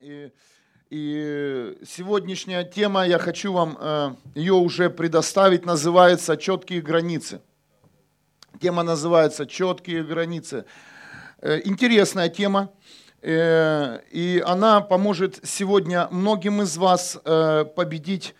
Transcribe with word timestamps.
И, 0.00 0.32
и 0.88 1.76
сегодняшняя 1.84 2.64
тема, 2.64 3.06
я 3.06 3.18
хочу 3.18 3.52
вам 3.52 3.76
э, 3.78 4.14
ее 4.34 4.54
уже 4.54 4.88
предоставить, 4.88 5.66
называется 5.66 6.38
«Четкие 6.38 6.80
границы». 6.80 7.42
Тема 8.62 8.82
называется 8.82 9.46
«Четкие 9.46 10.02
границы». 10.02 10.64
Э, 11.42 11.60
интересная 11.62 12.30
тема, 12.30 12.72
э, 13.20 14.00
и 14.10 14.42
она 14.46 14.80
поможет 14.80 15.38
сегодня 15.42 16.08
многим 16.10 16.62
из 16.62 16.78
вас 16.78 17.18
победить 17.22 18.34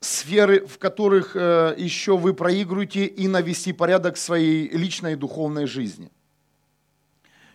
сферы, 0.00 0.64
в 0.66 0.78
которых 0.78 1.36
еще 1.36 2.16
вы 2.16 2.32
проигрываете, 2.32 3.04
и 3.04 3.28
навести 3.28 3.74
порядок 3.74 4.14
в 4.14 4.18
своей 4.18 4.70
личной 4.70 5.14
духовной 5.14 5.66
жизни. 5.66 6.10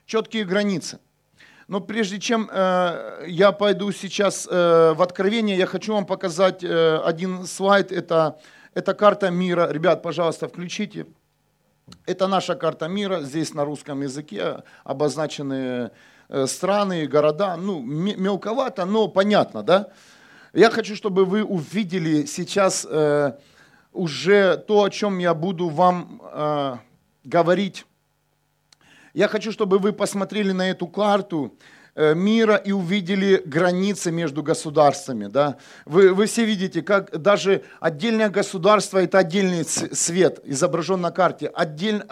Четкие 0.05 0.45
границы. 0.45 0.99
Но 1.67 1.81
прежде 1.81 2.19
чем 2.19 2.49
э, 2.49 3.25
я 3.27 3.51
пойду 3.51 3.91
сейчас 3.91 4.47
э, 4.49 4.93
в 4.93 5.01
откровение, 5.01 5.57
я 5.57 5.65
хочу 5.65 5.93
вам 5.93 6.05
показать 6.05 6.63
э, 6.63 6.97
один 7.03 7.45
слайд. 7.45 7.91
Это, 7.91 8.39
это 8.73 8.93
карта 8.93 9.29
мира. 9.29 9.67
Ребят, 9.69 10.01
пожалуйста, 10.01 10.47
включите. 10.47 11.07
Это 12.05 12.27
наша 12.27 12.55
карта 12.55 12.87
мира. 12.87 13.19
Здесь 13.19 13.53
на 13.53 13.65
русском 13.65 14.01
языке 14.01 14.63
обозначены 14.85 15.91
э, 16.29 16.47
страны, 16.47 17.05
города. 17.05 17.57
Ну, 17.57 17.81
мелковато, 17.81 18.85
но 18.85 19.09
понятно, 19.09 19.61
да? 19.61 19.89
Я 20.53 20.69
хочу, 20.69 20.95
чтобы 20.95 21.25
вы 21.25 21.43
увидели 21.43 22.25
сейчас 22.25 22.87
э, 22.89 23.33
уже 23.91 24.55
то, 24.55 24.83
о 24.83 24.89
чем 24.89 25.17
я 25.17 25.33
буду 25.33 25.67
вам 25.67 26.21
э, 26.31 26.77
говорить 27.25 27.85
я 29.17 29.27
хочу, 29.27 29.51
чтобы 29.51 29.79
вы 29.79 29.93
посмотрели 29.93 30.51
на 30.51 30.69
эту 30.69 30.85
карту 30.87 31.51
э, 31.95 32.13
мира 32.13 32.55
и 32.55 32.71
увидели 32.71 33.41
границы 33.43 34.11
между 34.11 34.43
государствами. 34.43 35.25
Да? 35.25 35.57
Вы, 35.85 36.13
вы 36.13 36.27
все 36.27 36.45
видите, 36.45 36.83
как 36.83 37.19
даже 37.19 37.63
отдельное 37.79 38.29
государство– 38.29 38.99
это 39.03 39.17
отдельный 39.17 39.65
свет, 39.65 40.39
изображен 40.43 41.01
на 41.01 41.09
карте. 41.09 41.47
Отдель, 41.47 42.03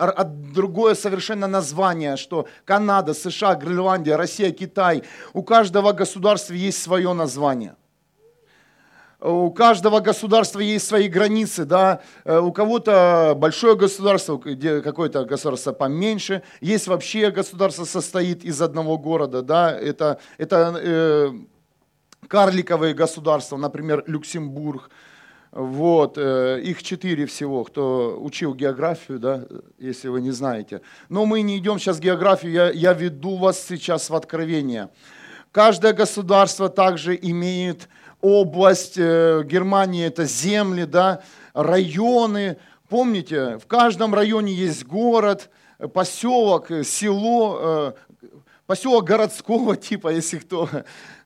другое 0.56 0.96
совершенно 0.96 1.46
название, 1.46 2.18
что 2.18 2.48
Канада, 2.66 3.14
США, 3.14 3.54
Гренландия, 3.54 4.18
Россия, 4.18 4.50
Китай. 4.50 5.04
У 5.34 5.44
каждого 5.44 5.92
государства 5.92 6.56
есть 6.56 6.82
свое 6.82 7.14
название– 7.14 7.76
у 9.26 9.52
каждого 9.52 10.00
государства 10.00 10.60
есть 10.60 10.88
свои 10.88 11.08
границы, 11.08 11.66
да, 11.66 12.02
э, 12.24 12.38
у 12.38 12.52
кого-то 12.52 13.34
большое 13.36 13.76
государство, 13.76 14.38
какое-то 14.38 15.26
государство 15.26 15.74
поменьше, 15.74 16.44
есть 16.62 16.88
вообще 16.88 17.32
государство 17.32 17.86
состоит 17.86 18.44
из 18.44 18.62
одного 18.62 18.98
города, 18.98 19.42
да, 19.42 19.72
это, 19.72 20.20
это 20.38 20.80
э, 20.82 21.32
карликовые 22.28 22.94
государства, 22.94 23.58
например, 23.58 24.04
Люксембург, 24.06 24.90
вот, 25.52 26.18
э, 26.18 26.62
их 26.62 26.84
четыре 26.84 27.26
всего, 27.26 27.64
кто 27.64 28.18
учил 28.22 28.54
географию, 28.54 29.20
да, 29.20 29.46
если 29.80 30.10
вы 30.10 30.22
не 30.22 30.32
знаете. 30.32 30.82
Но 31.10 31.26
мы 31.26 31.42
не 31.42 31.58
идем 31.58 31.80
сейчас 31.80 31.98
в 31.98 32.02
географию, 32.02 32.52
я, 32.52 32.70
я 32.70 32.94
веду 32.94 33.38
вас 33.38 33.66
сейчас 33.66 34.10
в 34.10 34.16
откровение. 34.16 34.90
Каждое 35.52 35.94
государство 35.94 36.68
также 36.68 37.18
имеет 37.20 37.88
область, 38.26 38.96
э, 38.98 39.44
Германии 39.46 40.08
это 40.08 40.26
земли, 40.26 40.86
да, 40.86 41.22
районы. 41.54 42.58
Помните, 42.90 43.60
в 43.60 43.68
каждом 43.68 44.16
районе 44.16 44.52
есть 44.52 44.84
город, 44.84 45.52
поселок, 45.94 46.70
село, 46.84 47.94
э, 48.22 48.28
поселок 48.66 49.06
городского 49.06 49.76
типа, 49.90 50.10
если 50.10 50.40
кто 50.40 50.68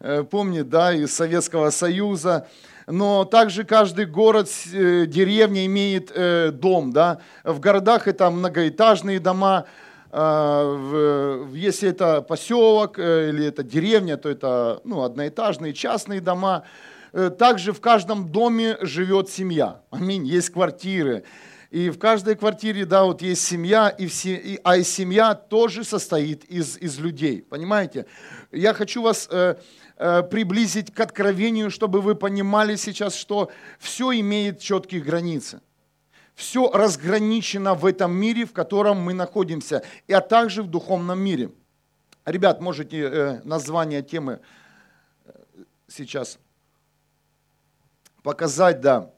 э, 0.01 0.23
помнит, 0.23 0.67
да, 0.67 0.93
из 0.93 1.15
Советского 1.15 1.69
Союза. 1.69 2.47
Но 2.85 3.23
также 3.23 3.63
каждый 3.63 4.05
город, 4.05 4.49
деревня 4.73 5.65
имеет 5.67 6.11
дом, 6.59 6.91
да. 6.91 7.19
В 7.43 7.59
городах 7.59 8.07
это 8.07 8.31
многоэтажные 8.31 9.19
дома, 9.19 9.67
если 10.11 11.89
это 11.89 12.23
поселок 12.23 12.97
или 12.97 13.45
это 13.45 13.61
деревня, 13.61 14.17
то 14.17 14.27
это 14.27 14.81
ну, 14.85 15.03
одноэтажные 15.03 15.73
частные 15.73 16.19
дома. 16.19 16.63
Э, 17.11 17.29
также 17.29 17.73
в 17.73 17.81
каждом 17.81 18.29
доме 18.29 18.77
живет 18.81 19.29
семья. 19.29 19.81
Аминь. 19.89 20.25
Есть 20.25 20.51
квартиры. 20.51 21.23
И 21.71 21.91
в 21.91 21.99
каждой 21.99 22.35
квартире, 22.35 22.85
да, 22.85 23.03
вот 23.03 23.21
есть 23.21 23.43
семья, 23.43 23.89
и 23.89 24.07
все, 24.07 24.33
и, 24.35 24.59
а 24.63 24.77
и 24.77 24.83
семья 24.83 25.35
тоже 25.35 25.83
состоит 25.83 26.43
из, 26.45 26.77
из 26.77 26.97
людей. 26.99 27.43
Понимаете? 27.43 28.07
Я 28.51 28.73
хочу 28.73 29.03
вас 29.03 29.27
э, 29.29 29.55
э, 29.97 30.23
приблизить 30.23 30.91
к 30.91 30.99
откровению, 30.99 31.69
чтобы 31.69 32.01
вы 32.01 32.15
понимали 32.15 32.75
сейчас, 32.75 33.15
что 33.15 33.51
все 33.77 34.11
имеет 34.19 34.59
четкие 34.59 35.01
границы. 35.01 35.61
Все 36.33 36.71
разграничено 36.71 37.75
в 37.75 37.85
этом 37.85 38.13
мире, 38.13 38.45
в 38.45 38.53
котором 38.53 38.97
мы 39.01 39.13
находимся, 39.13 39.83
а 40.07 40.21
также 40.21 40.63
в 40.63 40.67
духовном 40.67 41.19
мире. 41.19 41.51
Ребят, 42.25 42.61
можете 42.61 42.97
э, 43.01 43.41
название 43.43 44.01
темы 44.01 44.39
э, 45.25 45.31
сейчас 45.87 46.39
показать, 48.23 48.81
да. 48.81 49.11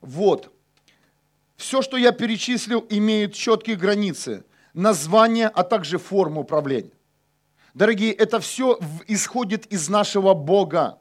Вот. 0.00 0.52
Все, 1.56 1.82
что 1.82 1.96
я 1.96 2.12
перечислил, 2.12 2.84
имеет 2.90 3.34
четкие 3.34 3.76
границы, 3.76 4.44
название, 4.74 5.48
а 5.48 5.62
также 5.62 5.98
форму 5.98 6.40
управления. 6.40 6.92
Дорогие, 7.74 8.12
это 8.12 8.40
все 8.40 8.78
исходит 9.06 9.66
из 9.66 9.88
нашего 9.88 10.34
Бога. 10.34 10.98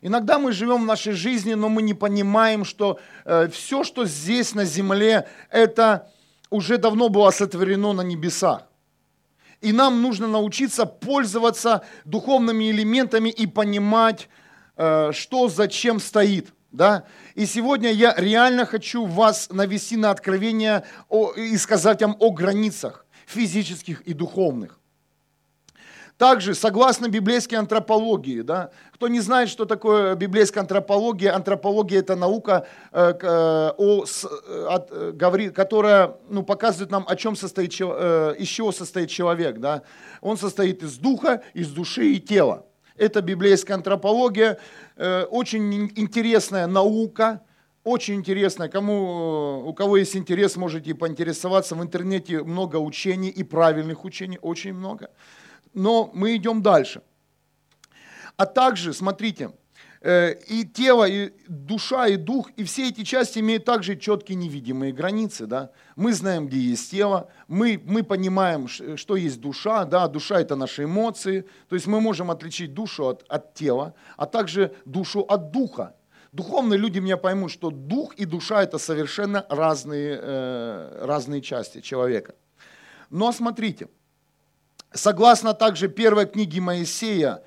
Иногда 0.00 0.38
мы 0.38 0.52
живем 0.52 0.82
в 0.82 0.86
нашей 0.86 1.12
жизни, 1.12 1.54
но 1.54 1.68
мы 1.68 1.82
не 1.82 1.94
понимаем, 1.94 2.64
что 2.64 2.98
э, 3.24 3.48
все, 3.48 3.82
что 3.82 4.04
здесь 4.04 4.54
на 4.54 4.64
земле, 4.64 5.28
это 5.50 6.10
уже 6.50 6.78
давно 6.78 7.08
было 7.08 7.30
сотворено 7.30 7.92
на 7.92 8.02
небесах. 8.02 8.66
И 9.60 9.72
нам 9.72 10.02
нужно 10.02 10.28
научиться 10.28 10.86
пользоваться 10.86 11.84
духовными 12.04 12.70
элементами 12.70 13.30
и 13.30 13.46
понимать, 13.46 14.28
что 14.76 15.48
зачем 15.48 16.00
стоит. 16.00 16.52
Да? 16.72 17.04
И 17.34 17.46
сегодня 17.46 17.90
я 17.90 18.14
реально 18.18 18.66
хочу 18.66 19.06
вас 19.06 19.48
навести 19.50 19.96
на 19.96 20.10
откровение 20.10 20.84
о, 21.08 21.32
и 21.32 21.56
сказать 21.56 22.02
вам 22.02 22.16
о 22.20 22.30
границах 22.30 23.06
физических 23.26 24.02
и 24.02 24.12
духовных. 24.12 24.78
Также, 26.18 26.54
согласно 26.54 27.08
библейской 27.08 27.56
антропологии, 27.56 28.40
да, 28.40 28.70
кто 28.92 29.08
не 29.08 29.20
знает, 29.20 29.50
что 29.50 29.66
такое 29.66 30.14
библейская 30.14 30.60
антропология, 30.60 31.34
антропология– 31.34 31.98
это 32.00 32.16
наука, 32.16 32.66
э, 32.92 33.12
э, 33.20 33.72
о, 33.76 34.04
э, 34.04 34.66
от, 34.70 34.88
э, 34.90 35.12
говорит, 35.12 35.54
которая 35.54 36.16
ну, 36.30 36.42
показывает 36.42 36.90
нам, 36.90 37.06
о 37.06 37.16
чем 37.16 37.36
состоит, 37.36 37.74
э, 37.80 38.34
из 38.38 38.48
чего 38.48 38.72
состоит 38.72 39.10
человек. 39.10 39.58
Да. 39.60 39.82
Он 40.22 40.38
состоит 40.38 40.82
из 40.82 40.96
духа, 40.96 41.42
из 41.52 41.70
души 41.70 42.12
и 42.12 42.20
тела. 42.20 42.65
Это 42.96 43.20
библейская 43.20 43.74
антропология, 43.74 44.58
э, 44.96 45.24
очень 45.24 45.90
интересная 45.96 46.66
наука, 46.66 47.42
очень 47.84 48.14
интересная. 48.14 48.68
Кому, 48.68 49.64
у 49.66 49.74
кого 49.74 49.96
есть 49.96 50.16
интерес, 50.16 50.56
можете 50.56 50.94
поинтересоваться. 50.94 51.74
В 51.74 51.82
интернете 51.82 52.42
много 52.42 52.76
учений 52.76 53.28
и 53.28 53.44
правильных 53.44 54.04
учений, 54.04 54.38
очень 54.42 54.72
много. 54.72 55.10
Но 55.74 56.10
мы 56.14 56.36
идем 56.36 56.62
дальше. 56.62 57.02
А 58.36 58.46
также, 58.46 58.92
смотрите, 58.92 59.50
Э, 59.50 59.65
и 60.06 60.64
тело, 60.72 61.04
и 61.08 61.32
душа, 61.48 62.06
и 62.06 62.16
дух, 62.16 62.50
и 62.54 62.62
все 62.62 62.90
эти 62.90 63.02
части 63.02 63.40
имеют 63.40 63.64
также 63.64 63.96
четкие 63.96 64.36
невидимые 64.36 64.92
границы. 64.92 65.46
Да? 65.46 65.70
Мы 65.96 66.12
знаем, 66.12 66.46
где 66.46 66.58
есть 66.58 66.92
тело, 66.92 67.28
мы, 67.48 67.82
мы 67.84 68.04
понимаем, 68.04 68.68
что 68.68 69.16
есть 69.16 69.40
душа. 69.40 69.84
Да? 69.84 70.06
Душа– 70.06 70.40
это 70.40 70.54
наши 70.54 70.84
эмоции. 70.84 71.44
То 71.68 71.74
есть 71.74 71.88
мы 71.88 72.00
можем 72.00 72.30
отличить 72.30 72.72
душу 72.72 73.06
от, 73.06 73.24
от 73.28 73.54
тела, 73.54 73.94
а 74.16 74.26
также 74.26 74.72
душу 74.84 75.20
от 75.20 75.50
духа. 75.50 75.96
Духовные 76.30 76.78
люди 76.78 77.00
меня 77.00 77.16
поймут, 77.16 77.50
что 77.50 77.70
дух 77.70 78.14
и 78.14 78.26
душа– 78.26 78.62
это 78.64 78.78
совершенно 78.78 79.44
разные, 79.48 80.20
э, 80.22 81.04
разные 81.04 81.40
части 81.40 81.80
человека. 81.80 82.36
Но 83.10 83.32
смотрите, 83.32 83.88
согласно 84.92 85.52
также 85.54 85.88
первой 85.88 86.26
книге 86.26 86.60
Моисея, 86.60 87.42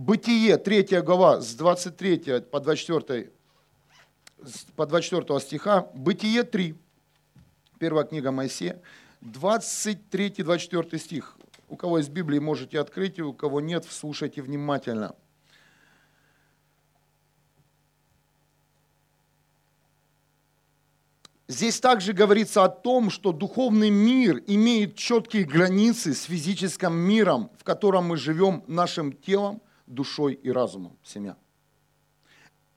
Бытие, 0.00 0.56
3 0.56 1.02
глава, 1.02 1.42
с 1.42 1.54
23 1.54 2.40
по 2.50 2.58
24, 2.58 3.30
по 4.74 4.86
24 4.86 5.40
стиха. 5.40 5.90
Бытие 5.92 6.42
3, 6.42 6.74
первая 7.78 8.06
книга 8.06 8.30
Моисея, 8.30 8.80
23-24 9.20 10.96
стих. 10.96 11.36
У 11.68 11.76
кого 11.76 11.98
есть 11.98 12.08
Библии, 12.08 12.38
можете 12.38 12.80
открыть, 12.80 13.20
у 13.20 13.34
кого 13.34 13.60
нет, 13.60 13.84
слушайте 13.90 14.40
внимательно. 14.40 15.14
Здесь 21.46 21.78
также 21.78 22.14
говорится 22.14 22.64
о 22.64 22.70
том, 22.70 23.10
что 23.10 23.32
духовный 23.32 23.90
мир 23.90 24.42
имеет 24.46 24.96
четкие 24.96 25.44
границы 25.44 26.14
с 26.14 26.22
физическим 26.22 26.94
миром, 26.94 27.50
в 27.58 27.64
котором 27.64 28.06
мы 28.06 28.16
живем 28.16 28.64
нашим 28.66 29.12
телом, 29.12 29.60
душой 29.90 30.34
и 30.34 30.50
разумом. 30.50 30.96
Семья. 31.02 31.36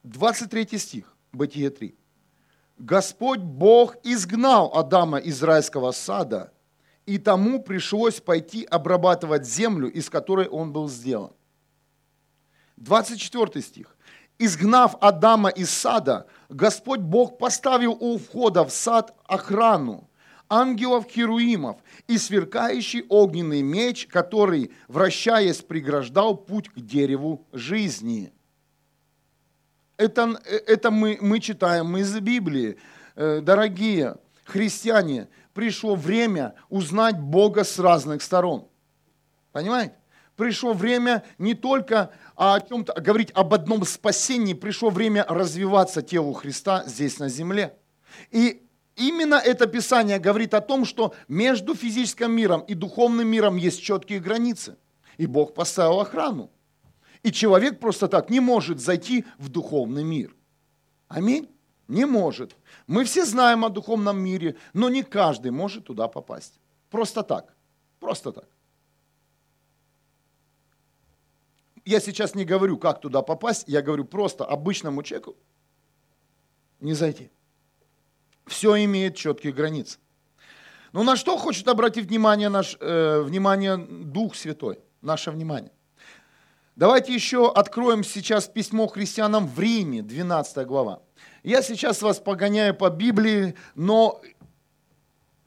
23 0.02 0.78
стих, 0.78 1.16
Бытие 1.32 1.70
3. 1.70 1.94
Господь 2.78 3.40
Бог 3.40 3.96
изгнал 4.02 4.70
Адама 4.74 5.18
из 5.18 5.42
райского 5.42 5.92
сада, 5.92 6.52
и 7.06 7.18
тому 7.18 7.62
пришлось 7.62 8.20
пойти 8.20 8.64
обрабатывать 8.64 9.46
землю, 9.46 9.90
из 9.90 10.10
которой 10.10 10.48
он 10.48 10.72
был 10.72 10.88
сделан. 10.88 11.32
24 12.76 13.62
стих. 13.62 13.96
Изгнав 14.38 14.96
Адама 15.00 15.50
из 15.50 15.70
сада, 15.70 16.26
Господь 16.48 17.00
Бог 17.00 17.38
поставил 17.38 17.92
у 17.92 18.18
входа 18.18 18.64
в 18.64 18.70
сад 18.70 19.14
охрану, 19.24 20.10
ангелов-херуимов 20.48 21.78
и 22.06 22.18
сверкающий 22.18 23.04
огненный 23.08 23.62
меч, 23.62 24.06
который, 24.06 24.70
вращаясь, 24.88 25.62
преграждал 25.62 26.36
путь 26.36 26.68
к 26.68 26.80
дереву 26.80 27.46
жизни. 27.52 28.32
Это, 29.96 30.40
это 30.44 30.90
мы, 30.90 31.18
мы 31.20 31.40
читаем 31.40 31.96
из 31.96 32.18
Библии. 32.18 32.76
Э, 33.14 33.40
дорогие 33.40 34.16
христиане, 34.44 35.28
пришло 35.52 35.94
время 35.94 36.54
узнать 36.68 37.18
Бога 37.18 37.64
с 37.64 37.78
разных 37.78 38.22
сторон. 38.22 38.66
Понимаете? 39.52 39.94
Пришло 40.36 40.72
время 40.72 41.22
не 41.38 41.54
только 41.54 42.10
о 42.34 42.58
чем-то 42.60 43.00
говорить 43.00 43.30
об 43.34 43.54
одном 43.54 43.84
спасении, 43.84 44.52
пришло 44.52 44.90
время 44.90 45.24
развиваться 45.28 46.02
телу 46.02 46.32
Христа 46.32 46.82
здесь 46.86 47.20
на 47.20 47.28
земле. 47.28 47.76
И 48.32 48.63
именно 48.96 49.34
это 49.34 49.66
Писание 49.66 50.18
говорит 50.18 50.54
о 50.54 50.60
том, 50.60 50.84
что 50.84 51.14
между 51.28 51.74
физическим 51.74 52.32
миром 52.32 52.62
и 52.62 52.74
духовным 52.74 53.28
миром 53.28 53.56
есть 53.56 53.82
четкие 53.82 54.20
границы. 54.20 54.76
И 55.16 55.26
Бог 55.26 55.54
поставил 55.54 56.00
охрану. 56.00 56.50
И 57.22 57.32
человек 57.32 57.80
просто 57.80 58.08
так 58.08 58.30
не 58.30 58.40
может 58.40 58.80
зайти 58.80 59.24
в 59.38 59.48
духовный 59.48 60.04
мир. 60.04 60.34
Аминь. 61.08 61.48
Не 61.88 62.06
может. 62.06 62.56
Мы 62.86 63.04
все 63.04 63.24
знаем 63.24 63.64
о 63.64 63.68
духовном 63.68 64.18
мире, 64.18 64.56
но 64.72 64.88
не 64.88 65.02
каждый 65.02 65.50
может 65.50 65.84
туда 65.84 66.08
попасть. 66.08 66.58
Просто 66.90 67.22
так. 67.22 67.54
Просто 68.00 68.32
так. 68.32 68.48
я 71.84 72.00
сейчас 72.00 72.34
не 72.34 72.44
говорю, 72.44 72.78
как 72.78 73.00
туда 73.00 73.22
попасть, 73.22 73.64
я 73.66 73.82
говорю 73.82 74.04
просто 74.04 74.44
обычному 74.44 75.02
человеку 75.02 75.36
не 76.80 76.94
зайти. 76.94 77.30
Все 78.46 78.84
имеет 78.84 79.16
четкие 79.16 79.52
границы. 79.52 79.98
Но 80.92 81.02
на 81.02 81.16
что 81.16 81.36
хочет 81.36 81.66
обратить 81.68 82.08
внимание, 82.08 82.48
наш, 82.48 82.76
э, 82.80 83.20
внимание 83.22 83.76
Дух 83.76 84.36
Святой, 84.36 84.78
наше 85.00 85.30
внимание? 85.30 85.72
Давайте 86.76 87.14
еще 87.14 87.50
откроем 87.50 88.04
сейчас 88.04 88.48
письмо 88.48 88.86
христианам 88.86 89.46
в 89.46 89.58
Риме, 89.58 90.02
12 90.02 90.66
глава. 90.66 91.02
Я 91.42 91.62
сейчас 91.62 92.02
вас 92.02 92.18
погоняю 92.18 92.74
по 92.74 92.90
Библии, 92.90 93.54
но 93.74 94.20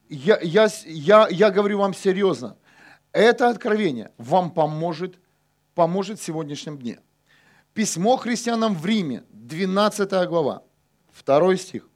я, 0.10 0.40
я, 0.42 0.70
я, 0.86 1.28
я 1.30 1.52
говорю 1.52 1.80
вам 1.80 1.94
серьезно. 1.94 2.58
Это 3.12 3.50
откровение 3.50 4.12
вам 4.18 4.52
поможет 4.52 5.20
поможет 5.78 6.20
в 6.20 6.24
сегодняшнем 6.24 6.80
дне. 6.80 7.00
Письмо 7.76 8.18
христианам 8.18 8.74
в 8.74 8.84
Риме, 8.84 9.24
12 9.30 10.28
глава, 10.28 10.64
2 11.24 11.56
стих. 11.56 11.88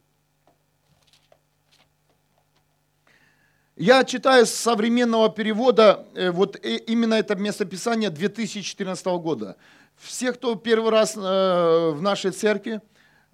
Я 3.82 4.04
читаю 4.04 4.46
с 4.46 4.50
современного 4.50 5.28
перевода, 5.28 6.06
э, 6.14 6.30
вот 6.30 6.54
э, 6.64 6.76
именно 6.86 7.14
это 7.14 7.34
местописание 7.34 8.10
2014 8.10 9.04
года. 9.06 9.56
Все, 9.96 10.32
кто 10.32 10.54
первый 10.54 10.92
раз 10.92 11.16
э, 11.16 11.90
в 11.90 12.00
нашей 12.00 12.30
церкви, 12.30 12.80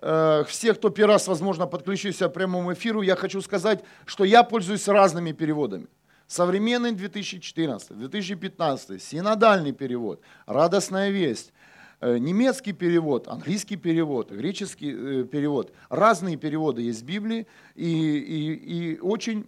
все, 0.01 0.73
кто 0.73 0.89
первый 0.89 1.13
раз, 1.13 1.29
возможно, 1.29 1.67
подключился 1.67 2.31
к 2.31 2.33
прямому 2.33 2.73
эфиру, 2.73 3.03
я 3.03 3.15
хочу 3.15 3.43
сказать, 3.43 3.85
что 4.07 4.25
я 4.25 4.43
пользуюсь 4.43 4.89
разными 4.89 5.33
переводами. 5.33 5.87
Современный 6.27 6.93
2014, 6.93 7.99
2015, 7.99 9.03
синодальный 9.03 9.73
перевод, 9.73 10.23
радостная 10.47 11.11
весть, 11.11 11.53
немецкий 12.01 12.73
перевод, 12.73 13.29
английский 13.29 13.77
перевод, 13.77 14.31
греческий 14.31 15.25
перевод. 15.25 15.73
Разные 15.91 16.37
переводы 16.37 16.83
есть 16.83 17.03
в 17.03 17.05
Библии, 17.05 17.47
и, 17.75 17.91
и, 17.91 18.55
и 18.55 18.99
очень, 19.01 19.47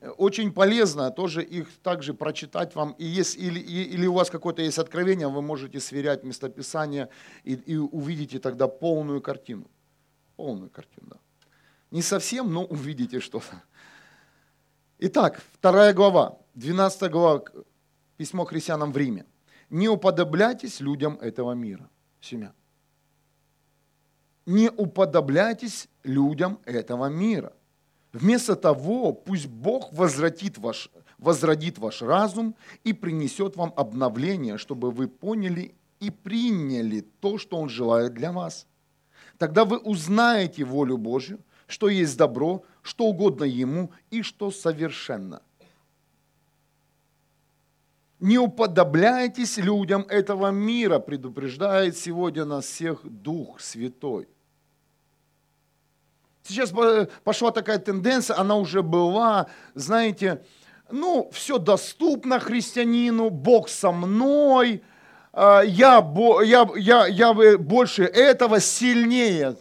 очень 0.00 0.52
полезно 0.52 1.10
тоже 1.10 1.42
их 1.42 1.68
также 1.82 2.14
прочитать 2.14 2.74
вам. 2.74 2.92
И 2.98 3.04
если, 3.04 3.40
или, 3.40 3.60
или 3.60 4.06
у 4.06 4.12
вас 4.12 4.30
какое-то 4.30 4.62
есть 4.62 4.78
откровение, 4.78 5.28
вы 5.28 5.42
можете 5.42 5.80
сверять 5.80 6.24
местописание 6.24 7.08
и, 7.44 7.54
и 7.54 7.76
увидите 7.76 8.38
тогда 8.38 8.68
полную 8.68 9.20
картину. 9.20 9.66
Полную 10.36 10.70
картину, 10.70 11.08
да. 11.10 11.16
Не 11.90 12.02
совсем, 12.02 12.52
но 12.52 12.64
увидите 12.64 13.18
что-то. 13.18 13.62
Итак, 14.98 15.42
вторая 15.52 15.92
глава, 15.92 16.38
12 16.54 17.10
глава, 17.10 17.42
письмо 18.16 18.44
христианам 18.44 18.92
в 18.92 18.96
Риме. 18.96 19.24
Не 19.70 19.88
уподобляйтесь 19.88 20.80
людям 20.80 21.18
этого 21.20 21.52
мира. 21.52 21.88
Семья. 22.20 22.52
Не 24.46 24.70
уподобляйтесь 24.70 25.88
людям 26.04 26.58
этого 26.64 27.06
мира. 27.06 27.52
Вместо 28.12 28.56
того, 28.56 29.12
пусть 29.12 29.46
Бог 29.46 29.92
возвратит 29.92 30.58
ваш, 30.58 30.90
возродит 31.18 31.78
ваш 31.78 32.02
разум 32.02 32.54
и 32.84 32.92
принесет 32.92 33.56
вам 33.56 33.72
обновление, 33.76 34.56
чтобы 34.56 34.90
вы 34.90 35.08
поняли 35.08 35.74
и 36.00 36.10
приняли 36.10 37.00
то, 37.20 37.38
что 37.38 37.58
Он 37.58 37.68
желает 37.68 38.14
для 38.14 38.32
вас. 38.32 38.66
Тогда 39.36 39.64
вы 39.64 39.78
узнаете 39.78 40.64
волю 40.64 40.96
Божью, 40.96 41.40
что 41.66 41.88
есть 41.88 42.16
добро, 42.16 42.64
что 42.82 43.04
угодно 43.04 43.44
Ему 43.44 43.90
и 44.10 44.22
что 44.22 44.50
совершенно. 44.50 45.42
Не 48.20 48.38
уподобляйтесь 48.38 49.58
людям 49.58 50.02
этого 50.08 50.50
мира, 50.50 50.98
предупреждает 50.98 51.96
сегодня 51.96 52.44
нас 52.44 52.64
всех 52.64 53.00
Дух 53.04 53.60
Святой. 53.60 54.28
Сейчас 56.48 56.72
пошла 57.24 57.50
такая 57.50 57.78
тенденция, 57.78 58.38
она 58.38 58.56
уже 58.56 58.82
была, 58.82 59.46
знаете, 59.74 60.42
ну, 60.90 61.30
все 61.32 61.58
доступно 61.58 62.40
христианину, 62.40 63.30
Бог 63.30 63.68
со 63.68 63.92
мной, 63.92 64.82
а, 65.32 65.60
я, 65.60 66.04
я, 66.44 66.68
я, 66.76 67.06
я 67.06 67.58
больше 67.58 68.04
этого, 68.04 68.60
сильнее 68.60 69.56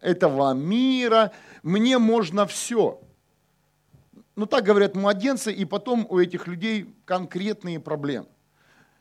этого 0.00 0.52
мира– 0.52 1.30
мне 1.62 1.98
можно 1.98 2.46
все. 2.46 3.00
Ну 4.34 4.46
так 4.46 4.64
говорят 4.64 4.94
младенцы, 4.94 5.52
и 5.52 5.64
потом 5.64 6.06
у 6.08 6.18
этих 6.18 6.46
людей 6.46 6.94
конкретные 7.04 7.78
проблемы. 7.80 8.26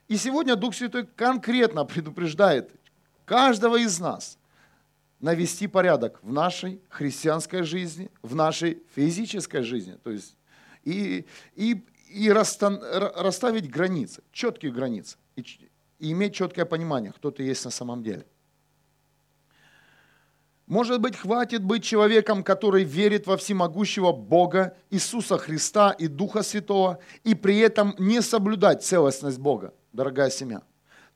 И 0.08 0.18
сегодня 0.18 0.56
Дух 0.56 0.76
Святой 0.76 1.06
конкретно 1.06 1.86
предупреждает 1.86 2.72
каждого 3.26 3.78
из 3.78 4.00
нас 4.00 4.38
навести 5.22 5.68
порядок 5.68 6.20
в 6.24 6.32
нашей 6.32 6.82
христианской 6.90 7.64
жизни, 7.64 8.10
в 8.22 8.36
нашей 8.36 8.84
физической 8.96 9.62
жизни. 9.62 9.98
То 10.04 10.12
есть 10.12 10.36
и, 10.84 11.26
и, 11.56 11.86
и 12.10 12.32
расставить 12.32 13.70
границы, 13.70 14.24
четкие 14.32 14.72
границы, 14.72 15.18
и, 15.36 15.46
и 16.00 16.12
иметь 16.12 16.34
четкое 16.34 16.66
понимание, 16.66 17.12
кто 17.12 17.32
ты 17.32 17.44
есть 17.44 17.64
на 17.66 17.72
самом 17.72 18.04
деле. 18.04 18.26
Может 20.66 21.02
быть, 21.02 21.18
хватит 21.18 21.64
быть 21.64 21.84
человеком, 21.84 22.44
который 22.44 22.86
верит 22.86 23.28
во 23.28 23.36
всемогущего 23.36 24.14
Бога, 24.14 24.78
Иисуса 24.90 25.38
Христа 25.38 25.92
и 25.92 26.08
Духа 26.08 26.44
Святого, 26.44 27.00
и 27.26 27.36
при 27.36 27.58
этом 27.60 27.94
не 28.00 28.22
соблюдать 28.22 28.82
целостность 28.82 29.38
Бога, 29.38 29.74
дорогая 29.92 30.30
семья. 30.30 30.62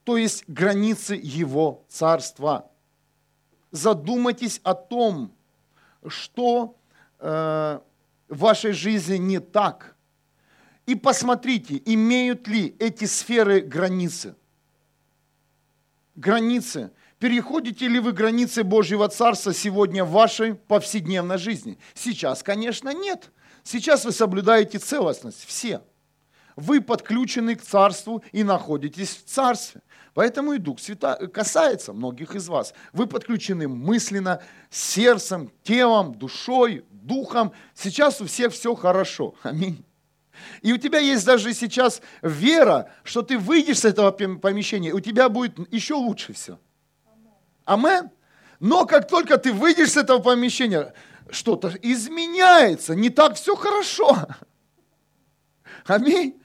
То 0.04 0.18
есть 0.18 0.44
границы 0.46 1.18
Его 1.20 1.86
Царства. 1.88 2.70
Задумайтесь 3.76 4.60
о 4.64 4.74
том, 4.74 5.32
что 6.06 6.76
э, 7.18 7.80
в 8.28 8.38
вашей 8.38 8.72
жизни 8.72 9.16
не 9.16 9.38
так. 9.38 9.96
И 10.86 10.94
посмотрите, 10.94 11.80
имеют 11.84 12.48
ли 12.48 12.74
эти 12.78 13.04
сферы 13.04 13.60
границы. 13.60 14.34
Границы– 16.14 16.90
Переходите 17.18 17.88
ли 17.88 17.98
вы 17.98 18.12
границы 18.12 18.62
Божьего 18.62 19.08
Царства 19.08 19.54
сегодня 19.54 20.04
в 20.04 20.10
вашей 20.10 20.54
повседневной 20.54 21.38
жизни? 21.38 21.78
Сейчас, 21.94 22.42
конечно, 22.42 22.92
нет. 22.92 23.30
Сейчас 23.64 24.04
вы 24.04 24.12
соблюдаете 24.12 24.78
целостность, 24.78 25.44
все. 25.44 25.82
вы 26.56 26.80
подключены 26.80 27.54
к 27.54 27.62
царству 27.62 28.22
и 28.32 28.44
находитесь 28.44 29.16
в 29.16 29.24
царстве. 29.24 29.80
Поэтому 30.16 30.54
и 30.54 30.58
Дух 30.58 30.80
Святой 30.80 31.28
касается 31.28 31.92
многих 31.92 32.34
из 32.34 32.48
вас. 32.48 32.72
Вы 32.94 33.06
подключены 33.06 33.68
мысленно, 33.68 34.42
сердцем, 34.70 35.52
телом, 35.62 36.14
душой, 36.14 36.86
духом. 36.90 37.52
Сейчас 37.74 38.22
у 38.22 38.24
всех 38.24 38.54
все 38.54 38.74
хорошо. 38.74 39.34
Аминь. 39.42 39.84
И 40.62 40.72
у 40.72 40.78
тебя 40.78 41.00
есть 41.00 41.26
даже 41.26 41.52
сейчас 41.52 42.00
вера, 42.22 42.90
что 43.04 43.20
ты 43.20 43.36
выйдешь 43.36 43.80
с 43.80 43.84
этого 43.84 44.10
помещения, 44.10 44.94
у 44.94 45.00
тебя 45.00 45.28
будет 45.28 45.70
еще 45.70 45.92
лучше 45.92 46.32
все. 46.32 46.58
Амен. 47.66 48.10
Но 48.58 48.86
как 48.86 49.08
только 49.08 49.36
ты 49.36 49.52
выйдешь 49.52 49.90
с 49.90 49.96
этого 49.98 50.20
помещения, 50.20 50.94
что-то 51.28 51.74
изменяется, 51.82 52.94
не 52.94 53.10
так 53.10 53.34
все 53.34 53.54
хорошо. 53.54 54.16
Аминь. 55.84 56.40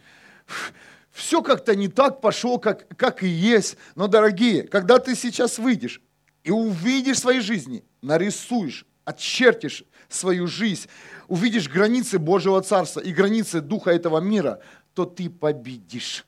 Все 1.21 1.43
как-то 1.43 1.75
не 1.75 1.87
так 1.87 2.19
пошло, 2.19 2.57
как, 2.57 2.87
как 2.97 3.21
и 3.21 3.27
есть. 3.27 3.77
Но, 3.93 4.07
дорогие, 4.07 4.63
когда 4.63 4.97
ты 4.97 5.15
сейчас 5.15 5.59
выйдешь 5.59 6.01
и 6.43 6.49
увидишь 6.49 7.19
своей 7.19 7.41
жизни, 7.41 7.83
нарисуешь, 8.01 8.87
отчертишь 9.05 9.83
свою 10.09 10.47
жизнь, 10.47 10.87
увидишь 11.27 11.69
границы 11.69 12.17
Божьего 12.17 12.59
Царства 12.63 13.01
и 13.01 13.13
границы 13.13 13.61
Духа 13.61 13.91
этого 13.91 14.17
мира, 14.17 14.61
то 14.95 15.05
ты 15.05 15.29
победишь. 15.29 16.25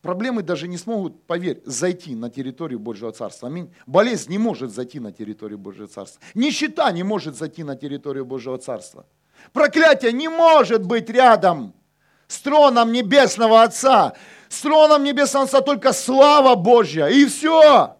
Проблемы 0.00 0.44
даже 0.44 0.68
не 0.68 0.78
смогут, 0.78 1.20
поверь, 1.26 1.60
зайти 1.66 2.14
на 2.14 2.30
территорию 2.30 2.78
Божьего 2.78 3.10
Царства. 3.10 3.48
Аминь. 3.48 3.74
Болезнь 3.84 4.30
не 4.30 4.38
может 4.38 4.72
зайти 4.72 5.00
на 5.00 5.10
территорию 5.10 5.58
Божьего 5.58 5.88
Царства. 5.88 6.22
Нищета 6.34 6.92
не 6.92 7.02
может 7.02 7.36
зайти 7.36 7.64
на 7.64 7.74
территорию 7.74 8.24
Божьего 8.24 8.58
Царства. 8.58 9.06
Проклятие 9.52 10.12
не 10.12 10.28
может 10.28 10.86
быть 10.86 11.10
рядом 11.10 11.74
с 12.28 12.40
троном 12.40 12.92
Небесного 12.92 13.62
Отца. 13.62 14.12
С 14.48 14.60
троном 14.60 15.02
Небесного 15.02 15.46
Отца 15.46 15.60
только 15.60 15.92
слава 15.92 16.54
Божья. 16.54 17.06
И 17.06 17.24
все. 17.26 17.96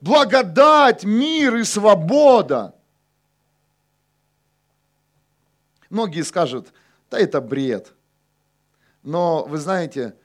Благодать, 0.00 1.04
мир 1.04 1.56
и 1.56 1.64
свобода. 1.64 2.74
Многие 5.90 6.22
скажут, 6.22 6.72
да 7.10 7.18
это 7.18 7.40
бред. 7.40 7.92
Но 9.02 9.44
вы 9.44 9.58
знаете, 9.58 10.16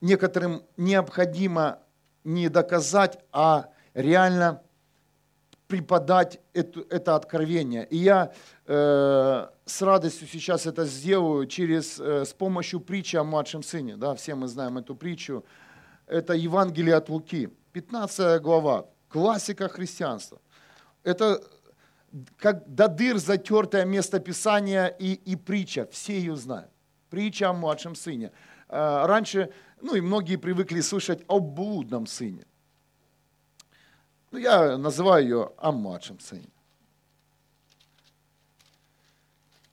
некоторым 0.00 0.62
необходимо 0.76 1.80
не 2.24 2.48
доказать, 2.48 3.18
а 3.32 3.70
реально 3.94 4.62
преподать 5.68 6.40
это, 6.52 6.84
это 6.90 7.16
откровение. 7.16 7.86
И 7.86 7.96
я 7.96 8.32
э, 8.66 9.46
с 9.64 9.82
радостью 9.82 10.28
сейчас 10.28 10.66
это 10.66 10.84
сделаю 10.84 11.46
через, 11.46 11.98
э, 12.00 12.24
с 12.24 12.32
помощью 12.32 12.80
притчи 12.80 13.16
о 13.16 13.24
младшем 13.24 13.62
сыне. 13.62 13.96
Да, 13.96 14.14
все 14.14 14.34
мы 14.34 14.48
знаем 14.48 14.78
эту 14.78 14.94
притчу. 14.94 15.44
Это 16.06 16.34
Евангелие 16.34 16.94
от 16.94 17.08
Луки, 17.08 17.50
15 17.72 18.40
глава, 18.40 18.86
классика 19.08 19.68
христианства. 19.68 20.40
Это 21.02 21.42
как 22.38 22.66
до 22.72 22.88
дыр 22.88 23.18
затертое 23.18 23.84
место 23.84 24.20
Писания 24.20 24.86
и, 24.86 25.14
и 25.14 25.36
притча, 25.36 25.86
все 25.90 26.18
ее 26.18 26.36
знают. 26.36 26.70
Притча 27.10 27.50
о 27.50 27.52
младшем 27.52 27.94
сыне. 27.94 28.30
Э, 28.68 29.06
раньше 29.06 29.50
ну 29.80 29.94
и 29.94 30.00
многие 30.00 30.36
привыкли 30.36 30.80
слышать 30.80 31.22
о 31.26 31.38
блудном 31.38 32.06
сыне. 32.06 32.44
Ну, 34.36 34.42
я 34.42 34.76
называю 34.76 35.24
ее 35.24 35.52
о 35.56 35.72
младшем 35.72 36.20
сыне. 36.20 36.50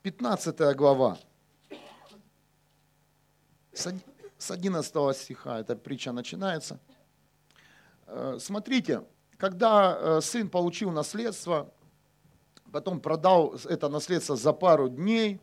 15 0.03 0.73
глава. 0.77 1.17
С 3.73 4.51
11 4.51 5.17
стиха 5.17 5.59
эта 5.59 5.75
притча 5.75 6.13
начинается. 6.13 6.79
Э, 8.07 8.37
смотрите, 8.39 9.03
когда 9.35 9.97
э, 9.99 10.21
сын 10.21 10.49
получил 10.49 10.91
наследство, 10.91 11.69
потом 12.71 13.01
продал 13.01 13.55
это 13.65 13.89
наследство 13.89 14.37
за 14.37 14.53
пару 14.53 14.87
дней, 14.87 15.41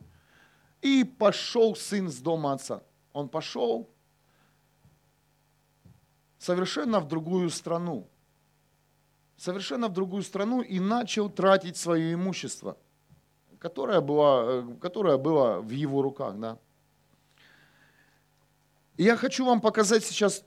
и 0.81 1.05
пошел 1.05 1.77
сын 1.77 2.09
с 2.09 2.21
дома 2.21 2.55
отца. 2.55 2.83
Он 3.13 3.29
пошел, 3.29 3.87
совершенно 6.39 7.01
в 7.01 7.07
другую 7.07 7.51
страну. 7.51 8.09
Совершенно 9.41 9.89
в 9.89 9.95
другую 9.95 10.23
страну 10.23 10.61
и 10.61 10.79
начал 10.79 11.31
тратить 11.31 11.79
свое 11.79 12.13
имущество, 12.13 12.77
которое 13.59 14.03
было, 14.03 14.61
э, 14.61 14.75
которое 14.83 15.17
было 15.17 15.63
в 15.63 15.71
его 15.71 16.03
руках. 16.03 16.39
Да. 16.39 16.59
И 18.99 19.05
я 19.05 19.17
хочу 19.17 19.47
вам 19.47 19.63
показать 19.63 20.05
сейчас 20.05 20.45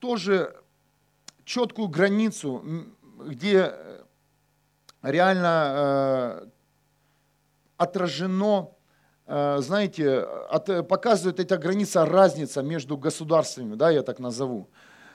тоже 0.00 0.60
четкую 1.44 1.86
границу, 1.86 2.64
где 3.24 3.76
реально 5.02 6.42
э, 6.42 6.46
отражено, 7.76 8.70
э, 9.26 9.58
знаете, 9.60 10.18
от, 10.18 10.88
показывает 10.88 11.38
эта 11.38 11.56
граница, 11.58 12.04
разница 12.04 12.60
между 12.60 12.96
государствами, 12.96 13.76
да, 13.76 13.92
я 13.92 14.02
так 14.02 14.18
назову. 14.18 14.68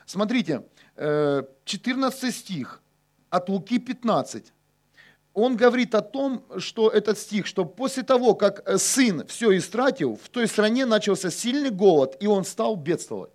Смотрите, 0.06 0.64
14 0.96 2.24
э, 2.24 2.32
стих 2.32 2.82
от 3.30 3.50
Луки 3.50 3.80
15. 3.80 4.54
Он 5.34 5.56
говорит 5.56 5.94
о 5.94 6.02
том, 6.02 6.44
что 6.58 6.90
этот 6.90 7.18
стих, 7.20 7.46
что 7.46 7.66
после 7.66 8.04
того, 8.04 8.34
как 8.34 8.68
э, 8.68 8.78
сын 8.78 9.26
все 9.28 9.56
истратил, 9.56 10.16
в 10.16 10.30
той 10.30 10.48
стране 10.48 10.86
начался 10.86 11.30
сильный 11.30 11.70
голод, 11.70 12.18
и 12.20 12.28
он 12.28 12.44
стал 12.44 12.76
бедствовать. 12.76 13.32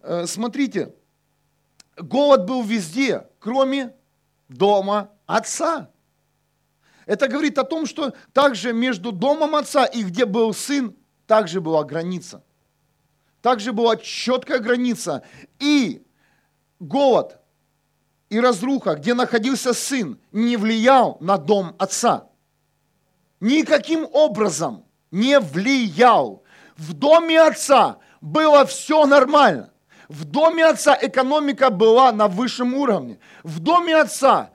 Э, 0.00 0.26
смотрите, 0.26 0.94
голод 1.96 2.46
был 2.46 2.62
везде, 2.62 3.26
кроме 3.38 3.94
дома 4.48 5.10
отца. 5.26 5.90
Это 7.04 7.28
говорит 7.28 7.58
о 7.58 7.64
том, 7.64 7.84
что 7.84 8.14
также 8.32 8.72
между 8.72 9.12
домом 9.12 9.54
отца 9.54 9.84
и 9.84 10.02
где 10.02 10.24
был 10.24 10.54
сын, 10.54 10.96
также 11.26 11.60
была 11.60 11.84
граница– 11.84 12.42
также 13.44 13.74
была 13.74 13.98
четкая 13.98 14.58
граница. 14.58 15.22
И 15.58 16.02
голод 16.80 17.38
и 18.30 18.40
разруха, 18.40 18.94
где 18.94 19.14
находился 19.14 19.72
сын, 19.72 20.18
не 20.32 20.56
влиял 20.56 21.16
на 21.20 21.36
дом 21.36 21.74
отца. 21.78 22.28
Никаким 23.40 24.06
образом 24.12 24.84
не 25.10 25.38
влиял. 25.38 26.42
В 26.76 26.94
доме 26.94 27.40
отца 27.40 27.98
было 28.20 28.64
все 28.64 29.06
нормально. 29.06 29.70
В 30.08 30.24
доме 30.24 30.64
отца 30.66 30.98
экономика 31.00 31.70
была 31.70 32.12
на 32.12 32.28
высшем 32.28 32.74
уровне. 32.74 33.18
В 33.42 33.60
доме 33.60 33.96
отца 33.96 34.50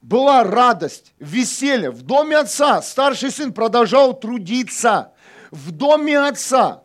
была 0.00 0.44
радость, 0.44 1.14
веселье. 1.18 1.90
В 1.90 2.02
доме 2.02 2.36
отца 2.38 2.82
старший 2.82 3.30
сын 3.30 3.52
продолжал 3.52 4.18
трудиться. 4.18 5.12
В 5.50 5.70
доме 5.70 6.18
отца 6.18 6.82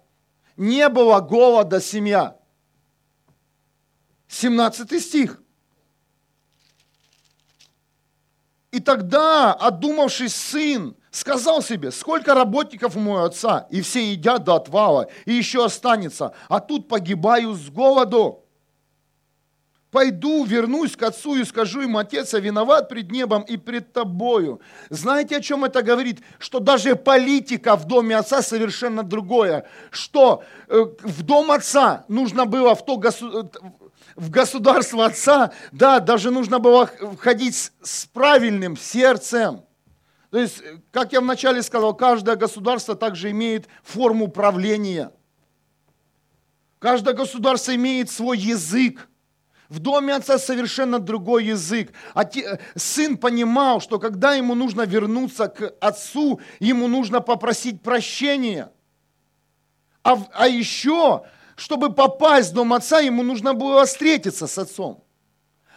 не 0.55 0.87
было 0.89 1.19
голода 1.19 1.81
семья. 1.81 2.37
17 4.27 5.01
стих. 5.01 5.41
И 8.77 8.79
тогда, 8.79 9.53
одумавшись 9.53 10.35
сын, 10.35 10.95
сказал 11.09 11.63
себе, 11.63 11.89
сколько 11.89 12.35
работников 12.35 12.95
у 12.95 12.99
моего 12.99 13.23
отца, 13.23 13.65
и 13.71 13.81
все 13.81 14.11
едят 14.11 14.43
до 14.43 14.53
отвала, 14.53 15.07
и 15.25 15.33
еще 15.33 15.65
останется, 15.65 16.33
а 16.47 16.59
тут 16.59 16.87
погибаю 16.87 17.55
с 17.55 17.71
голоду 17.71 18.43
пойду, 19.89 20.45
вернусь 20.45 20.95
к 20.95 21.01
отцу 21.01 21.37
и 21.37 21.43
скажу 21.43 21.81
ему, 21.81 21.97
отец, 21.97 22.33
я 22.33 22.39
виноват 22.39 22.87
пред 22.87 23.09
небом 23.09 23.41
и 23.41 23.57
пред 23.57 23.93
тобою. 23.93 24.61
Знаете, 24.91 25.37
о 25.37 25.41
чем 25.41 25.65
это 25.65 25.81
говорит? 25.81 26.19
Что 26.37 26.59
даже 26.59 26.95
политика 26.95 27.75
в 27.75 27.85
доме 27.85 28.15
отца 28.15 28.43
совершенно 28.43 29.01
другое. 29.01 29.65
Что 29.89 30.43
э, 30.67 30.85
в 31.01 31.23
дом 31.23 31.49
отца 31.51 32.05
нужно 32.09 32.45
было 32.45 32.75
в 32.75 32.85
то 32.85 32.97
государство, 32.97 33.63
в 34.17 34.31
государство 34.31 35.05
отца, 35.05 35.51
да, 35.71 35.99
даже 35.99 36.31
нужно 36.31 36.59
было 36.59 36.89
входить 37.17 37.71
с, 37.81 38.05
правильным 38.07 38.75
сердцем. 38.75 39.61
То 40.31 40.39
есть, 40.39 40.61
как 40.91 41.13
я 41.13 41.21
вначале 41.21 41.61
сказал, 41.61 41.93
каждое 41.93 42.35
государство 42.35 42.95
также 42.95 43.31
имеет 43.31 43.67
форму 43.83 44.27
правления. 44.27 45.11
Каждое 46.79 47.13
государство 47.13 47.73
имеет 47.75 48.09
свой 48.09 48.37
язык. 48.37 49.07
В 49.69 49.79
доме 49.79 50.15
отца 50.15 50.39
совершенно 50.39 50.99
другой 50.99 51.45
язык. 51.45 51.93
Отец, 52.13 52.59
сын 52.75 53.17
понимал, 53.17 53.81
что 53.81 53.99
когда 53.99 54.33
ему 54.33 54.55
нужно 54.55 54.81
вернуться 54.81 55.47
к 55.47 55.73
отцу, 55.79 56.41
ему 56.59 56.87
нужно 56.87 57.21
попросить 57.21 57.81
прощения. 57.81 58.71
А, 60.03 60.17
а 60.33 60.47
еще, 60.47 61.23
чтобы 61.57 61.91
попасть 61.91 62.51
в 62.51 62.53
дом 62.53 62.71
отца, 62.71 62.99
ему 62.99 63.23
нужно 63.23 63.55
было 63.55 63.83
встретиться 63.85 64.45
с 64.45 64.57
отцом. 64.59 65.03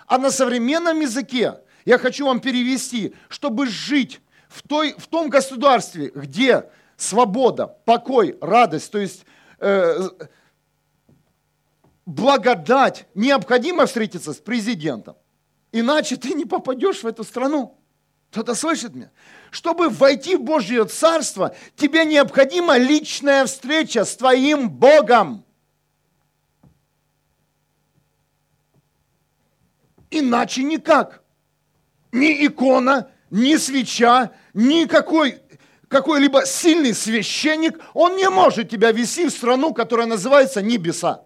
А 0.06 0.18
на 0.18 0.30
современном 0.30 1.00
языке 1.00 1.60
я 1.86 1.96
хочу 1.96 2.26
вам 2.26 2.40
перевести, 2.40 3.14
чтобы 3.28 3.66
жить 3.66 4.20
в, 4.50 4.62
той, 4.62 4.94
в 4.98 5.06
том 5.06 5.30
государстве, 5.30 6.12
где 6.14 6.66
свобода, 6.98 7.66
покой, 7.66 8.36
радость, 8.42 8.92
то 8.92 8.98
есть 8.98 9.24
э, 9.58 10.10
благодать. 12.04 13.06
Необходимо 13.14 13.86
встретиться 13.86 14.34
с 14.34 14.36
президентом, 14.36 15.16
иначе 15.72 16.16
ты 16.16 16.34
не 16.34 16.44
попадешь 16.44 17.02
в 17.02 17.06
эту 17.06 17.24
страну. 17.24 17.78
Кто-то 18.30 18.54
слышит 18.54 18.94
меня? 18.94 19.10
Чтобы 19.50 19.88
войти 19.88 20.36
в 20.36 20.42
Божье 20.42 20.84
Царство, 20.84 21.56
тебе 21.74 22.04
необходима 22.04 22.76
личная 22.76 23.46
встреча 23.46 24.04
с 24.04 24.14
твоим 24.14 24.68
Богом. 24.68 25.46
Иначе 30.10 30.62
никак. 30.62 31.22
Ни 32.12 32.46
икона, 32.46 33.10
ни 33.30 33.56
свеча, 33.56 34.32
ни 34.52 34.86
какой, 34.86 35.40
какой-либо 35.88 36.44
сильный 36.44 36.94
священник, 36.94 37.80
он 37.94 38.16
не 38.16 38.28
может 38.28 38.68
тебя 38.68 38.90
вести 38.90 39.26
в 39.26 39.30
страну, 39.30 39.72
которая 39.72 40.06
называется 40.06 40.62
небеса. 40.62 41.24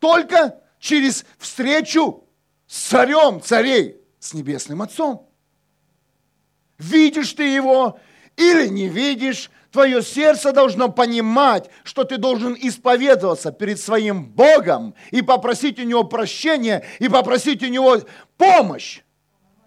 Только 0.00 0.60
через 0.80 1.24
встречу 1.38 2.24
с 2.66 2.88
царем 2.88 3.40
царей, 3.40 4.00
с 4.18 4.34
небесным 4.34 4.82
отцом. 4.82 5.28
Видишь 6.78 7.32
ты 7.34 7.44
его 7.44 8.00
или 8.36 8.66
не 8.66 8.88
видишь, 8.88 9.50
твое 9.72 10.02
сердце 10.02 10.52
должно 10.52 10.90
понимать, 10.90 11.70
что 11.82 12.04
ты 12.04 12.18
должен 12.18 12.54
исповедоваться 12.60 13.50
перед 13.50 13.80
своим 13.80 14.26
Богом 14.26 14.94
и 15.10 15.22
попросить 15.22 15.80
у 15.80 15.82
него 15.82 16.04
прощения, 16.04 16.84
и 17.00 17.08
попросить 17.08 17.62
у 17.62 17.68
него 17.68 17.96
помощь. 18.36 19.02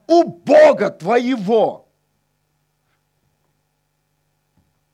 У 0.07 0.23
Бога 0.23 0.91
твоего. 0.91 1.89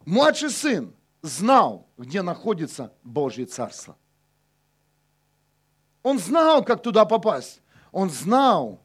Младший 0.05 0.49
сын 0.49 0.95
знал, 1.21 1.87
где 1.97 2.21
находится 2.21 2.93
Божье 3.03 3.45
Царство. 3.45 3.97
Он 6.01 6.17
знал, 6.17 6.63
как 6.63 6.81
туда 6.81 7.05
попасть. 7.05 7.61
Он 7.91 8.09
знал, 8.09 8.81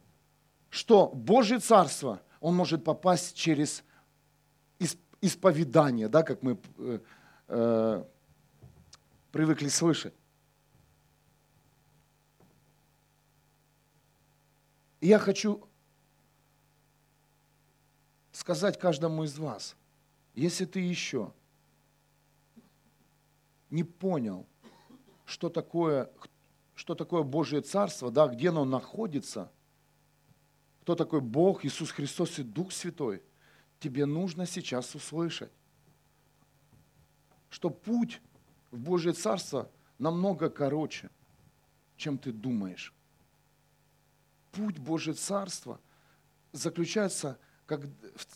что 0.68 1.06
Божье 1.06 1.61
Царство– 1.61 2.21
он 2.47 2.54
может 2.54 2.85
попасть 2.85 3.35
через 3.35 3.83
исповедание, 5.26 6.09
да, 6.09 6.23
как 6.23 6.42
мы 6.42 6.59
э, 6.78 7.00
э, 7.49 8.04
привыкли 9.33 9.68
слышать. 9.68 10.14
Я 15.00 15.18
хочу 15.18 15.68
сказать 18.33 18.78
каждому 18.78 19.25
из 19.25 19.38
вас, 19.38 19.76
если 20.35 20.64
ты 20.64 20.80
еще 20.80 21.33
не 23.71 23.85
понял, 23.85 24.47
что 25.25 25.49
такое, 25.49 26.11
что 26.75 26.95
такое 26.95 27.23
Божье 27.23 27.61
Царство, 27.61 28.11
да, 28.11 28.28
где 28.28 28.49
оно 28.49 28.64
находится– 28.64 29.50
кто 30.87 30.95
такой 30.95 31.21
Бог, 31.21 31.64
Иисус 31.64 31.90
Христос 31.90 32.38
и 32.38 32.45
Дух 32.45 32.71
Святой, 32.71 33.21
тебе 33.78 34.06
нужно 34.06 34.47
сейчас 34.47 34.95
услышать, 34.95 35.52
что 37.50 37.71
путь 37.71 38.21
в 38.71 38.78
Божье 38.78 39.12
Царство 39.12 39.71
намного 39.99 40.50
короче, 40.50 41.11
чем 41.97 42.18
ты 42.18 42.33
думаешь. 42.33 42.92
Путь 44.52 44.78
Божье 44.78 45.14
Царства 45.14 45.80
заключается 46.52 47.38
как, 47.66 47.80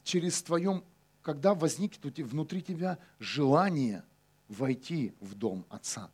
через 0.04 0.42
твоем, 0.42 0.84
когда 1.22 1.54
возникнет 1.54 2.18
внутри 2.18 2.62
тебя 2.62 2.98
желание 3.18 4.04
войти 4.48 5.14
в 5.20 5.34
дом 5.34 5.66
Отца. 5.68 6.10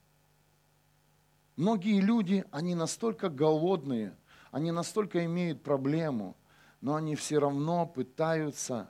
Многие 1.56 2.00
люди, 2.00 2.44
они 2.50 2.74
настолько 2.74 3.28
голодные– 3.28 4.16
они 4.56 4.70
настолько 4.70 5.22
имеют 5.26 5.62
проблему, 5.62 6.34
но 6.80 6.94
они 6.94 7.14
все 7.14 7.38
равно 7.38 7.84
пытаются 7.84 8.88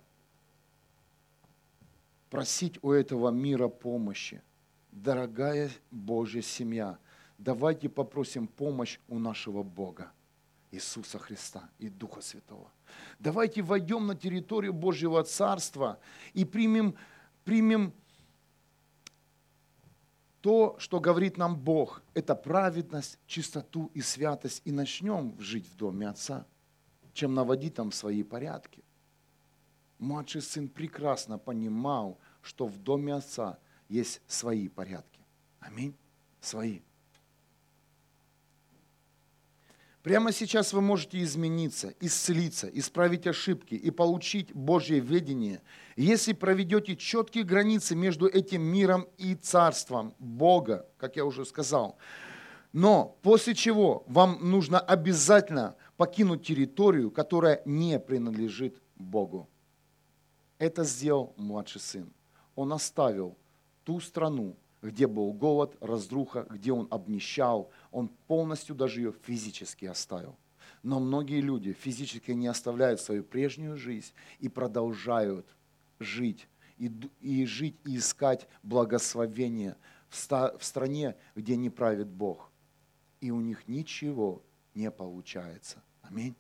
просить 2.31 2.79
у 2.83 2.93
этого 2.93 3.31
мира 3.31 3.69
помощи. 3.69 4.43
Дорогая 4.91 5.71
Божья 5.91 6.43
семья, 6.43 6.99
давайте 7.39 7.89
попросим 7.89 8.47
помощь 8.47 8.99
у 9.09 9.19
нашего 9.19 9.63
Бога, 9.63 10.13
Иисуса 10.71 11.19
Христа 11.19 11.69
и 11.79 11.89
Духа 11.89 12.21
Святого. 12.21 12.71
Давайте 13.19 13.63
войдем 13.63 14.07
на 14.07 14.15
территорию 14.15 14.73
Божьего 14.73 15.23
Царства 15.23 15.99
и 16.33 16.45
примем, 16.45 16.97
примем 17.45 17.93
то, 20.41 20.77
что 20.79 21.01
говорит 21.01 21.37
нам 21.37 21.59
Бог, 21.59 22.03
это 22.15 22.37
праведность, 22.37 23.19
чистоту 23.27 23.91
и 23.95 24.01
святость, 24.01 24.63
и 24.65 24.71
начнем 24.71 25.39
жить 25.41 25.69
в 25.69 25.77
доме 25.77 26.09
Отца, 26.09 26.47
чем 27.13 27.35
наводить 27.35 27.75
там 27.75 27.91
свои 27.91 28.23
порядки. 28.23 28.85
Младший 29.99 30.43
сын 30.43 30.69
прекрасно 30.69 31.39
понимал, 31.39 32.19
что 32.43 32.67
в 32.67 32.79
доме 32.79 33.15
Отца 33.15 33.59
есть 33.89 34.21
свои 34.27 34.69
порядки. 34.69 35.21
Аминь. 35.61 35.95
Свои. 36.41 36.81
Прямо 40.07 40.31
сейчас 40.31 40.73
вы 40.73 40.83
можете 40.83 41.21
измениться, 41.21 41.93
исцелиться, 41.99 42.69
исправить 42.69 43.27
ошибки 43.27 43.75
и 43.75 43.91
получить 43.91 44.55
Божье 44.55 45.01
ведение, 45.01 45.63
если 45.97 46.33
проведете 46.33 46.95
четкие 46.95 47.43
границы 47.43 47.97
между 47.97 48.29
этим 48.29 48.63
миром 48.63 49.09
и 49.19 49.35
царством 49.35 50.15
Бога, 50.21 50.87
как 50.99 51.17
я 51.17 51.25
уже 51.25 51.45
сказал. 51.45 51.99
Но 52.73 53.19
после 53.23 53.57
чего 53.57 54.05
вам 54.07 54.39
нужно 54.49 54.79
обязательно 54.79 55.75
покинуть 55.97 56.47
территорию, 56.47 57.11
которая 57.11 57.63
не 57.65 57.99
принадлежит 57.99 58.81
Богу. 58.95 59.49
Это 60.59 60.85
сделал 60.85 61.35
младший 61.37 61.81
сын. 61.81 62.11
Он 62.55 62.73
оставил 62.73 63.37
ту 63.85 64.01
страну, 64.01 64.57
где 64.83 65.07
был 65.07 65.33
голод, 65.33 65.77
разруха, 65.81 66.47
где 66.49 66.73
он 66.73 66.87
обнищал, 66.91 67.71
он 67.91 68.09
полностью 68.27 68.75
даже 68.75 69.01
ее 69.01 69.13
физически 69.23 69.85
оставил. 69.87 70.37
Но 70.83 71.01
многие 71.01 71.41
люди 71.41 71.73
физически 71.73 72.31
не 72.31 72.47
оставляют 72.47 73.01
свою 73.01 73.25
прежнюю 73.25 73.77
жизнь 73.77 74.13
и 74.39 74.49
продолжают 74.49 75.47
жить, 75.99 76.47
и, 76.79 76.93
и 77.21 77.45
жить 77.47 77.77
и 77.85 77.97
искать 77.97 78.47
благословение 78.63 79.77
в, 80.09 80.17
ста, 80.17 80.57
в 80.57 80.65
стране, 80.65 81.17
где 81.35 81.57
не 81.57 81.71
правит 81.71 82.09
Бог. 82.09 82.51
И 83.21 83.31
у 83.31 83.41
них 83.41 83.67
ничего 83.67 84.43
не 84.75 84.91
получается. 84.91 85.83
Аминь. 86.03 86.35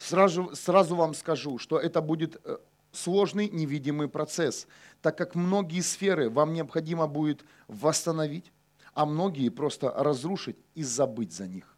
Сразу, 0.00 0.56
сразу 0.56 0.96
вам 0.96 1.12
скажу, 1.12 1.58
что 1.58 1.78
это 1.78 2.00
будет 2.00 2.40
э, 2.44 2.56
сложный 2.90 3.50
невидимый 3.50 4.08
процесс, 4.08 4.66
так 5.02 5.18
как 5.18 5.34
многие 5.34 5.82
сферы 5.82 6.30
вам 6.30 6.54
необходимо 6.54 7.06
будет 7.06 7.44
восстановить, 7.68 8.50
а 8.94 9.04
многие 9.04 9.50
просто 9.50 9.92
разрушить 9.94 10.56
и 10.74 10.82
забыть 10.82 11.34
за 11.34 11.46
них. 11.46 11.76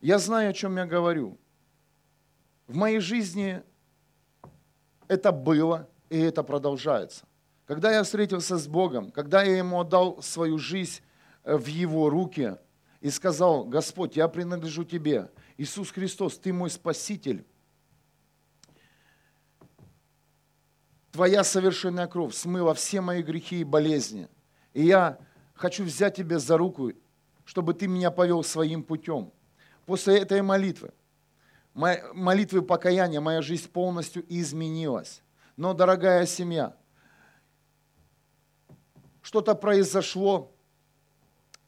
Я 0.00 0.18
знаю, 0.18 0.48
о 0.48 0.54
чем 0.54 0.78
я 0.78 0.86
говорю. 0.86 1.38
В 2.66 2.74
моей 2.74 3.00
жизни 3.00 3.62
это 5.08 5.30
было, 5.30 5.90
и 6.08 6.18
это 6.18 6.42
продолжается. 6.42 7.26
Когда 7.66 7.92
я 7.92 8.02
встретился 8.02 8.56
с 8.56 8.66
Богом, 8.66 9.10
когда 9.10 9.42
я 9.42 9.58
Ему 9.58 9.78
отдал 9.78 10.22
свою 10.22 10.56
жизнь 10.56 11.02
э, 11.44 11.54
в 11.54 11.66
Его 11.66 12.08
руки 12.08 12.56
и 13.02 13.10
сказал, 13.10 13.64
Господь, 13.64 14.16
я 14.16 14.28
принадлежу 14.28 14.84
Тебе, 14.84 15.28
Иисус 15.58 15.90
Христос, 15.90 16.38
Ты 16.38 16.52
мой 16.52 16.70
Спаситель. 16.70 17.44
Твоя 21.10 21.42
совершенная 21.42 22.06
кровь 22.06 22.32
смыла 22.32 22.74
все 22.74 23.00
мои 23.00 23.22
грехи 23.22 23.60
и 23.60 23.64
болезни. 23.64 24.28
И 24.72 24.86
я 24.86 25.18
хочу 25.52 25.82
взять 25.82 26.14
Тебя 26.16 26.38
за 26.38 26.56
руку, 26.56 26.92
чтобы 27.44 27.74
Ты 27.74 27.88
меня 27.88 28.12
повел 28.12 28.44
своим 28.44 28.84
путем. 28.84 29.32
После 29.84 30.18
этой 30.18 30.40
молитвы, 30.40 30.92
молитвы 31.74 32.62
покаяния, 32.62 33.20
моя 33.20 33.42
жизнь 33.42 33.68
полностью 33.68 34.24
изменилась. 34.28 35.22
Но, 35.56 35.74
дорогая 35.74 36.24
семья, 36.24 36.76
что-то 39.22 39.56
произошло 39.56 40.52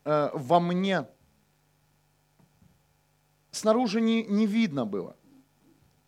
э, 0.05 0.31
во 0.33 0.61
мне, 0.61 1.09
снаружи 3.55 4.01
не, 4.01 4.25
не 4.25 4.47
видно 4.47 4.85
было. 4.85 5.17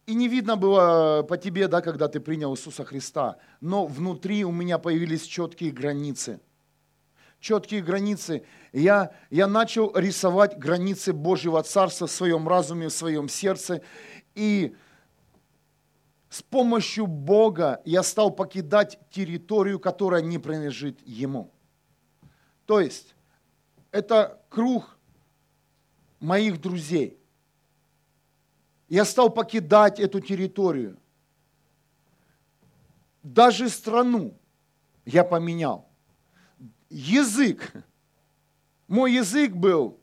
И 0.07 0.15
не 0.15 0.29
видно 0.29 0.57
было 0.57 1.25
по 1.29 1.37
тебе, 1.37 1.67
да, 1.67 1.81
когда 1.81 2.09
ты 2.09 2.21
принял 2.21 2.55
Иисуса 2.55 2.85
Христа. 2.85 3.39
Но 3.61 3.87
внутри 3.87 4.45
у 4.45 4.53
меня 4.53 4.79
появились 4.79 5.23
четкие 5.23 5.73
границы. 5.73 6.41
Четкие 7.41 7.83
границы. 7.83 8.45
Я, 8.73 9.13
я 9.31 9.47
начал 9.47 9.93
рисовать 9.97 10.59
границы 10.59 11.13
Божьего 11.13 11.63
Царства 11.63 12.07
в 12.07 12.13
своем 12.13 12.47
разуме, 12.49 12.89
в 12.89 12.93
своем 12.93 13.29
сердце. 13.29 13.83
И 14.35 14.77
с 16.29 16.43
помощью 16.43 17.07
Бога 17.07 17.81
я 17.85 18.03
стал 18.03 18.31
покидать 18.31 18.99
территорию, 19.11 19.81
которая 19.81 20.23
не 20.23 20.39
принадлежит 20.39 21.01
Ему. 21.05 21.53
То 22.65 22.81
есть, 22.81 23.15
это 23.91 24.41
круг 24.51 24.99
моих 26.21 26.61
друзей. 26.61 27.19
Я 28.89 29.05
стал 29.05 29.31
покидать 29.31 29.99
эту 29.99 30.21
территорию. 30.21 30.97
Даже 33.23 33.69
страну 33.69 34.35
я 35.05 35.25
поменял. 35.25 35.89
Язык. 36.89 37.73
Мой 38.87 39.15
язык 39.15 39.53
был 39.53 39.99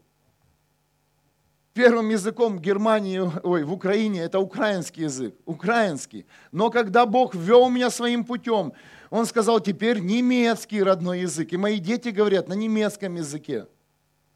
первым 1.73 2.09
языком 2.09 2.57
в 2.57 2.61
Германии, 2.61 3.19
ой, 3.43 3.63
в 3.63 3.73
Украине, 3.73 4.21
это 4.21 4.39
украинский 4.39 5.03
язык, 5.03 5.35
украинский. 5.45 6.25
Но 6.51 6.69
когда 6.69 7.05
Бог 7.05 7.33
ввел 7.33 7.69
меня 7.69 7.89
своим 7.89 8.23
путем, 8.25 8.73
Он 9.09 9.25
сказал, 9.25 9.59
теперь 9.59 9.99
немецкий 9.99 10.81
родной 10.81 11.21
язык. 11.21 11.53
И 11.53 11.57
мои 11.57 11.79
дети 11.79 12.09
говорят 12.09 12.47
на 12.47 12.53
немецком 12.53 13.15
языке, 13.15 13.67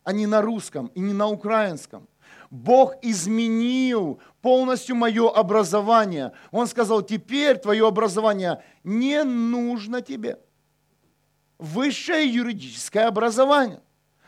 а 0.03 0.13
не 0.13 0.27
на 0.27 0.41
русском 0.41 0.87
и 0.95 0.99
не 0.99 1.13
на 1.13 1.27
украинском. 1.27 2.07
Бог 2.49 2.95
изменил 3.01 4.19
полностью 4.41 4.95
мое 4.95 5.29
образование. 5.29 6.31
Он 6.51 6.67
сказал, 6.67 7.01
теперь 7.01 7.57
твое 7.57 7.87
образование 7.87 8.63
не 8.83 9.23
нужно 9.23 10.01
тебе. 10.01 10.39
Высшее 11.57 12.27
юридическое 12.27 13.07
образование. 13.07 13.81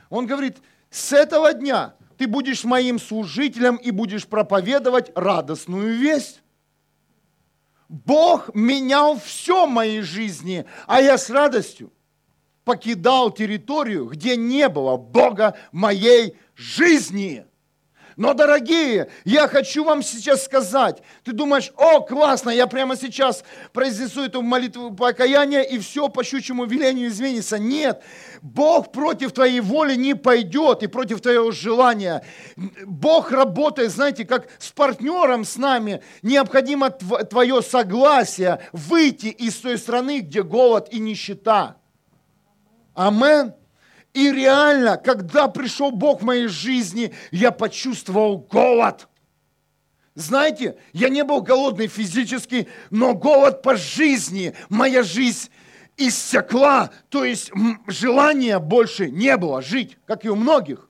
Он 0.10 0.25
говорит, 0.25 0.58
с 0.89 1.13
этого 1.13 1.53
дня 1.53 1.95
ты 2.17 2.27
будешь 2.27 2.63
моим 2.63 2.99
служителем 2.99 3.77
и 3.77 3.91
будешь 3.91 4.27
проповедовать 4.27 5.12
радостную 5.15 5.95
весть. 5.95 6.41
Бог 7.88 8.53
менял 8.53 9.17
все 9.19 9.65
в 9.65 9.69
моей 9.69 10.01
жизни, 10.01 10.65
а 10.86 11.01
я 11.01 11.17
с 11.17 11.29
радостью 11.29 11.91
покидал 12.63 13.32
территорию, 13.32 14.05
где 14.05 14.36
не 14.36 14.69
было 14.69 14.97
Бога 14.97 15.58
в 15.71 15.75
моей 15.75 16.38
жизни. 16.55 17.45
Но, 18.19 18.34
дорогие, 18.34 19.08
я 19.23 19.47
хочу 19.47 19.86
вам 19.86 20.03
сейчас 20.03 20.43
сказать, 20.43 21.01
ты 21.23 21.32
думаешь, 21.32 21.71
о, 21.77 22.01
классно, 22.01 22.49
я 22.49 22.67
прямо 22.67 22.97
сейчас 22.97 23.45
произнесу 23.71 24.25
эту 24.25 24.41
молитву 24.41 24.93
покаяния, 24.93 25.62
и 25.62 25.79
все 25.79 26.10
по 26.10 26.21
щучьему 26.21 26.65
велению 26.65 27.08
изменится. 27.08 27.58
Нет, 27.58 28.03
Бог 28.41 28.91
против 28.91 29.32
твоей 29.32 29.62
воли 29.62 29.95
не 29.95 30.15
пойдет 30.15 30.84
и 30.84 30.88
против 30.88 31.21
твоего 31.21 31.51
желания. 31.51 32.21
Бог 32.58 33.32
работает, 33.32 33.91
знаете, 33.91 34.25
как 34.25 34.49
с 34.60 34.69
партнером 34.69 35.45
с 35.45 35.55
нами. 35.55 36.03
Необходимо 36.21 36.89
твое 36.89 37.62
согласие 37.62 38.60
выйти 38.73 39.27
из 39.27 39.55
той 39.55 39.77
страны, 39.77 40.19
где 40.19 40.43
голод 40.43 40.89
и 40.91 40.99
нищета. 40.99 41.77
Амен. 42.95 43.53
И 44.19 44.34
реально, 44.34 44.97
когда 44.97 45.47
пришел 45.47 45.91
Бог 45.91 46.19
в 46.19 46.25
моей 46.25 46.47
жизни, 46.47 47.13
я 47.32 47.51
почувствовал 47.51 48.39
голод. 48.39 49.08
Знаете, 50.13 50.75
я 50.91 51.08
не 51.08 51.23
был 51.23 51.41
голодный 51.41 51.88
физически, 51.88 52.67
но 52.89 53.13
голод 53.13 53.62
по 53.62 53.77
жизни. 53.77 54.53
Моя 54.67 55.03
жизнь 55.03 55.49
иссякла, 55.95 56.91
то 57.08 57.23
есть 57.23 57.49
желания 57.88 58.60
больше 58.60 59.10
не 59.10 59.38
было 59.38 59.62
жить, 59.62 59.97
как 60.05 60.25
и 60.25 60.29
у 60.29 60.36
многих. 60.36 60.89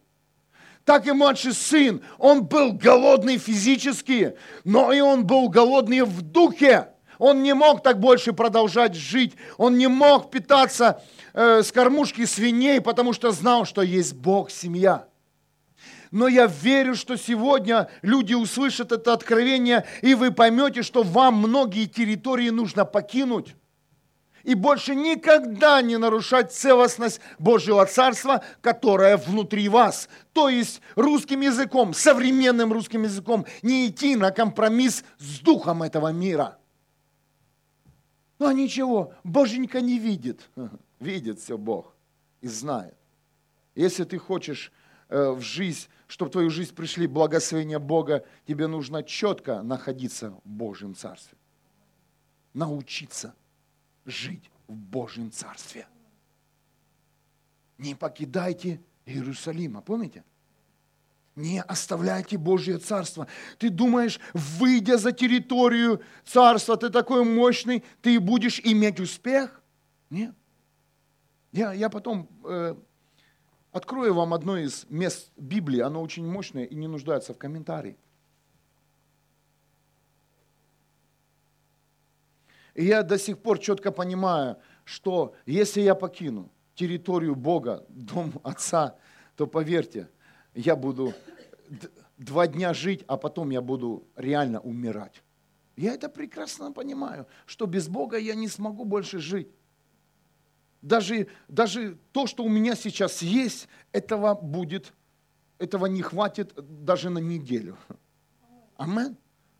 Так 0.84 1.06
и 1.06 1.12
младший 1.12 1.54
сын, 1.54 2.02
он 2.18 2.46
был 2.46 2.74
голодный 2.74 3.38
физически, 3.38 4.38
но 4.64 4.92
и 4.92 5.02
он 5.02 5.28
был 5.28 5.50
голодный 5.50 6.02
в 6.02 6.24
духе. 6.24 6.88
Он 7.20 7.44
не 7.44 7.54
мог 7.54 7.84
так 7.84 8.00
больше 8.00 8.34
продолжать 8.34 8.96
жить, 8.96 9.36
он 9.58 9.78
не 9.78 9.88
мог 9.88 10.32
питаться 10.32 11.04
э, 11.34 11.62
с 11.62 11.72
кормушки 11.72 12.26
свиней, 12.26 12.82
потому 12.82 13.14
что 13.14 13.32
знал, 13.32 13.66
что 13.66 13.84
есть 13.84 14.16
Бог, 14.16 14.50
семья. 14.50 15.06
Но 16.12 16.28
я 16.28 16.48
верю, 16.48 16.96
что 16.96 17.18
сегодня 17.18 17.90
люди 18.02 18.34
услышат 18.34 18.92
это 18.92 19.14
откровение, 19.14 19.86
и 20.02 20.16
вы 20.16 20.32
поймете, 20.32 20.82
что 20.82 21.04
вам 21.04 21.36
многие 21.36 21.86
территории 21.86 22.50
нужно 22.50 22.86
покинуть 22.86 23.56
и 24.44 24.56
больше 24.56 24.96
никогда 24.96 25.82
не 25.82 25.98
нарушать 25.98 26.52
целостность 26.52 27.20
Божьего 27.38 27.86
Царства, 27.86 28.44
которое 28.62 29.18
внутри 29.18 29.70
вас. 29.70 30.10
То 30.34 30.50
есть 30.50 30.82
русским 30.96 31.42
языком, 31.42 31.94
современным 31.94 32.74
русским 32.74 33.04
языком, 33.04 33.46
не 33.62 33.88
идти 33.88 34.16
на 34.16 34.32
компромисс 34.32 35.04
с 35.20 35.40
духом 35.40 35.84
этого 35.84 36.12
мира. 36.12 36.58
Ну 38.40 38.52
ничего, 38.52 39.14
Боженька 39.24 39.82
не 39.82 40.00
видит. 40.00 40.50
видит 41.00 41.40
все 41.40 41.58
Бог 41.58 41.94
и 42.42 42.48
знает. 42.48 42.98
Если 43.76 44.06
ты 44.06 44.18
хочешь 44.18 44.72
э, 45.10 45.32
в 45.32 45.42
жизнь, 45.42 45.88
чтобы 46.08 46.30
в 46.30 46.32
твою 46.32 46.50
жизнь 46.50 46.74
пришли 46.74 47.06
благословения 47.06 47.80
Бога, 47.80 48.26
тебе 48.48 48.68
нужно 48.68 49.04
четко 49.04 49.62
находиться 49.62 50.32
в 50.32 50.42
Божьем 50.50 50.96
Царстве. 50.96 51.38
Научиться 52.54 53.36
жить 54.06 54.50
в 54.68 54.74
Божьем 54.74 55.32
Царстве. 55.32 55.88
Не 57.78 57.96
покидайте 57.96 58.82
Иерусалима, 59.06 59.82
помните? 59.82 60.24
Не 61.40 61.62
оставляйте 61.62 62.38
Божье 62.38 62.80
Царство. 62.80 63.26
Ты 63.58 63.70
думаешь, 63.70 64.20
выйдя 64.34 64.98
за 64.98 65.14
территорию 65.14 66.02
Царства, 66.26 66.76
ты 66.76 66.90
такой 66.90 67.24
мощный, 67.24 67.86
ты 68.02 68.20
будешь 68.20 68.60
иметь 68.62 69.00
успех? 69.00 69.62
Нет. 70.10 70.36
Я, 71.54 71.72
я 71.72 71.90
потом 71.90 72.28
э, 72.44 72.76
открою 73.72 74.16
вам 74.16 74.34
одно 74.34 74.58
из 74.58 74.86
мест 74.90 75.32
Библии, 75.38 75.80
оно 75.80 76.02
очень 76.02 76.28
мощное 76.30 76.66
и 76.66 76.76
не 76.76 76.88
нуждается 76.88 77.34
в 77.34 77.38
комментарии. 77.38 77.96
И 82.74 82.84
я 82.84 83.02
до 83.02 83.18
сих 83.18 83.40
пор 83.40 83.60
четко 83.60 83.94
понимаю, 83.94 84.58
что 84.84 85.34
если 85.46 85.80
я 85.80 85.96
покину 85.96 86.52
территорию 86.76 87.36
Бога, 87.36 87.86
дом 87.88 88.42
Отца, 88.44 88.98
то 89.38 89.48
поверьте, 89.48 90.10
я 90.54 90.76
буду 90.76 91.14
два 92.18 92.48
дня 92.48 92.74
жить, 92.74 93.04
а 93.08 93.18
потом 93.18 93.50
я 93.50 93.62
буду 93.62 94.08
реально 94.16 94.60
умирать. 94.60 95.24
Я 95.76 95.94
это 95.94 96.10
прекрасно 96.10 96.72
понимаю, 96.72 97.26
что 97.46 97.66
без 97.66 97.88
Бога 97.88 98.18
я 98.18 98.36
не 98.36 98.48
смогу 98.48 98.84
больше 98.84 99.20
жить. 99.20 99.48
Даже, 100.82 101.28
даже 101.48 101.98
то, 102.12 102.28
что 102.28 102.44
у 102.44 102.50
меня 102.50 102.76
сейчас 102.76 103.22
есть, 103.22 103.68
этого 103.92 104.34
будет, 104.34 104.94
этого 105.58 105.88
не 105.88 106.02
хватит 106.02 106.54
даже 106.56 107.10
на 107.10 107.20
неделю. 107.20 107.78
Амен. 108.78 109.18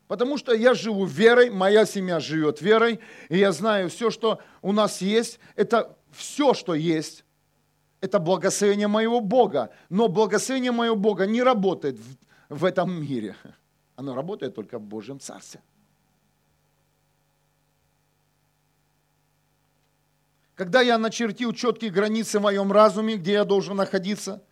Потому 0.08 0.38
что 0.38 0.52
я 0.54 0.74
живу 0.74 1.04
верой, 1.04 1.50
моя 1.50 1.86
семья 1.86 2.20
живет 2.20 2.60
верой, 2.60 3.00
и 3.28 3.38
я 3.38 3.52
знаю, 3.52 3.88
все, 3.88 4.10
что 4.10 4.40
у 4.60 4.72
нас 4.72 5.00
есть, 5.00 5.38
это 5.56 5.96
все, 6.10 6.52
что 6.52 6.74
есть, 6.74 7.24
это 8.00 8.18
благословение 8.18 8.88
моего 8.88 9.20
Бога. 9.20 9.70
Но 9.88 10.08
благословение 10.08 10.72
моего 10.72 10.96
Бога 10.96 11.26
не 11.26 11.42
работает 11.42 11.98
в, 11.98 12.16
в 12.56 12.64
этом 12.64 13.02
мире. 13.02 13.36
Оно 13.96 14.14
работает 14.14 14.54
только 14.54 14.78
в 14.78 14.82
Божьем 14.82 15.20
Царстве. 15.20 15.60
Когда 20.54 20.82
я 20.82 20.98
начертил 20.98 21.54
четкие 21.54 21.90
границы 21.90 22.38
в 22.38 22.42
моем 22.42 22.70
разуме, 22.70 23.16
где 23.16 23.32
я 23.32 23.44
должен 23.44 23.76
находиться, 23.76 24.42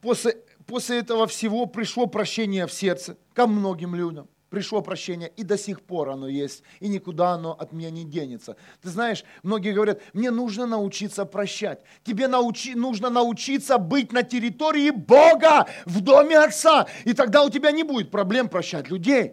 после, 0.00 0.42
после 0.66 0.98
этого 0.98 1.28
всего 1.28 1.66
пришло 1.66 2.06
прощение 2.06 2.66
в 2.66 2.72
сердце 2.72 3.16
ко 3.32 3.46
многим 3.46 3.94
людям. 3.94 4.28
Пришло 4.52 4.82
прощение, 4.82 5.32
и 5.34 5.44
до 5.44 5.56
сих 5.56 5.80
пор 5.80 6.10
оно 6.10 6.28
есть, 6.28 6.62
и 6.78 6.88
никуда 6.88 7.30
оно 7.30 7.52
от 7.52 7.72
меня 7.72 7.90
не 7.90 8.04
денется. 8.04 8.58
Ты 8.82 8.90
знаешь, 8.90 9.24
многие 9.42 9.72
говорят, 9.72 10.02
мне 10.12 10.30
нужно 10.30 10.66
научиться 10.66 11.24
прощать. 11.24 11.80
Тебе 12.04 12.28
научи, 12.28 12.74
нужно 12.74 13.08
научиться 13.08 13.78
быть 13.78 14.12
на 14.12 14.22
территории 14.22 14.90
Бога, 14.90 15.66
в 15.86 16.02
доме 16.02 16.38
Отца, 16.38 16.86
и 17.04 17.14
тогда 17.14 17.44
у 17.44 17.48
тебя 17.48 17.72
не 17.72 17.82
будет 17.82 18.10
проблем 18.10 18.50
прощать 18.50 18.90
людей. 18.90 19.32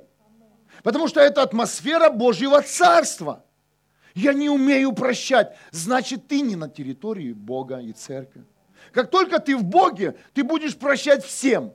Потому 0.84 1.10
что 1.10 1.19
это 1.19 1.41
атмосфера 1.43 2.10
Божьего 2.10 2.62
Царства– 2.62 3.43
я 4.15 4.34
не 4.34 4.49
умею 4.49 4.93
прощать, 4.93 5.55
значит, 5.71 6.27
ты 6.27 6.41
не 6.41 6.55
на 6.55 6.67
территории 6.67 7.32
Бога 7.34 7.79
и 7.79 7.91
церкви. 7.91 8.43
Как 8.91 9.12
только 9.12 9.39
ты 9.39 9.55
в 9.55 9.63
Боге, 9.63 10.15
ты 10.34 10.43
будешь 10.43 10.75
прощать 10.75 11.23
всем. 11.23 11.73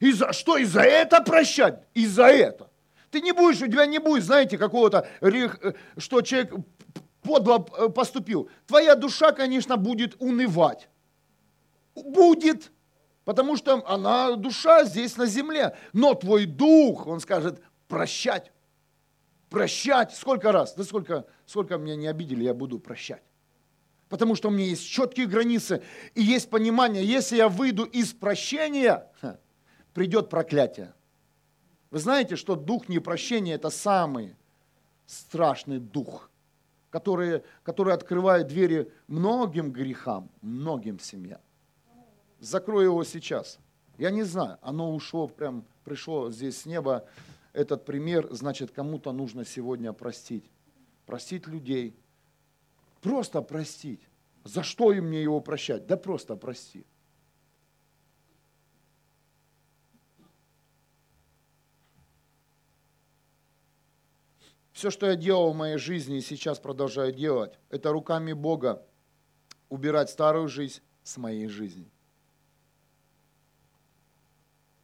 И 0.00 0.12
за 0.12 0.32
что? 0.32 0.56
И 0.56 0.64
за 0.64 0.82
это 0.82 1.20
прощать? 1.20 1.82
И 1.94 2.06
за 2.06 2.26
это. 2.26 2.70
Ты 3.10 3.20
не 3.20 3.32
будешь, 3.32 3.60
у 3.62 3.66
тебя 3.66 3.86
не 3.86 3.98
будет, 3.98 4.24
знаете, 4.24 4.58
какого-то, 4.58 5.08
э, 5.20 5.72
что 5.96 6.20
человек 6.20 6.52
подло 7.22 7.66
э, 7.78 7.88
поступил. 7.88 8.50
Твоя 8.66 8.94
душа, 8.94 9.32
конечно, 9.32 9.76
будет 9.76 10.16
унывать. 10.20 10.88
Будет. 11.94 12.70
Потому 13.24 13.56
что 13.56 13.82
она, 13.86 14.36
душа 14.36 14.84
здесь 14.84 15.16
на 15.16 15.26
земле. 15.26 15.76
Но 15.92 16.14
твой 16.14 16.46
дух, 16.46 17.06
он 17.06 17.20
скажет, 17.20 17.60
прощать. 17.88 18.52
Прощать. 19.50 20.14
Сколько 20.14 20.52
раз? 20.52 20.74
Да 20.74 20.84
сколько, 20.84 21.24
сколько 21.46 21.76
меня 21.76 21.96
не 21.96 22.06
обидели, 22.06 22.44
я 22.44 22.54
буду 22.54 22.78
прощать. 22.78 23.22
Потому 24.08 24.34
что 24.34 24.48
у 24.48 24.50
меня 24.50 24.66
есть 24.66 24.88
четкие 24.88 25.26
границы 25.26 25.82
и 26.14 26.22
есть 26.22 26.48
понимание, 26.48 27.04
если 27.04 27.36
я 27.36 27.48
выйду 27.48 27.84
из 27.84 28.12
прощения, 28.12 29.06
придет 29.98 30.28
проклятие. 30.28 30.94
Вы 31.90 31.98
знаете, 31.98 32.36
что 32.36 32.54
дух 32.54 32.88
непрощения– 32.88 33.54
это 33.56 33.68
самый 33.68 34.36
страшный 35.06 35.80
дух, 35.80 36.30
который, 36.88 37.42
который 37.64 37.94
открывает 37.94 38.46
двери 38.46 38.92
многим 39.08 39.72
грехам, 39.72 40.30
многим 40.40 41.00
семьям. 41.00 41.40
Закрой 42.38 42.84
его 42.84 43.02
сейчас. 43.02 43.58
Я 43.96 44.12
не 44.12 44.22
знаю, 44.22 44.58
оно 44.62 44.94
ушло, 44.94 45.26
прям 45.26 45.64
пришло 45.82 46.30
здесь 46.30 46.58
с 46.58 46.64
неба. 46.64 47.04
Этот 47.52 47.84
пример, 47.84 48.28
значит, 48.30 48.70
кому-то 48.70 49.10
нужно 49.10 49.44
сегодня 49.44 49.92
простить. 49.92 50.48
Простить 51.06 51.48
людей. 51.48 51.98
Просто 53.00 53.42
простить. 53.42 54.02
За 54.44 54.62
что 54.62 54.92
им 54.92 55.06
мне 55.06 55.24
его 55.24 55.40
прощать? 55.40 55.88
Да 55.88 55.96
просто 55.96 56.36
прости. 56.36 56.86
Все, 64.78 64.90
что 64.90 65.06
я 65.06 65.16
делал 65.16 65.52
в 65.52 65.56
моей 65.56 65.76
жизни 65.76 66.18
и 66.18 66.20
сейчас 66.20 66.60
продолжаю 66.60 67.12
делать, 67.12 67.58
это 67.68 67.90
руками 67.90 68.32
Бога 68.32 68.86
убирать 69.68 70.08
старую 70.08 70.46
жизнь 70.46 70.80
с 71.02 71.16
моей 71.16 71.48
жизни. 71.48 71.90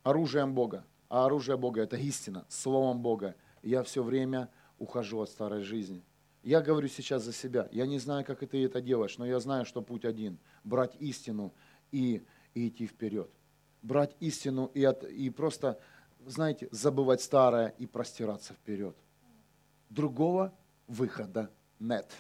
Оружием 0.02 0.52
Бога. 0.52 0.84
А 1.08 1.26
оружие 1.26 1.56
Бога– 1.56 1.80
это 1.82 1.96
истина, 1.96 2.44
словом 2.48 3.02
Бога. 3.02 3.36
Я 3.62 3.84
все 3.84 4.02
время 4.02 4.50
ухожу 4.80 5.20
от 5.20 5.30
старой 5.30 5.62
жизни. 5.62 6.02
Я 6.42 6.60
говорю 6.60 6.88
сейчас 6.88 7.22
за 7.22 7.32
себя. 7.32 7.68
Я 7.70 7.86
не 7.86 8.00
знаю, 8.00 8.24
как 8.24 8.40
ты 8.40 8.64
это 8.64 8.80
делаешь, 8.80 9.16
но 9.16 9.24
я 9.24 9.38
знаю, 9.38 9.64
что 9.64 9.80
путь 9.80 10.04
один– 10.04 10.38
брать 10.64 10.96
истину 10.98 11.54
и, 11.92 12.26
и 12.54 12.66
идти 12.66 12.88
вперед. 12.88 13.30
Брать 13.80 14.16
истину 14.18 14.72
и, 14.74 14.82
от, 14.82 15.04
и 15.04 15.30
просто, 15.30 15.78
знаете, 16.26 16.66
забывать 16.72 17.22
старое 17.22 17.68
и 17.78 17.86
простираться 17.86 18.54
вперед 18.54 18.96
другого 19.94 20.52
выхода 20.88 21.50
нет. 21.78 22.12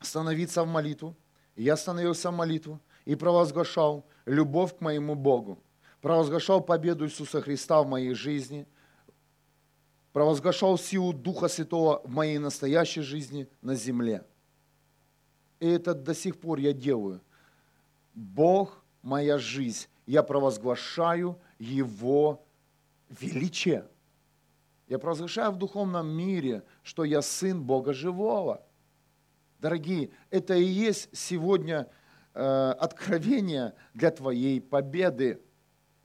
Становиться 0.00 0.64
в 0.64 0.66
молитву. 0.66 1.14
Я 1.54 1.76
становился 1.76 2.30
в 2.30 2.36
молитву 2.36 2.80
и 3.04 3.14
провозглашал 3.14 4.04
любовь 4.26 4.76
к 4.76 4.80
моему 4.80 5.14
Богу. 5.14 5.58
Провозглашал 6.00 6.60
победу 6.60 7.04
Иисуса 7.04 7.40
Христа 7.40 7.82
в 7.82 7.88
моей 7.88 8.14
жизни. 8.14 8.66
Провозглашал 10.12 10.78
силу 10.78 11.12
Духа 11.12 11.48
Святого 11.48 12.00
в 12.04 12.10
моей 12.10 12.38
настоящей 12.38 13.02
жизни 13.02 13.48
на 13.60 13.74
земле. 13.74 14.24
И 15.60 15.66
это 15.66 15.94
до 15.94 16.14
сих 16.14 16.38
пор 16.38 16.58
я 16.58 16.72
делаю. 16.72 17.20
Бог– 18.14 18.82
моя 19.02 19.38
жизнь. 19.38 19.88
Я 20.06 20.22
провозглашаю 20.22 21.38
Его 21.58 22.44
величие. 23.10 23.84
Я 24.88 24.98
провозглашаю 24.98 25.52
в 25.52 25.58
духовном 25.58 26.08
мире, 26.08 26.64
что 26.82 27.04
я 27.04 27.20
сын 27.20 27.62
Бога 27.62 27.92
живого. 27.92 28.62
Дорогие, 29.60 30.10
это 30.30 30.54
и 30.54 30.64
есть 30.64 31.10
сегодня 31.12 31.88
э, 32.32 32.70
откровение 32.78 33.74
для 33.92 34.10
твоей 34.10 34.60
победы. 34.62 35.42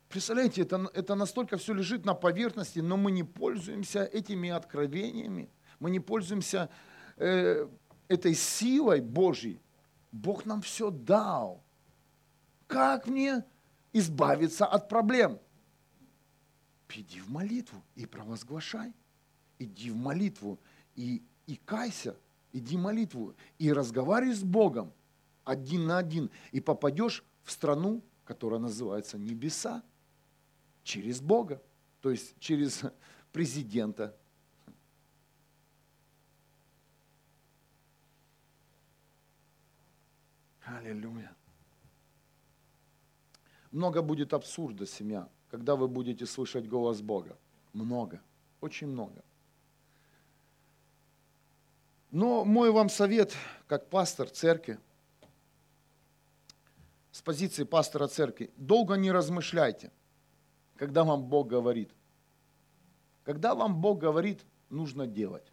Представляете, 0.10 0.64
это, 0.64 0.90
это 0.94 1.16
настолько 1.16 1.58
все 1.58 1.74
лежит 1.74 2.06
на 2.06 2.14
поверхности, 2.14 2.80
но 2.80 2.98
мы 2.98 3.12
не 3.12 3.24
пользуемся 3.24 4.04
этими 4.04 4.50
откровениями, 4.50 5.50
мы 5.80 5.90
не 5.90 6.02
пользуемся 6.02 6.70
э, 7.16 7.68
этой 8.10 8.34
силой 8.34 9.00
Божьей. 9.00 9.62
Бог 10.12 10.46
нам 10.46 10.62
все 10.62 10.92
дал. 10.92 11.64
Как 12.68 13.08
мне 13.08 13.46
избавиться 13.94 14.66
от 14.66 14.90
проблем? 14.90 15.40
Иди 16.98 17.20
в 17.20 17.30
молитву 17.30 17.82
и 17.96 18.06
провозглашай. 18.06 18.94
Иди 19.60 19.90
в 19.92 19.96
молитву 19.96 20.60
и, 20.96 21.22
и 21.48 21.56
кайся. 21.58 22.16
Иди 22.52 22.78
в 22.78 22.82
молитву 22.82 23.36
и 23.58 23.72
разговаривай 23.72 24.36
с 24.36 24.44
Богом 24.44 24.92
один 25.44 25.88
на 25.88 25.98
один. 25.98 26.30
И 26.52 26.60
попадешь 26.60 27.24
в 27.44 27.52
страну, 27.52 28.02
которая 28.26 28.60
называется 28.60 29.18
небеса. 29.18 29.84
Через 30.84 31.22
Бога. 31.22 31.62
То 32.02 32.12
есть 32.12 32.36
через 32.40 32.82
президента. 33.32 34.16
Аллилуйя. 40.64 41.36
Много 43.72 44.02
будет 44.02 44.34
абсурда, 44.34 44.86
семья 44.86 45.28
когда 45.54 45.76
вы 45.76 45.88
будете 45.88 46.26
слышать 46.26 46.68
голос 46.68 47.00
Бога? 47.00 47.38
Много, 47.74 48.20
очень 48.60 48.88
много. 48.88 49.24
Но 52.10 52.44
мой 52.44 52.72
вам 52.72 52.90
совет, 52.90 53.36
как 53.68 53.88
пастор 53.88 54.28
церкви, 54.32 54.80
с 57.12 57.22
позиции 57.22 57.66
пастора 57.66 58.08
церкви, 58.08 58.50
долго 58.58 58.96
не 58.96 59.12
размышляйте, 59.12 59.92
когда 60.76 61.04
вам 61.04 61.22
Бог 61.22 61.50
говорит. 61.50 61.92
Когда 63.24 63.54
вам 63.54 63.80
Бог 63.80 64.00
говорит, 64.00 64.40
нужно 64.72 65.06
делать. 65.06 65.46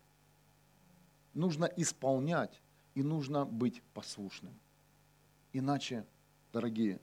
Нужно 1.35 1.67
исполнять 1.77 2.63
и 2.95 3.03
нужно 3.03 3.45
быть 3.45 3.83
послушным. 3.93 4.55
Иначе, 5.53 6.07
дорогие, 6.55 7.01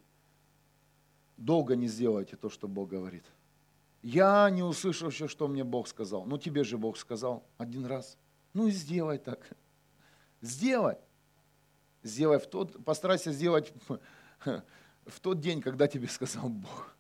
долго 1.37 1.75
не 1.75 1.87
сделайте 1.87 2.35
то, 2.35 2.49
что 2.49 2.67
Бог 2.67 2.89
говорит. 2.89 3.23
Я 4.01 4.49
не 4.49 4.63
услышал 4.63 5.09
еще, 5.09 5.27
что 5.27 5.47
мне 5.47 5.63
Бог 5.63 5.87
сказал. 5.87 6.25
Ну, 6.25 6.37
тебе 6.37 6.63
же 6.63 6.77
Бог 6.77 6.97
сказал 6.97 7.43
один 7.57 7.85
раз. 7.85 8.17
Ну, 8.53 8.67
и 8.67 8.71
сделай 8.71 9.17
так. 9.17 9.49
Сделай. 10.41 10.97
Сделай 12.03 12.39
в 12.39 12.47
тот, 12.47 12.83
постарайся 12.85 13.31
сделать 13.31 13.73
в 15.05 15.19
тот 15.21 15.39
день, 15.39 15.61
когда 15.61 15.87
тебе 15.87 16.07
сказал 16.07 16.49
Бог. 16.49 16.95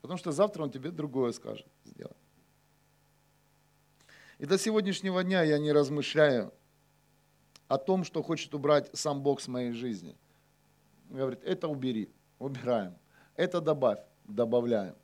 Потому 0.00 0.18
что 0.18 0.32
завтра 0.32 0.62
Он 0.62 0.70
тебе 0.70 0.90
другое 0.90 1.32
скажет 1.32 1.66
сделать. 1.84 2.16
И 4.38 4.46
до 4.46 4.56
сегодняшнего 4.56 5.22
дня 5.22 5.42
я 5.42 5.58
не 5.58 5.70
размышляю 5.70 6.52
о 7.68 7.76
том, 7.76 8.04
что 8.04 8.22
хочет 8.22 8.54
убрать 8.54 8.88
сам 8.94 9.22
Бог 9.22 9.40
с 9.40 9.48
моей 9.48 9.72
жизни. 9.72 10.16
Говорит, 11.10 11.44
это 11.44 11.68
убери, 11.68 12.10
убираем. 12.38 12.96
Это 13.40 13.62
добавь, 13.62 14.00
добавляем. 14.28 14.94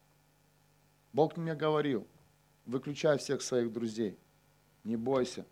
Бог 1.14 1.38
мне 1.38 1.54
говорил, 1.54 2.06
выключай 2.66 3.16
всех 3.16 3.40
своих 3.40 3.72
друзей, 3.72 4.18
не 4.84 4.96
бойся. 4.96 5.46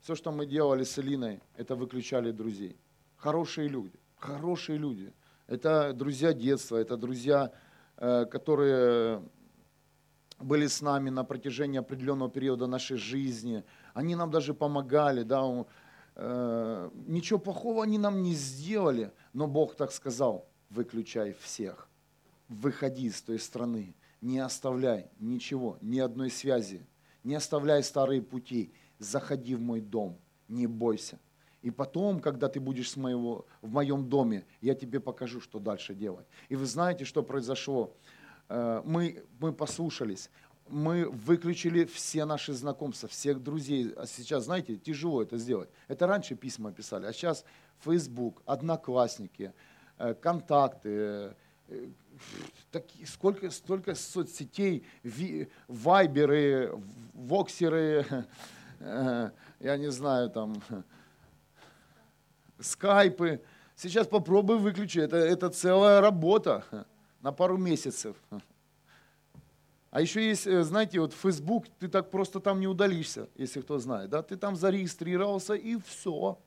Все, 0.00 0.14
что 0.14 0.30
мы 0.30 0.46
делали 0.46 0.84
с 0.84 0.96
Элиной, 1.00 1.40
это 1.56 1.74
выключали 1.74 2.30
друзей. 2.30 2.76
Хорошие 3.16 3.66
люди, 3.66 3.98
хорошие 4.20 4.78
люди. 4.78 5.12
Это 5.48 5.92
друзья 5.92 6.32
детства, 6.32 6.76
это 6.76 6.96
друзья, 6.96 7.50
э, 7.96 8.24
которые 8.26 9.24
были 10.38 10.68
с 10.68 10.80
нами 10.82 11.10
на 11.10 11.24
протяжении 11.24 11.80
определенного 11.80 12.30
периода 12.30 12.68
нашей 12.68 12.98
жизни. 12.98 13.64
Они 13.94 14.14
нам 14.14 14.30
даже 14.30 14.54
помогали, 14.54 15.24
да, 15.24 15.66
э, 16.14 16.90
ничего 17.08 17.40
плохого 17.40 17.82
они 17.82 17.98
нам 17.98 18.22
не 18.22 18.34
сделали, 18.34 19.10
но 19.32 19.48
Бог 19.48 19.74
так 19.74 19.90
сказал, 19.90 20.46
выключай 20.70 21.34
всех. 21.34 21.88
Выходи 22.48 23.06
из 23.06 23.20
той 23.20 23.38
страны, 23.38 23.94
не 24.20 24.38
оставляй 24.38 25.10
ничего, 25.18 25.78
ни 25.80 25.98
одной 25.98 26.30
связи, 26.30 26.86
не 27.22 27.34
оставляй 27.34 27.82
старые 27.82 28.22
пути, 28.22 28.72
заходи 28.98 29.54
в 29.54 29.60
мой 29.60 29.80
дом, 29.80 30.18
не 30.48 30.66
бойся. 30.66 31.18
И 31.62 31.70
потом, 31.70 32.20
когда 32.20 32.48
ты 32.48 32.58
будешь 32.58 32.90
с 32.90 32.96
моего, 32.96 33.44
в 33.60 33.70
моем 33.70 34.08
доме, 34.08 34.46
я 34.62 34.74
тебе 34.74 34.98
покажу, 34.98 35.40
что 35.40 35.58
дальше 35.58 35.94
делать. 35.94 36.26
И 36.48 36.56
вы 36.56 36.64
знаете, 36.64 37.04
что 37.04 37.22
произошло? 37.22 37.94
Э, 38.48 38.82
мы, 38.84 39.22
мы 39.38 39.52
послушались, 39.52 40.30
мы 40.68 41.08
выключили 41.08 41.84
все 41.84 42.24
наши 42.24 42.54
знакомства, 42.54 43.08
всех 43.08 43.42
друзей. 43.42 43.92
А 43.96 44.06
сейчас, 44.06 44.44
знаете, 44.44 44.76
тяжело 44.76 45.22
это 45.22 45.36
сделать. 45.36 45.68
Это 45.86 46.06
раньше 46.06 46.34
письма 46.34 46.72
писали, 46.72 47.06
а 47.06 47.12
сейчас 47.12 47.44
Facebook, 47.84 48.42
Одноклассники– 48.46 49.52
контакты, 50.22 51.34
э, 51.68 51.88
такие, 52.70 53.06
сколько, 53.06 53.50
столько 53.50 53.94
соцсетей, 53.94 54.84
ви, 55.02 55.48
вайберы, 55.68 56.72
воксеры, 57.12 58.06
э, 58.80 59.30
я 59.60 59.76
не 59.76 59.90
знаю, 59.90 60.30
там, 60.30 60.62
скайпы. 62.60 63.40
Сейчас 63.76 64.06
попробуй 64.06 64.58
выключи, 64.58 64.98
это, 64.98 65.16
это 65.16 65.48
целая 65.50 66.00
работа 66.00 66.64
на 67.20 67.32
пару 67.32 67.56
месяцев. 67.56 68.16
А 69.90 70.00
еще 70.00 70.26
есть, 70.26 70.46
э, 70.46 70.62
знаете, 70.62 71.00
вот 71.00 71.12
Facebook, 71.12 71.66
ты 71.78 71.88
так 71.88 72.10
просто 72.10 72.40
там 72.40 72.60
не 72.60 72.68
удалишься, 72.68 73.28
если 73.34 73.60
кто 73.60 73.78
знает, 73.78 74.10
да? 74.10 74.22
Ты 74.22 74.36
там 74.36 74.54
зарегистрировался 74.56 75.54
и 75.54 75.76
все. 75.80 76.38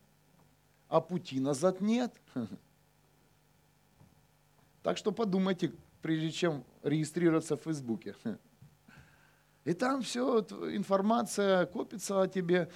А 0.88 1.00
пути 1.00 1.40
назад 1.40 1.80
нет. 1.80 2.14
Так 4.84 4.98
что 4.98 5.12
подумайте, 5.12 5.72
прежде 6.02 6.30
чем 6.30 6.62
регистрироваться 6.82 7.56
в 7.56 7.62
Фейсбуке. 7.62 8.14
И 9.64 9.72
там 9.72 10.02
все, 10.02 10.40
информация 10.40 11.64
копится 11.64 12.20
о 12.20 12.28
тебе. 12.28 12.68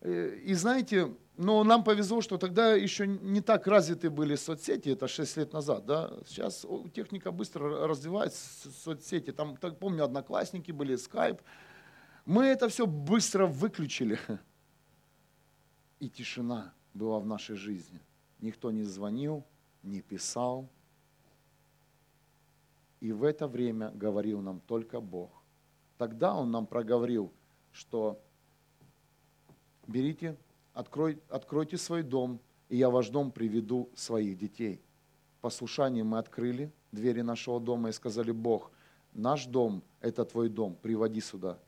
Э, 0.00 0.36
и 0.44 0.54
знаете, 0.54 1.12
но 1.36 1.64
нам 1.64 1.82
повезло, 1.82 2.20
что 2.20 2.38
тогда 2.38 2.74
еще 2.74 3.08
не 3.08 3.40
так 3.40 3.66
развиты 3.66 4.10
были 4.10 4.36
соцсети, 4.36 4.90
это 4.90 5.08
6 5.08 5.38
лет 5.38 5.52
назад. 5.52 5.86
Да? 5.86 6.12
Сейчас 6.24 6.64
техника 6.94 7.32
быстро 7.32 7.88
развивается, 7.88 8.70
соцсети. 8.70 9.32
Там, 9.32 9.56
так 9.56 9.80
помню, 9.80 10.04
одноклассники 10.04 10.70
были, 10.70 10.94
скайп. 10.94 11.42
Мы 12.26 12.44
это 12.44 12.68
все 12.68 12.86
быстро 12.86 13.46
выключили. 13.46 14.20
И 15.98 16.08
тишина 16.08 16.72
была 16.94 17.18
в 17.18 17.26
нашей 17.26 17.56
жизни. 17.56 18.00
Никто 18.38 18.70
не 18.70 18.84
звонил, 18.84 19.44
не 19.82 20.00
писал. 20.00 20.68
И 23.00 23.12
в 23.12 23.24
это 23.24 23.46
время 23.46 23.90
говорил 23.94 24.40
нам 24.40 24.60
только 24.60 25.00
Бог. 25.00 25.30
Тогда 25.98 26.34
Он 26.34 26.50
нам 26.50 26.66
проговорил, 26.66 27.32
что 27.72 28.20
берите 29.86 30.36
открой, 30.72 31.18
откройте 31.28 31.76
свой 31.76 32.02
дом, 32.02 32.40
и 32.68 32.76
я 32.76 32.90
ваш 32.90 33.08
дом 33.08 33.30
приведу 33.30 33.90
своих 33.94 34.38
детей. 34.38 34.80
Послушание 35.40 36.04
мы 36.04 36.18
открыли 36.18 36.72
двери 36.92 37.20
нашего 37.20 37.60
дома 37.60 37.90
и 37.90 37.92
сказали, 37.92 38.32
Бог, 38.32 38.70
наш 39.12 39.46
дом– 39.46 39.82
это 40.00 40.24
твой 40.24 40.48
дом, 40.48 40.76
приводи 40.82 41.20
сюда 41.20 41.58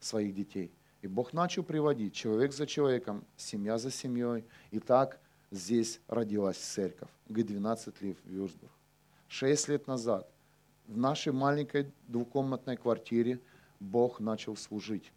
своих 0.00 0.34
детей. 0.34 0.72
И 1.02 1.06
Бог 1.06 1.32
начал 1.32 1.62
приводить 1.62 2.14
человек 2.14 2.52
за 2.52 2.66
человеком, 2.66 3.24
семья 3.36 3.78
за 3.78 3.90
семьей. 3.90 4.44
И 4.70 4.80
так 4.80 5.20
здесь 5.50 6.00
родилась 6.08 6.56
церковь, 6.56 7.10
Г-12 7.28 7.94
Лив 8.00 8.16
Вюрсбург. 8.24 8.72
Шесть 9.28 9.68
лет 9.68 9.86
назад 9.86 10.28
в 10.88 10.98
нашей 10.98 11.32
маленькой 11.32 11.92
двухкомнатной 12.08 12.76
квартире 12.76 13.40
Бог 13.78 14.18
начал 14.18 14.56
служить. 14.56 15.12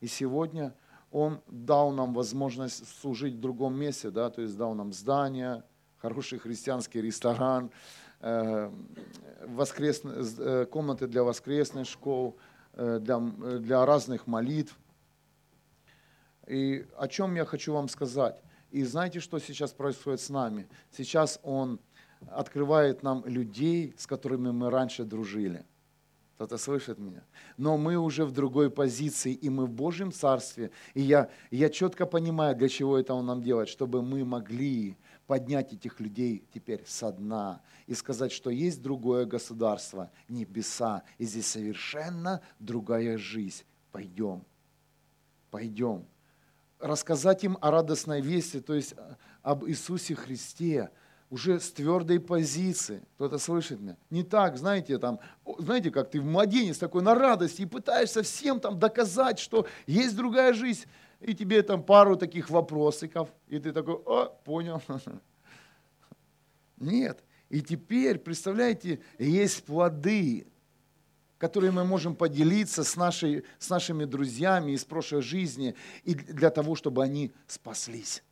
И 0.00 0.06
сегодня– 0.06 0.74
он 1.10 1.40
дал 1.46 1.90
нам 1.90 2.12
возможность 2.12 2.86
служить 3.00 3.34
в 3.34 3.40
другом 3.40 3.78
месте, 3.78 4.10
да, 4.10 4.30
то 4.30 4.42
есть 4.42 4.56
дал 4.56 4.74
нам 4.74 4.92
здание, 4.92 5.62
хороший 5.98 6.38
христианский 6.38 7.00
ресторан, 7.00 7.70
э, 8.20 8.70
воскресные, 9.46 10.24
э, 10.38 10.66
комнаты 10.66 11.06
для 11.06 11.22
воскресных 11.22 11.86
школ, 11.86 12.36
э, 12.74 12.98
для, 13.00 13.18
для 13.18 13.86
разных 13.86 14.26
молитв. 14.26 14.78
И 16.46 16.86
о 16.96 17.08
чем 17.08 17.34
я 17.34 17.44
хочу 17.44 17.72
вам 17.72 17.88
сказать? 17.88 18.42
И 18.70 18.84
знаете, 18.84 19.20
что 19.20 19.38
сейчас 19.38 19.72
происходит 19.72 20.20
с 20.20 20.28
нами? 20.28 20.68
Сейчас 20.90 21.40
Он 21.42 21.80
открывает 22.26 23.02
нам 23.02 23.24
людей, 23.26 23.94
с 23.96 24.06
которыми 24.06 24.50
мы 24.50 24.70
раньше 24.70 25.04
дружили– 25.04 25.64
кто-то 26.38 26.56
слышит 26.56 27.00
меня. 27.00 27.24
Но 27.56 27.76
мы 27.76 27.96
уже 27.96 28.24
в 28.24 28.30
другой 28.30 28.70
позиции, 28.70 29.32
и 29.32 29.50
мы 29.50 29.66
в 29.66 29.72
Божьем 29.72 30.12
Царстве. 30.12 30.70
И 30.94 31.00
я, 31.00 31.30
я 31.50 31.68
четко 31.68 32.06
понимаю, 32.06 32.54
для 32.54 32.68
чего 32.68 32.96
это 32.96 33.12
Он 33.12 33.26
нам 33.26 33.42
делает, 33.42 33.68
чтобы 33.68 34.02
мы 34.02 34.24
могли 34.24 34.96
поднять 35.26 35.72
этих 35.72 35.98
людей 35.98 36.44
теперь 36.54 36.84
со 36.86 37.10
дна 37.10 37.60
и 37.88 37.94
сказать, 37.94 38.30
что 38.30 38.50
есть 38.50 38.80
другое 38.80 39.24
государство, 39.24 40.12
небеса, 40.28 41.02
и 41.18 41.24
здесь 41.24 41.48
совершенно 41.48 42.40
другая 42.60 43.18
жизнь. 43.18 43.64
Пойдем, 43.90 44.44
пойдем. 45.50 46.06
Рассказать 46.78 47.42
им 47.42 47.58
о 47.60 47.72
радостной 47.72 48.20
вести, 48.20 48.60
то 48.60 48.74
есть 48.74 48.94
об 49.42 49.66
Иисусе 49.66 50.14
Христе– 50.14 50.90
уже 51.30 51.60
с 51.60 51.70
твердой 51.70 52.20
позиции. 52.20 53.02
Кто-то 53.14 53.38
слышит 53.38 53.80
меня? 53.80 53.96
Не 54.10 54.22
так, 54.22 54.56
знаете, 54.56 54.98
там, 54.98 55.20
знаете, 55.58 55.90
как 55.90 56.10
ты 56.10 56.20
в 56.20 56.24
младенец 56.24 56.78
такой 56.78 57.02
на 57.02 57.14
радости 57.14 57.62
и 57.62 57.66
пытаешься 57.66 58.22
всем 58.22 58.60
там 58.60 58.78
доказать, 58.78 59.38
что 59.38 59.66
есть 59.86 60.16
другая 60.16 60.54
жизнь. 60.54 60.86
И 61.20 61.34
тебе 61.34 61.62
там 61.62 61.82
пару 61.82 62.16
таких 62.16 62.48
вопросиков, 62.48 63.28
и 63.48 63.58
ты 63.58 63.72
такой, 63.72 63.94
о, 63.94 64.26
понял. 64.44 64.80
Нет. 66.76 67.24
И 67.48 67.60
теперь, 67.60 68.18
представляете, 68.18 69.00
есть 69.18 69.64
плоды, 69.64 70.46
которые 71.38 71.72
мы 71.72 71.84
можем 71.84 72.14
поделиться 72.14 72.84
с, 72.84 72.96
нашей, 72.96 73.44
с 73.58 73.68
нашими 73.68 74.04
друзьями 74.04 74.72
из 74.72 74.84
прошлой 74.84 75.22
жизни, 75.22 75.74
и 76.04 76.14
для 76.14 76.50
того, 76.50 76.74
чтобы 76.74 77.02
они 77.02 77.32
спаслись. 77.46 78.22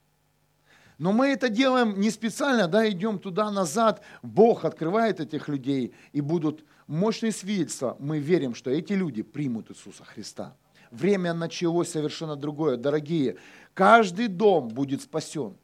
Но 0.99 1.13
мы 1.13 1.29
это 1.29 1.49
делаем 1.49 2.01
не 2.01 2.11
специально, 2.11 2.69
да, 2.69 2.89
идем 2.89 3.19
туда-назад. 3.19 4.03
Бог 4.23 4.65
открывает 4.65 5.21
этих 5.21 5.49
людей, 5.49 5.95
и 6.13 6.21
будут 6.21 6.65
мощные 6.87 7.33
свидетельства. 7.33 7.97
Мы 7.99 8.19
верим, 8.19 8.55
что 8.55 8.71
эти 8.71 8.95
люди 8.95 9.23
примут 9.23 9.71
Иисуса 9.71 10.05
Христа. 10.05 10.57
Время 10.91 11.35
началось 11.35 11.91
совершенно 11.91 12.37
другое. 12.37 12.77
Дорогие, 12.77 13.37
каждый 13.75 14.29
дом 14.29 14.69
будет 14.69 15.03
спасен, 15.03 15.57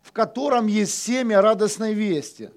в 0.00 0.12
котором 0.12 0.66
есть 0.66 1.02
семя 1.02 1.42
радостной 1.42 1.92
вести. 1.92 2.50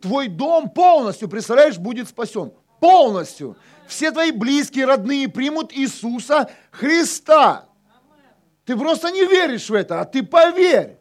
Твой 0.00 0.28
дом 0.28 0.70
полностью, 0.70 1.28
представляешь, 1.28 1.78
будет 1.78 2.08
спасен. 2.08 2.52
Полностью. 2.80 3.56
Все 3.86 4.10
твои 4.10 4.30
близкие, 4.30 4.86
родные 4.86 5.28
примут 5.28 5.72
Иисуса 5.72 6.50
Христа. 6.70 7.68
Ты 8.64 8.76
просто 8.76 9.10
не 9.10 9.24
веришь 9.24 9.70
в 9.70 9.74
это, 9.74 10.00
а 10.00 10.04
ты 10.04 10.22
поверь. 10.22 10.97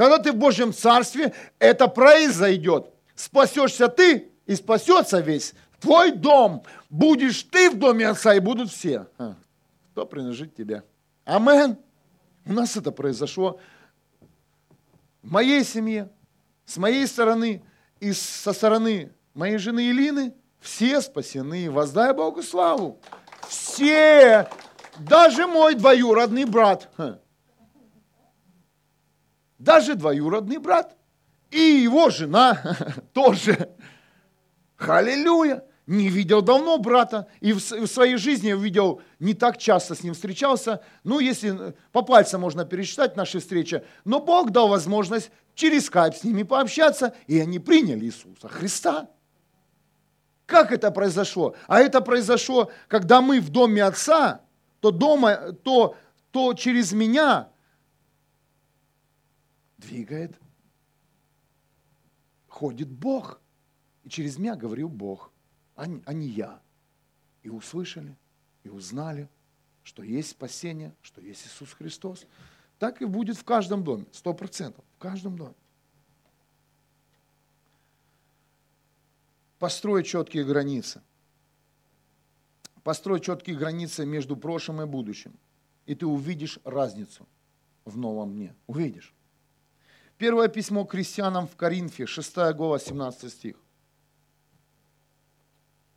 Когда 0.00 0.16
ты 0.16 0.32
в 0.32 0.36
Божьем 0.36 0.72
Царстве, 0.72 1.34
это 1.58 1.86
произойдет. 1.86 2.90
Спасешься 3.14 3.86
ты 3.86 4.30
и 4.46 4.54
спасется 4.54 5.20
весь 5.20 5.52
твой 5.78 6.10
дом. 6.10 6.62
Будешь 6.88 7.42
ты 7.42 7.68
в 7.68 7.78
доме 7.78 8.08
отца 8.08 8.34
и 8.34 8.40
будут 8.40 8.70
все. 8.70 9.08
Кто 9.92 10.06
принадлежит 10.06 10.56
тебе? 10.56 10.84
Амен. 11.26 11.76
У 12.46 12.54
нас 12.54 12.78
это 12.78 12.92
произошло 12.92 13.60
в 15.22 15.30
моей 15.30 15.64
семье, 15.64 16.08
с 16.64 16.78
моей 16.78 17.06
стороны 17.06 17.62
и 17.98 18.14
со 18.14 18.54
стороны 18.54 19.12
моей 19.34 19.58
жены 19.58 19.90
Илины. 19.90 20.32
Все 20.60 21.02
спасены. 21.02 21.70
Воздай 21.70 22.14
Богу 22.14 22.42
славу. 22.42 22.98
Все. 23.46 24.48
Даже 24.98 25.46
мой 25.46 25.74
двоюродный 25.74 26.46
брат 26.46 26.88
даже 29.60 29.94
двоюродный 29.94 30.58
брат 30.58 30.96
и 31.50 31.60
его 31.60 32.10
жена 32.10 32.60
тоже. 33.12 33.70
Халилюя! 34.76 35.64
Не 35.86 36.08
видел 36.08 36.40
давно 36.40 36.78
брата, 36.78 37.26
и 37.40 37.52
в, 37.52 37.58
своей 37.58 38.16
жизни 38.16 38.52
видел 38.52 39.02
не 39.18 39.34
так 39.34 39.58
часто 39.58 39.96
с 39.96 40.04
ним 40.04 40.14
встречался. 40.14 40.82
Ну, 41.02 41.18
если 41.18 41.74
по 41.90 42.02
пальцам 42.02 42.42
можно 42.42 42.64
пересчитать 42.64 43.16
наши 43.16 43.40
встречи, 43.40 43.82
но 44.04 44.20
Бог 44.20 44.52
дал 44.52 44.68
возможность 44.68 45.32
через 45.56 45.86
скайп 45.86 46.14
с 46.14 46.22
ними 46.22 46.44
пообщаться, 46.44 47.12
и 47.26 47.40
они 47.40 47.58
приняли 47.58 48.04
Иисуса 48.04 48.46
Христа. 48.46 49.10
Как 50.46 50.70
это 50.70 50.92
произошло? 50.92 51.56
А 51.66 51.80
это 51.80 52.00
произошло, 52.00 52.70
когда 52.86 53.20
мы 53.20 53.40
в 53.40 53.50
доме 53.50 53.82
Отца, 53.82 54.42
то 54.78 54.92
дома, 54.92 55.52
то, 55.64 55.96
то 56.30 56.54
через 56.54 56.92
меня 56.92 57.49
двигает, 59.80 60.38
ходит 62.46 62.90
Бог. 62.90 63.40
И 64.04 64.08
через 64.08 64.38
меня 64.38 64.54
говорил 64.54 64.88
Бог, 64.88 65.32
а 65.74 65.86
а 66.04 66.12
не 66.12 66.28
я. 66.28 66.60
И 67.42 67.48
услышали, 67.48 68.16
и 68.62 68.68
узнали, 68.68 69.28
что 69.82 70.02
есть 70.02 70.30
спасение, 70.30 70.94
что 71.02 71.20
есть 71.20 71.46
Иисус 71.46 71.72
Христос. 71.72 72.26
Так 72.78 73.02
и 73.02 73.04
будет 73.04 73.36
в 73.36 73.44
каждом 73.44 73.82
доме, 73.82 74.06
сто 74.12 74.34
процентов, 74.34 74.84
в 74.96 74.98
каждом 74.98 75.36
доме. 75.36 75.54
Построй 79.58 80.04
четкие 80.04 80.44
границы. 80.44 81.02
Построй 82.82 83.20
четкие 83.20 83.56
границы 83.56 84.06
между 84.06 84.36
прошлым 84.36 84.80
и 84.80 84.86
будущим. 84.86 85.34
И 85.84 85.94
ты 85.94 86.06
увидишь 86.06 86.58
разницу 86.64 87.28
в 87.84 87.98
новом 87.98 88.32
дне. 88.32 88.54
Увидишь. 88.66 89.14
Первое 90.20 90.48
письмо 90.48 90.84
к 90.84 90.90
крестьянам 90.90 91.48
в 91.48 91.56
Коринфе, 91.56 92.04
6 92.04 92.52
глава, 92.52 92.78
17 92.78 93.32
стих. 93.32 93.56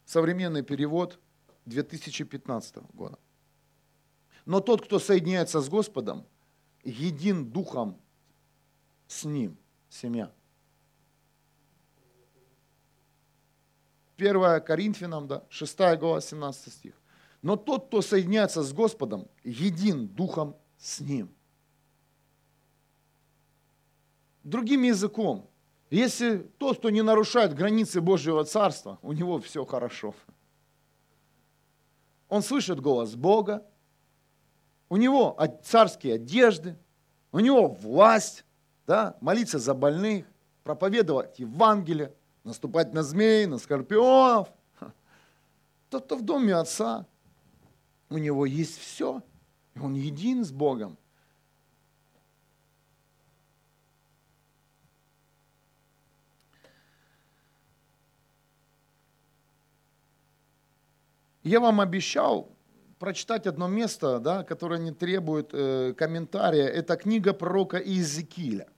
Современный 0.05 0.63
перевод 0.63 1.19
2015 1.65 2.78
года. 2.93 3.19
Но 4.45 4.61
тот, 4.61 4.86
кто 4.86 4.99
соединяется 4.99 5.59
с 5.59 5.67
Господом, 5.67 6.26
един 6.86 7.51
духом 7.51 7.99
с 9.07 9.26
Ним, 9.26 9.57
семья. 9.89 10.32
1 14.15 14.61
Коринфянам, 14.61 15.28
да, 15.28 15.43
6 15.49 15.78
глава, 15.99 16.21
17 16.21 16.71
стих. 16.71 16.93
Но 17.41 17.57
тот, 17.57 17.88
кто 17.88 18.01
соединяется 18.01 18.63
с 18.63 18.71
Господом, 18.71 19.28
един 19.43 20.07
духом 20.07 20.55
с 20.78 21.01
Ним. 21.01 21.36
Другим 24.44 24.84
языком, 24.84 25.50
если 25.89 26.38
тот, 26.58 26.80
кто 26.80 26.89
не 26.89 27.02
нарушает 27.02 27.54
границы 27.54 28.02
Божьего 28.02 28.44
Царства, 28.44 29.00
у 29.02 29.14
него 29.14 29.39
все 29.39 29.66
хорошо. 29.66 30.14
Он 32.28 32.41
слышит 32.41 32.82
голос 32.82 33.16
Бога, 33.16 33.66
у 34.89 34.98
него 34.98 35.38
царские 35.64 36.16
одежды, 36.16 36.78
у 37.32 37.39
него 37.39 37.68
власть, 37.68 38.44
да, 38.86 39.16
молиться 39.22 39.60
за 39.60 39.74
больных, 39.74 40.26
проповедовать 40.64 41.39
Евангелие, 41.39 42.14
наступать 42.44 42.94
на 42.94 43.04
змей, 43.04 43.46
на 43.46 43.58
скорпионов. 43.58 44.52
Тот, 45.89 46.06
кто 46.06 46.18
в 46.18 46.22
доме 46.22 46.56
отца, 46.56 47.06
у 48.10 48.18
него 48.18 48.46
есть 48.46 48.78
все, 48.78 49.22
и 49.76 49.80
он 49.80 49.94
един 49.94 50.44
с 50.44 50.52
Богом. 50.52 50.98
Я 61.44 61.60
вам 61.60 61.82
обещал 61.82 62.56
прочитать 63.00 63.48
одно 63.48 63.68
место, 63.68 64.20
да, 64.20 64.44
которое 64.44 64.80
не 64.80 64.91
требует 64.91 65.50
э, 65.52 65.94
комментария. 65.98 66.68
Это 66.68 66.96
книга 66.96 67.34
пророка 67.34 67.78
Иезекииля. 67.78 68.70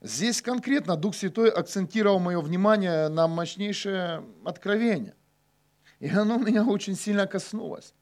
Здесь 0.00 0.40
конкретно 0.40 0.96
Дух 0.96 1.14
Святой 1.14 1.50
акцентировал 1.50 2.20
мое 2.20 2.40
внимание 2.40 3.08
на 3.08 3.28
мощнейшее 3.28 4.24
откровение. 4.44 5.14
И 6.00 6.08
оно 6.08 6.38
меня 6.38 6.64
очень 6.64 6.96
сильно 6.96 7.26
коснулось. 7.26 7.94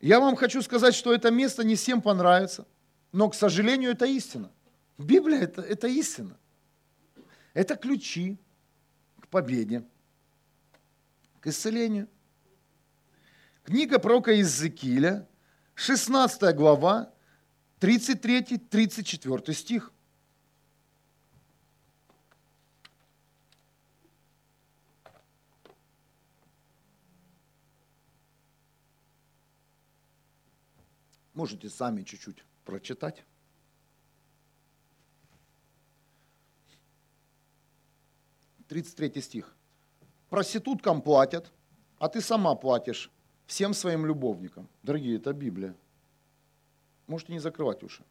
Я 0.00 0.20
вам 0.20 0.36
хочу 0.36 0.62
сказать, 0.62 0.94
что 0.94 1.12
это 1.12 1.30
место 1.30 1.64
не 1.64 1.74
всем 1.74 2.00
понравится, 2.00 2.66
но, 3.12 3.28
к 3.28 3.34
сожалению, 3.34 3.90
это 3.90 4.06
истина. 4.06 4.50
Библия 4.96 5.40
это,– 5.40 5.60
это 5.62 5.88
истина. 5.88 6.38
Это 7.52 7.76
ключи 7.76 8.38
к 9.20 9.28
победе, 9.28 9.84
к 11.40 11.46
исцелению. 11.46 12.08
Книга 13.64 13.98
пророка 13.98 14.32
Иезекииля, 14.32 15.28
16 15.74 16.54
глава, 16.56 17.12
33-34 17.80 19.52
стих. 19.52 19.92
Можете 31.34 31.70
сами 31.70 32.02
чуть-чуть 32.02 32.42
прочитать. 32.64 33.24
Тридцать 38.66 38.96
третий 38.96 39.20
стих. 39.22 39.57
Проституткам 40.30 41.00
платят, 41.00 41.50
а 41.98 42.08
ты 42.08 42.20
сама 42.20 42.54
платишь 42.54 43.10
всем 43.46 43.74
своим 43.74 44.06
любовникам. 44.06 44.68
Дорогие, 44.82 45.16
это 45.16 45.32
Библия. 45.32 45.74
Можете 47.06 47.32
не 47.32 47.38
закрывать 47.38 47.82
уши. 47.82 48.04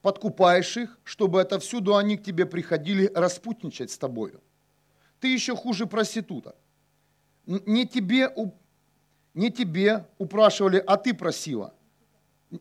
Подкупаешь 0.00 0.76
их, 0.76 0.98
чтобы 1.04 1.40
отовсюду 1.40 1.96
они 1.96 2.16
к 2.16 2.22
тебе 2.22 2.46
приходили 2.46 3.10
распутничать 3.14 3.90
с 3.90 3.98
тобою. 3.98 4.40
Ты 5.20 5.28
еще 5.28 5.54
хуже 5.54 5.86
проститута. 5.86 6.54
Не 7.46 7.86
тебе, 7.86 8.32
не 9.34 9.50
тебе 9.50 10.06
упрашивали, 10.18 10.82
а 10.86 10.96
ты 10.96 11.12
просила. 11.12 11.74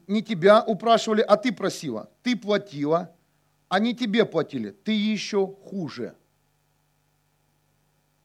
Не 0.07 0.21
тебя 0.21 0.61
упрашивали, 0.63 1.21
а 1.21 1.38
ты 1.38 1.53
просила. 1.53 2.09
Ты 2.23 2.35
платила, 2.35 3.15
а 3.69 3.79
не 3.79 3.95
тебе 3.95 4.25
платили. 4.25 4.71
Ты 4.71 4.91
еще 4.91 5.47
хуже. 5.47 6.15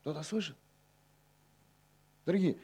Кто-то 0.03 0.25
слышит? 0.25 0.57
Дорогие, 2.27 2.59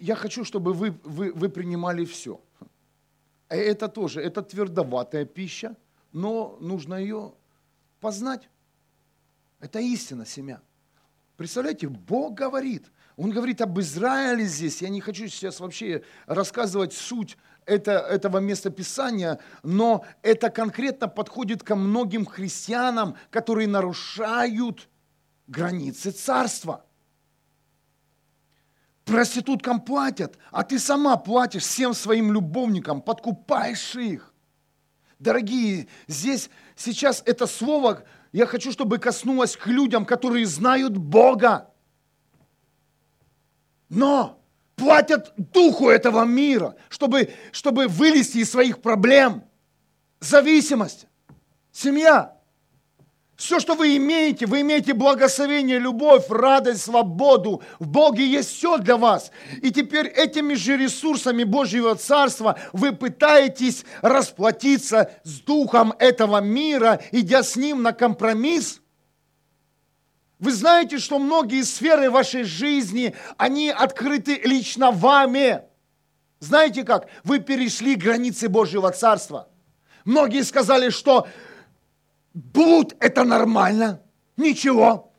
я 0.00 0.16
хочу, 0.16 0.44
чтобы 0.44 0.72
вы, 0.72 0.90
вы, 1.04 1.32
вы 1.32 1.48
принимали 1.48 2.04
все. 2.04 2.40
Э, 3.48 3.56
это 3.56 3.86
тоже, 3.86 4.20
это 4.20 4.42
твердоватая 4.42 5.24
пища, 5.24 5.76
но 6.12 6.58
нужно 6.60 6.96
ее 6.96 7.34
познать. 8.00 8.48
Это 9.60 9.78
истина 9.78 10.26
семя. 10.26 10.60
Представляете, 11.36 11.86
Бог 11.86 12.34
говорит, 12.34 12.90
Он 13.16 13.30
говорит 13.30 13.60
об 13.60 13.78
Израиле 13.78 14.44
здесь. 14.44 14.82
Я 14.82 14.88
не 14.88 15.00
хочу 15.00 15.28
сейчас 15.28 15.60
вообще 15.60 16.02
рассказывать 16.26 16.92
суть 16.92 17.38
это, 17.66 17.92
этого 17.92 18.38
местописания, 18.38 19.38
но 19.62 20.04
это 20.22 20.50
конкретно 20.50 21.06
подходит 21.06 21.62
ко 21.62 21.76
многим 21.76 22.26
христианам, 22.26 23.16
которые 23.30 23.68
нарушают 23.68 24.88
границы 25.50 26.12
царства– 26.12 26.84
Проституткам 29.10 29.80
платят, 29.80 30.38
а 30.52 30.62
ты 30.62 30.78
сама 30.78 31.16
платишь 31.16 31.64
всем 31.64 31.94
своим 31.94 32.32
любовникам, 32.32 33.02
подкупаешь 33.02 33.96
их. 33.96 34.32
Дорогие, 35.18 35.88
здесь 36.06 36.48
сейчас 36.76 37.20
это 37.26 37.48
слово, 37.48 38.04
я 38.30 38.46
хочу, 38.46 38.70
чтобы 38.70 38.98
коснулось 38.98 39.56
к 39.56 39.66
людям, 39.66 40.06
которые 40.06 40.46
знают 40.46 40.96
Бога. 40.96 41.70
Но 43.88 44.40
платят 44.76 45.32
духу 45.36 45.88
этого 45.88 46.24
мира, 46.24 46.76
чтобы, 46.88 47.34
чтобы 47.50 47.88
вылезти 47.88 48.38
из 48.38 48.50
своих 48.52 48.80
проблем. 48.80 49.42
Зависимость, 50.20 51.08
семья, 51.72 52.39
все, 53.40 53.58
что 53.58 53.74
вы 53.74 53.96
имеете, 53.96 54.44
вы 54.44 54.60
имеете 54.60 54.92
благословение, 54.92 55.78
любовь, 55.78 56.26
радость, 56.28 56.82
свободу. 56.82 57.62
В 57.78 57.88
Боге 57.88 58.26
есть 58.26 58.50
все 58.50 58.76
для 58.76 58.98
вас. 58.98 59.30
И 59.62 59.70
теперь 59.70 60.08
этими 60.08 60.52
же 60.52 60.76
ресурсами 60.76 61.44
Божьего 61.44 61.94
Царства 61.94 62.58
вы 62.74 62.92
пытаетесь 62.92 63.86
расплатиться 64.02 65.10
с 65.24 65.40
духом 65.40 65.94
этого 65.98 66.42
мира, 66.42 67.00
идя 67.12 67.42
с 67.42 67.56
ним 67.56 67.82
на 67.82 67.94
компромисс. 67.94 68.82
Вы 70.38 70.52
знаете, 70.52 70.98
что 70.98 71.18
многие 71.18 71.62
сферы 71.62 72.10
вашей 72.10 72.42
жизни, 72.42 73.14
они 73.38 73.70
открыты 73.70 74.38
лично 74.44 74.90
вами. 74.90 75.62
Знаете 76.40 76.84
как? 76.84 77.08
Вы 77.24 77.38
перешли 77.38 77.94
границы 77.94 78.50
Божьего 78.50 78.90
Царства. 78.90 79.48
Многие 80.04 80.42
сказали, 80.42 80.90
что 80.90 81.26
Блуд– 82.34 82.94
это 83.00 83.24
нормально, 83.24 84.02
ничего. 84.36 85.12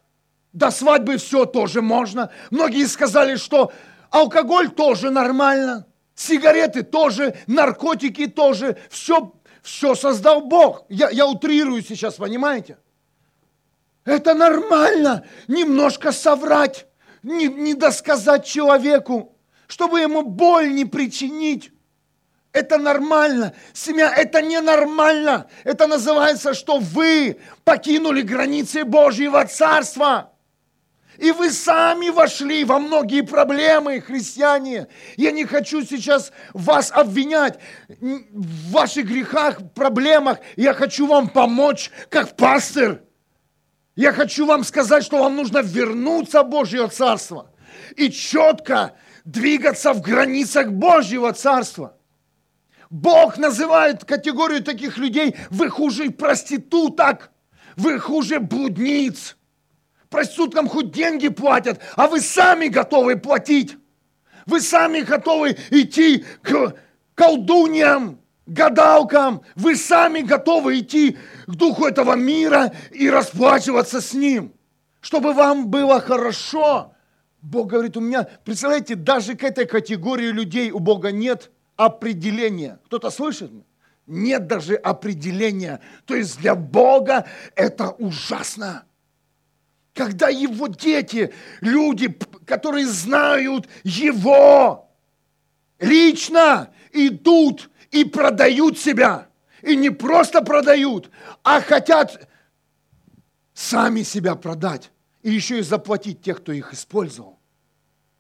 До 0.53 0.71
свадьбы 0.71 1.17
все 1.17 1.45
тоже 1.45 1.81
можно. 1.81 2.31
Многие 2.49 2.85
сказали, 2.87 3.35
что 3.35 3.71
алкоголь 4.09 4.69
тоже 4.69 5.09
нормально, 5.09 5.87
сигареты 6.15 6.83
тоже, 6.83 7.35
наркотики 7.47 8.27
тоже. 8.27 8.77
Все, 8.89 9.33
все 9.61 9.95
создал 9.95 10.41
Бог. 10.41 10.85
Я, 10.89 11.09
я 11.09 11.25
утрирую 11.25 11.81
сейчас, 11.83 12.15
понимаете? 12.15 12.77
Это 14.03 14.33
нормально 14.33 15.25
немножко 15.47 16.11
соврать, 16.11 16.87
не, 17.23 17.47
не 17.47 17.73
досказать 17.73 18.45
человеку, 18.45 19.37
чтобы 19.67 19.99
ему 19.99 20.23
боль 20.23 20.73
не 20.73 20.85
причинить. 20.85 21.71
Это 22.53 22.77
нормально. 22.77 23.53
Семья, 23.73 24.13
это 24.13 24.41
ненормально. 24.41 25.47
Это 25.63 25.87
называется, 25.87 26.53
что 26.53 26.79
вы 26.79 27.39
покинули 27.63 28.21
границы 28.21 28.83
Божьего 28.83 29.45
Царства. 29.45 30.33
И 31.17 31.31
вы 31.31 31.51
сами 31.51 32.09
вошли 32.09 32.63
во 32.63 32.79
многие 32.79 33.21
проблемы, 33.21 34.01
христиане. 34.01 34.87
Я 35.17 35.31
не 35.31 35.45
хочу 35.45 35.83
сейчас 35.83 36.31
вас 36.53 36.91
обвинять 36.91 37.59
в 37.87 38.71
ваших 38.71 39.05
грехах, 39.05 39.59
проблемах. 39.73 40.39
Я 40.55 40.73
хочу 40.73 41.05
вам 41.07 41.29
помочь, 41.29 41.91
как 42.09 42.35
пастор. 42.35 43.01
Я 43.95 44.13
хочу 44.13 44.45
вам 44.45 44.63
сказать, 44.63 45.03
что 45.03 45.19
вам 45.19 45.35
нужно 45.35 45.59
вернуться 45.59 46.43
в 46.43 46.49
Божье 46.49 46.87
Царство 46.87 47.51
и 47.95 48.09
четко 48.09 48.93
двигаться 49.23 49.93
в 49.93 50.01
границах 50.01 50.71
Божьего 50.71 51.33
Царства. 51.33 51.97
Бог 52.91 53.37
называет 53.37 54.03
категорию 54.03 54.61
таких 54.61 54.97
людей, 54.97 55.37
вы 55.49 55.69
хуже 55.69 56.11
проституток, 56.11 57.31
вы 57.77 57.97
хуже 57.97 58.41
блудниц. 58.41 59.37
Проституткам 60.09 60.67
хоть 60.67 60.91
деньги 60.91 61.29
платят, 61.29 61.79
а 61.95 62.07
вы 62.07 62.19
сами 62.19 62.67
готовы 62.67 63.15
платить. 63.15 63.77
Вы 64.45 64.59
сами 64.59 64.99
готовы 64.99 65.57
идти 65.69 66.25
к 66.41 66.75
колдуньям, 67.15 68.19
гадалкам, 68.45 69.41
вы 69.55 69.77
сами 69.77 70.19
готовы 70.19 70.79
идти 70.79 71.17
к 71.47 71.55
духу 71.55 71.85
этого 71.85 72.15
мира 72.15 72.73
и 72.91 73.09
расплачиваться 73.09 74.01
с 74.01 74.13
ним, 74.13 74.51
чтобы 74.99 75.31
вам 75.31 75.69
было 75.69 76.01
хорошо. 76.01 76.93
Бог 77.41 77.67
говорит, 77.67 77.95
у 77.95 78.01
меня, 78.01 78.27
представляете, 78.43 78.95
даже 78.95 79.35
к 79.35 79.45
этой 79.45 79.65
категории 79.65 80.27
людей 80.27 80.71
у 80.71 80.79
Бога 80.79 81.13
нет 81.13 81.51
определения. 81.75 82.79
Кто-то 82.85 83.09
слышит? 83.09 83.51
Нет 84.07 84.47
даже 84.47 84.75
определения. 84.75 85.79
То 86.05 86.15
есть 86.15 86.39
для 86.39 86.55
Бога 86.55 87.27
это 87.55 87.91
ужасно. 87.91 88.85
Когда 89.93 90.29
его 90.29 90.67
дети, 90.67 91.33
люди, 91.59 92.17
которые 92.45 92.87
знают 92.87 93.67
его, 93.83 94.89
лично 95.79 96.73
идут 96.93 97.69
и 97.91 98.05
продают 98.05 98.77
себя. 98.77 99.27
И 99.61 99.75
не 99.75 99.89
просто 99.89 100.41
продают, 100.41 101.11
а 101.43 101.61
хотят 101.61 102.27
сами 103.53 104.01
себя 104.01 104.35
продать. 104.35 104.91
И 105.21 105.31
еще 105.31 105.59
и 105.59 105.63
заплатить 105.63 106.21
тех, 106.21 106.41
кто 106.41 106.51
их 106.51 106.73
использовал. 106.73 107.39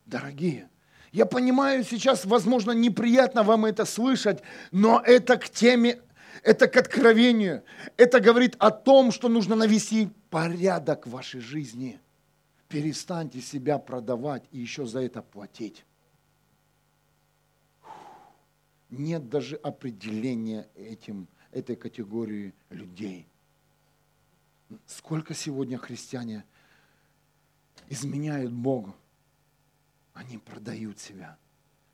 Дорогие, 0.05 0.69
я 1.11 1.25
понимаю, 1.25 1.83
сейчас, 1.83 2.25
возможно, 2.25 2.71
неприятно 2.71 3.43
вам 3.43 3.65
это 3.65 3.85
слышать, 3.85 4.41
но 4.71 5.01
это 5.03 5.37
к 5.37 5.49
теме, 5.49 6.01
это 6.43 6.67
к 6.67 6.77
откровению. 6.77 7.63
Это 7.97 8.19
говорит 8.19 8.55
о 8.59 8.71
том, 8.71 9.11
что 9.11 9.29
нужно 9.29 9.55
навести 9.55 10.09
порядок 10.29 11.07
в 11.07 11.11
вашей 11.11 11.41
жизни. 11.41 11.99
Перестаньте 12.67 13.41
себя 13.41 13.77
продавать 13.77 14.43
и 14.51 14.59
еще 14.59 14.85
за 14.85 15.01
это 15.01 15.21
платить 15.21 15.83
нет 18.91 19.29
даже 19.29 19.55
определения 19.55 20.69
этим, 20.75 21.27
этой 21.51 21.75
категории 21.75 22.53
людей. 22.69 23.27
Сколько 24.85 25.33
сегодня 25.33 25.77
христиане 25.77 26.45
изменяют 27.89 28.53
Богу? 28.53 28.95
Они 30.21 30.37
продают 30.37 30.99
себя 30.99 31.37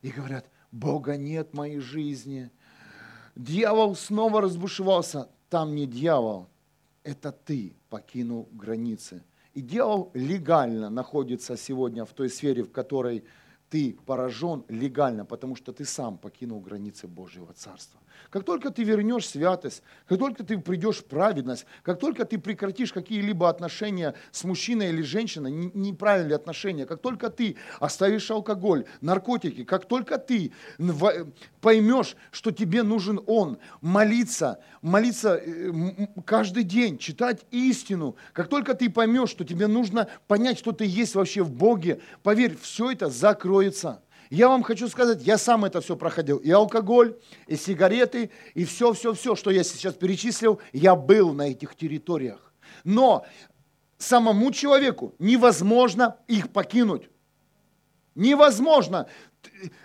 и 0.02 0.10
говорят, 0.10 0.50
Бога 0.74 1.16
нет 1.16 1.52
в 1.52 1.56
моей 1.56 1.80
жизни. 1.80 2.52
Дьявол 3.36 3.96
снова 3.96 4.42
разбушевался. 4.42 5.30
Там 5.50 5.76
не 5.76 5.86
дьявол, 5.86 6.50
это 7.04 7.32
ты 7.32 7.74
покинул 7.90 8.50
границы. 8.52 9.24
И 9.54 9.62
дьявол 9.62 10.12
легально 10.14 10.90
находится 10.90 11.56
сегодня 11.56 12.04
в 12.04 12.12
той 12.12 12.30
сфере, 12.30 12.64
в 12.64 12.72
которой 12.72 13.24
ты 13.70 13.98
поражен 14.06 14.64
легально, 14.70 15.26
потому 15.26 15.56
что 15.56 15.74
ты 15.74 15.84
сам 15.86 16.18
покинул 16.18 16.60
границы 16.62 17.08
Божьего 17.08 17.54
Царства. 17.54 18.00
Как 18.30 18.44
только 18.44 18.72
ты 18.72 18.84
вернешь 18.84 19.28
святость, 19.28 19.84
как 20.08 20.20
только 20.20 20.44
ты 20.44 20.58
придешь 20.58 20.98
в 20.98 21.06
праведность, 21.06 21.66
как 21.84 22.00
только 22.00 22.26
ты 22.26 22.38
прекратишь 22.38 22.92
какие-либо 22.92 23.48
отношения 23.48 24.16
с 24.32 24.44
мужчиной 24.44 24.90
или 24.90 25.02
женщиной, 25.02 25.52
неправильные 25.52 26.36
отношения, 26.36 26.86
как 26.86 27.02
только 27.02 27.30
ты 27.30 27.58
оставишь 27.80 28.30
алкоголь, 28.32 28.86
наркотики, 29.02 29.64
как 29.64 29.86
только 29.86 30.18
ты 30.18 30.52
поймешь, 31.62 32.16
что 32.32 32.52
тебе 32.52 32.84
нужен 32.84 33.22
Он, 33.28 33.60
молиться, 33.82 34.60
молиться 34.82 35.36
э, 35.36 35.72
каждый 36.26 36.64
день, 36.64 36.98
читать 36.98 37.46
истину, 37.52 38.16
как 38.34 38.48
только 38.48 38.74
ты 38.74 38.90
поймешь, 38.90 39.30
что 39.30 39.44
тебе 39.46 39.68
нужно 39.68 40.08
понять, 40.28 40.58
что 40.58 40.72
ты 40.72 40.86
есть 40.86 41.16
вообще 41.16 41.44
в 41.44 41.52
Боге, 41.52 42.02
поверь, 42.24 42.58
все 42.62 42.92
это 42.92 43.10
закроется. 43.10 43.57
Я 44.30 44.50
вам 44.50 44.64
хочу 44.64 44.88
сказать, 44.90 45.22
я 45.22 45.38
сам 45.38 45.66
это 45.66 45.80
все 45.82 45.96
проходил. 45.96 46.38
И 46.38 46.52
алкоголь, 46.52 47.18
и 47.48 47.56
сигареты, 47.56 48.30
и 48.54 48.66
все-все-все, 48.66 49.36
что 49.36 49.52
я 49.52 49.64
сейчас 49.64 49.94
перечислил, 49.94 50.60
я 50.74 50.96
был 50.96 51.34
на 51.34 51.50
этих 51.50 51.76
территориях. 51.76 52.54
Но 52.84 53.26
самому 53.98 54.52
человеку 54.52 55.16
невозможно 55.20 56.18
их 56.28 56.52
покинуть. 56.52 57.10
Невозможно. 58.16 59.08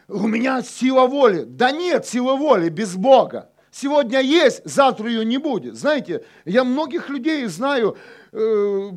У 0.09 0.27
меня 0.27 0.63
сила 0.63 1.07
воли. 1.07 1.45
Да 1.45 1.71
нет 1.71 2.07
силы 2.07 2.37
воли 2.37 2.69
без 2.69 2.97
Бога. 2.97 3.51
Сегодня 3.71 4.21
есть, 4.21 4.63
завтра 4.65 5.09
ее 5.09 5.25
не 5.25 5.39
будет. 5.39 5.77
Знаете, 5.77 6.25
я 6.45 6.65
многих 6.65 7.09
людей 7.09 7.47
знаю, 7.47 7.97
э, 8.33 8.91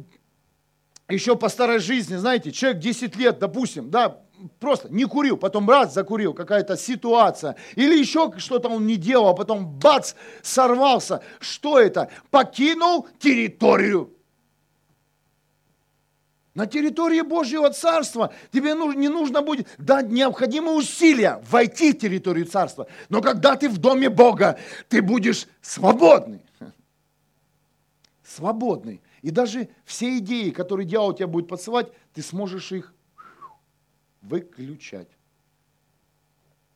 еще 1.07 1.35
по 1.37 1.49
старой 1.49 1.79
жизни, 1.79 2.15
знаете, 2.15 2.51
человек 2.51 2.81
10 2.81 3.15
лет, 3.15 3.39
допустим, 3.39 3.89
да, 3.89 4.24
просто 4.59 4.89
не 4.89 5.05
курил, 5.05 5.37
потом 5.37 5.69
раз 5.69 5.93
закурил, 5.93 6.33
какая-то 6.33 6.77
ситуация, 6.77 7.55
или 7.75 7.97
еще 7.97 8.33
что-то 8.37 8.69
он 8.69 8.85
не 8.85 8.95
делал, 8.95 9.29
а 9.29 9.33
потом 9.33 9.65
бац, 9.65 10.13
сорвался. 10.41 11.21
Что 11.39 11.79
это? 11.79 12.09
Покинул 12.31 13.07
территорию. 13.19 14.11
На 16.55 16.67
территории 16.67 17.19
Божьего 17.19 17.69
Царства 17.69 18.33
тебе 18.51 18.73
не 18.95 19.09
нужно 19.09 19.41
будет 19.41 19.67
дать 19.77 20.09
необходимые 20.09 20.77
усилия 20.77 21.43
войти 21.49 21.91
в 21.91 21.99
территорию 21.99 22.45
Царства. 22.45 22.87
Но 23.09 23.21
когда 23.21 23.57
ты 23.57 23.67
в 23.67 23.77
доме 23.77 24.09
Бога, 24.09 24.57
ты 24.87 25.01
будешь 25.01 25.47
свободный. 25.61 26.39
Свободный. 28.23 29.01
И 29.21 29.31
даже 29.31 29.67
все 29.83 30.17
идеи, 30.19 30.51
которые 30.51 30.87
дьявол 30.87 31.13
тебя 31.13 31.27
будет 31.27 31.49
подсылать, 31.49 31.91
ты 32.13 32.21
сможешь 32.21 32.71
их 32.71 32.94
выключать, 34.25 35.09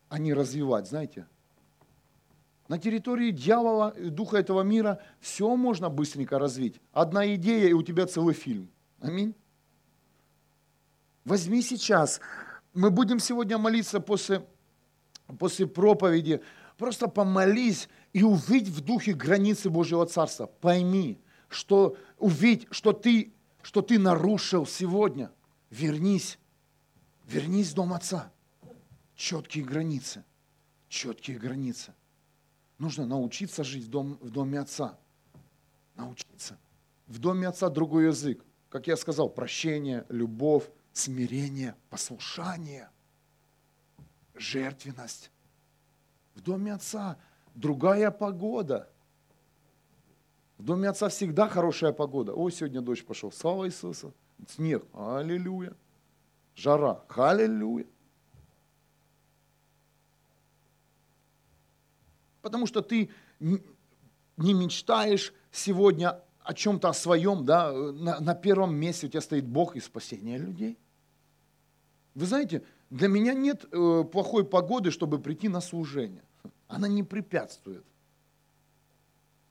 а 0.09 0.19
не 0.19 0.33
развивать, 0.33 0.87
знаете. 0.87 1.27
На 2.67 2.77
территории 2.77 3.31
дьявола, 3.31 3.93
духа 3.97 4.37
этого 4.37 4.61
мира, 4.61 5.01
все 5.19 5.55
можно 5.55 5.89
быстренько 5.89 6.37
развить. 6.37 6.79
Одна 6.91 7.33
идея, 7.35 7.69
и 7.69 7.73
у 7.73 7.81
тебя 7.81 8.05
целый 8.05 8.35
фильм. 8.35 8.69
Аминь. 9.01 9.33
Возьми 11.25 11.61
сейчас. 11.61 12.21
Мы 12.73 12.91
будем 12.91 13.19
сегодня 13.19 13.57
молиться 13.57 13.99
после, 13.99 14.45
после 15.39 15.65
проповеди. 15.65 16.41
Просто 16.77 17.07
помолись 17.07 17.89
и 18.13 18.23
увидь 18.23 18.67
в 18.67 18.81
духе 18.81 19.13
границы 19.13 19.69
Божьего 19.69 20.05
Царства. 20.05 20.45
Пойми, 20.45 21.19
что 21.49 21.97
увидь, 22.19 22.67
что 22.69 22.93
ты, 22.93 23.33
что 23.63 23.81
ты 23.81 23.97
нарушил 23.97 24.65
сегодня. 24.65 25.31
Вернись 25.71 26.38
Вернись 27.29 27.69
в 27.69 27.75
дом 27.75 27.93
отца. 27.93 28.31
Четкие 29.15 29.63
границы. 29.63 30.23
Четкие 30.87 31.37
границы. 31.37 31.93
Нужно 32.79 33.05
научиться 33.05 33.63
жить 33.63 33.85
в, 33.85 33.89
дом, 33.89 34.17
в 34.19 34.31
доме 34.31 34.59
отца. 34.59 34.97
Научиться. 35.93 36.57
В 37.05 37.19
доме 37.19 37.47
отца 37.47 37.69
другой 37.69 38.07
язык. 38.07 38.43
Как 38.69 38.87
я 38.87 38.97
сказал, 38.97 39.29
прощение, 39.29 40.07
любовь, 40.09 40.67
смирение, 40.91 41.75
послушание, 41.91 42.89
жертвенность. 44.33 45.29
В 46.33 46.41
доме 46.41 46.73
отца 46.73 47.19
другая 47.53 48.09
погода. 48.09 48.89
В 50.57 50.63
доме 50.63 50.89
отца 50.89 51.09
всегда 51.09 51.47
хорошая 51.47 51.93
погода. 51.93 52.33
Ой, 52.33 52.51
сегодня 52.51 52.81
дождь 52.81 53.05
пошел. 53.05 53.31
Слава 53.31 53.67
Иисусу. 53.67 54.15
Снег. 54.47 54.83
Аллилуйя 54.93 55.75
жара. 56.59 57.03
Аллилуйя. 57.09 57.85
Потому 62.41 62.67
что 62.67 62.81
ты 62.81 63.09
не 63.39 64.53
мечтаешь 64.53 65.33
сегодня 65.51 66.21
о 66.39 66.53
чем-то 66.53 66.89
о 66.89 66.93
своем, 66.93 67.45
да, 67.45 67.71
на, 67.71 68.19
на 68.19 68.35
первом 68.35 68.75
месте 68.75 69.07
у 69.07 69.09
тебя 69.09 69.21
стоит 69.21 69.45
Бог 69.45 69.75
и 69.75 69.79
спасение 69.79 70.37
людей. 70.37 70.77
Вы 72.15 72.25
знаете, 72.25 72.63
для 72.89 73.07
меня 73.07 73.33
нет 73.33 73.65
э, 73.71 74.03
плохой 74.11 74.43
погоды, 74.43 74.91
чтобы 74.91 75.19
прийти 75.19 75.47
на 75.47 75.61
служение. 75.61 76.23
Она 76.67 76.87
не 76.87 77.03
препятствует. 77.03 77.85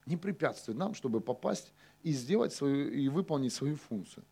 Не 0.07 0.17
препятствует 0.17 0.79
нам, 0.79 0.95
чтобы 0.95 1.21
попасть 1.21 1.73
и 2.03 2.13
сделать 2.13 2.53
свою, 2.53 2.91
и 2.91 3.09
выполнить 3.09 3.53
свою 3.53 3.77
функцию. 3.77 4.25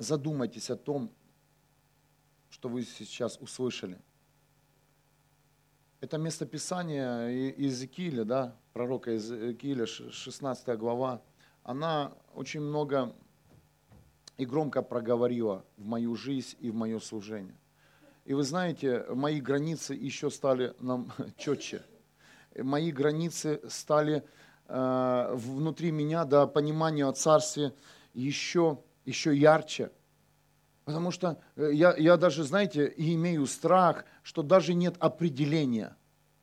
Задумайтесь 0.00 0.70
о 0.70 0.76
том, 0.76 1.12
что 2.48 2.68
вы 2.68 2.82
сейчас 2.82 3.38
услышали. 3.40 3.98
Это 6.00 6.16
местописание 6.16 7.54
Иезекииля, 7.56 8.24
да, 8.24 8.56
пророка 8.72 9.12
Иезекииля, 9.12 9.86
16 9.86 10.78
глава, 10.78 11.22
она 11.62 12.12
очень 12.34 12.60
много 12.60 13.14
и 14.38 14.46
громко 14.46 14.80
проговорила 14.80 15.64
в 15.76 15.84
мою 15.84 16.16
жизнь 16.16 16.56
и 16.60 16.70
в 16.70 16.74
мое 16.74 16.98
служение. 16.98 17.54
И 18.24 18.32
вы 18.32 18.42
знаете, 18.42 19.04
мои 19.10 19.40
границы 19.40 19.92
еще 19.94 20.30
стали 20.30 20.74
нам 20.80 21.12
четче. 21.36 21.82
Мои 22.56 22.90
границы 22.90 23.60
стали 23.68 24.24
э, 24.66 25.30
внутри 25.34 25.90
меня, 25.90 26.24
да, 26.24 26.46
понимание 26.46 27.06
о 27.06 27.12
Царстве 27.12 27.74
еще, 28.14 28.82
еще 29.04 29.36
ярче. 29.36 29.90
Потому 30.84 31.10
что 31.10 31.40
э, 31.56 31.70
я, 31.72 31.94
я 31.96 32.16
даже, 32.16 32.44
знаете, 32.44 32.92
имею 32.96 33.46
страх, 33.46 34.04
что 34.22 34.42
даже 34.42 34.74
нет 34.74 34.96
определения 34.98 35.96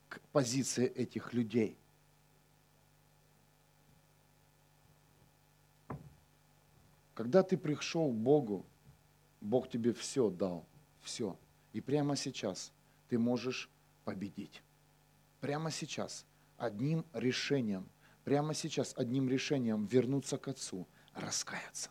к 0.07 0.21
позиции 0.31 0.85
этих 0.87 1.33
людей. 1.33 1.77
Когда 7.13 7.41
ты 7.41 7.57
пришел 7.57 8.11
к 8.11 8.15
Богу, 8.15 8.65
Бог 9.41 9.69
тебе 9.69 9.91
все 9.91 10.29
дал, 10.29 10.65
все. 11.01 11.37
И 11.73 11.81
прямо 11.81 12.15
сейчас 12.15 12.71
ты 13.09 13.17
можешь 13.17 13.69
победить. 14.05 14.61
Прямо 15.41 15.71
сейчас 15.71 16.25
одним 16.57 17.05
решением, 17.13 17.89
прямо 18.23 18.53
сейчас 18.53 18.93
одним 18.95 19.29
решением 19.29 19.85
вернуться 19.85 20.37
к 20.37 20.47
Отцу, 20.47 20.87
раскаяться. 21.13 21.89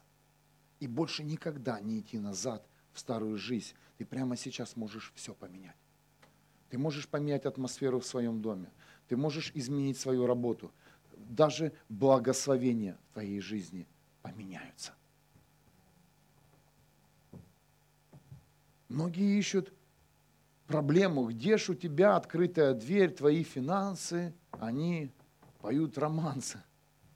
И 0.80 0.86
больше 0.86 1.24
никогда 1.24 1.80
не 1.80 2.00
идти 2.00 2.18
назад 2.18 2.66
в 2.92 2.98
старую 3.00 3.38
жизнь. 3.38 3.74
Ты 3.98 4.04
прямо 4.04 4.36
сейчас 4.36 4.76
можешь 4.76 5.12
все 5.14 5.34
поменять. 5.34 5.76
Ты 6.70 6.78
можешь 6.78 7.08
поменять 7.08 7.46
атмосферу 7.46 8.00
в 8.00 8.06
своем 8.06 8.42
доме. 8.42 8.70
Ты 9.08 9.16
можешь 9.16 9.52
изменить 9.54 9.98
свою 9.98 10.26
работу. 10.26 10.72
Даже 11.16 11.72
благословения 11.88 12.98
в 13.10 13.14
твоей 13.14 13.40
жизни 13.40 13.86
поменяются. 14.22 14.92
Многие 18.88 19.38
ищут 19.38 19.72
проблему, 20.66 21.26
где 21.28 21.56
же 21.56 21.72
у 21.72 21.74
тебя 21.74 22.16
открытая 22.16 22.74
дверь, 22.74 23.12
твои 23.12 23.42
финансы, 23.42 24.34
они 24.50 25.10
поют 25.60 25.98
романсы. 25.98 26.62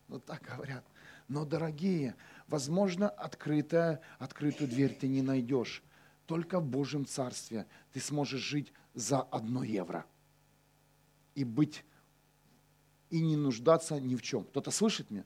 Ну 0.08 0.18
так 0.18 0.42
говорят. 0.42 0.84
Но, 1.28 1.44
дорогие, 1.44 2.16
возможно, 2.50 3.08
открытая, 3.08 4.00
открытую 4.18 4.68
дверь 4.68 4.94
ты 4.94 5.08
не 5.08 5.22
найдешь. 5.22 5.82
Только 6.26 6.60
в 6.60 6.66
Божьем 6.66 7.06
Царстве 7.06 7.66
ты 7.92 8.00
сможешь 8.00 8.42
жить 8.42 8.72
за 8.92 9.20
одно 9.20 9.62
евро. 9.62 10.04
И 11.34 11.44
быть, 11.44 11.84
и 13.08 13.20
не 13.20 13.36
нуждаться 13.36 14.00
ни 14.00 14.16
в 14.16 14.22
чем. 14.22 14.44
Кто-то 14.44 14.70
слышит 14.70 15.10
меня? 15.10 15.24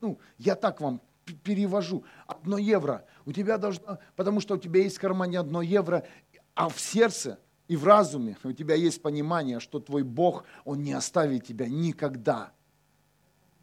Ну, 0.00 0.18
я 0.38 0.54
так 0.54 0.80
вам 0.80 1.02
перевожу. 1.42 2.04
Одно 2.26 2.58
евро. 2.58 3.04
У 3.24 3.32
тебя 3.32 3.58
должно, 3.58 3.98
потому 4.14 4.40
что 4.40 4.54
у 4.54 4.58
тебя 4.58 4.82
есть 4.82 4.96
в 4.96 5.00
кармане 5.00 5.40
одно 5.40 5.62
евро, 5.62 6.06
а 6.54 6.68
в 6.68 6.80
сердце 6.80 7.38
и 7.68 7.76
в 7.76 7.84
разуме 7.84 8.36
у 8.44 8.52
тебя 8.52 8.76
есть 8.76 9.02
понимание, 9.02 9.58
что 9.58 9.80
твой 9.80 10.04
Бог, 10.04 10.44
Он 10.64 10.82
не 10.82 10.92
оставит 10.92 11.44
тебя 11.44 11.66
никогда. 11.66 12.52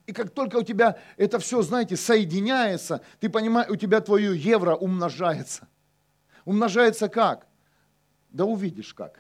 И 0.06 0.12
как 0.12 0.32
только 0.32 0.58
у 0.58 0.64
тебя 0.64 1.00
это 1.16 1.40
все, 1.40 1.62
знаете, 1.62 1.96
соединяется, 1.96 3.02
ты 3.20 3.30
понимаешь, 3.30 3.70
у 3.70 3.76
тебя 3.76 4.02
твое 4.02 4.38
евро 4.38 4.76
умножается. 4.76 5.68
Умножается 6.46 7.08
как? 7.08 7.48
Да 8.30 8.46
увидишь 8.46 8.94
как. 8.94 9.20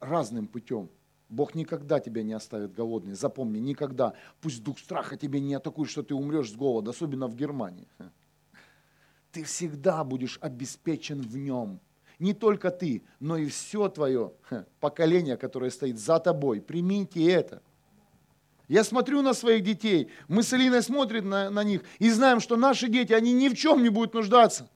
Разным 0.00 0.48
путем. 0.48 0.90
Бог 1.28 1.54
никогда 1.54 2.00
тебя 2.00 2.22
не 2.22 2.32
оставит 2.32 2.74
голодный. 2.74 3.14
Запомни, 3.14 3.58
никогда. 3.58 4.14
Пусть 4.40 4.62
дух 4.62 4.78
страха 4.78 5.16
тебе 5.16 5.40
не 5.40 5.54
атакует, 5.54 5.88
что 5.88 6.02
ты 6.02 6.14
умрешь 6.14 6.50
с 6.50 6.54
голода, 6.54 6.90
особенно 6.90 7.26
в 7.28 7.36
Германии. 7.36 7.88
Ты 9.30 9.44
всегда 9.44 10.04
будешь 10.04 10.38
обеспечен 10.42 11.22
в 11.22 11.36
нем. 11.36 11.80
Не 12.18 12.34
только 12.34 12.70
ты, 12.70 13.02
но 13.18 13.36
и 13.36 13.46
все 13.46 13.88
твое 13.88 14.32
поколение, 14.80 15.36
которое 15.36 15.70
стоит 15.70 15.98
за 15.98 16.18
тобой. 16.18 16.60
Примите 16.60 17.24
это. 17.30 17.62
Я 18.72 18.84
смотрю 18.84 19.20
на 19.20 19.34
своих 19.34 19.64
детей, 19.64 20.10
мы 20.28 20.42
с 20.42 20.50
Алиной 20.54 20.82
смотрим 20.82 21.28
на, 21.28 21.50
на 21.50 21.62
них 21.62 21.82
и 21.98 22.08
знаем, 22.08 22.40
что 22.40 22.56
наши 22.56 22.88
дети, 22.88 23.12
они 23.12 23.34
ни 23.34 23.50
в 23.50 23.54
чем 23.54 23.82
не 23.82 23.90
будут 23.90 24.14
нуждаться. 24.14 24.70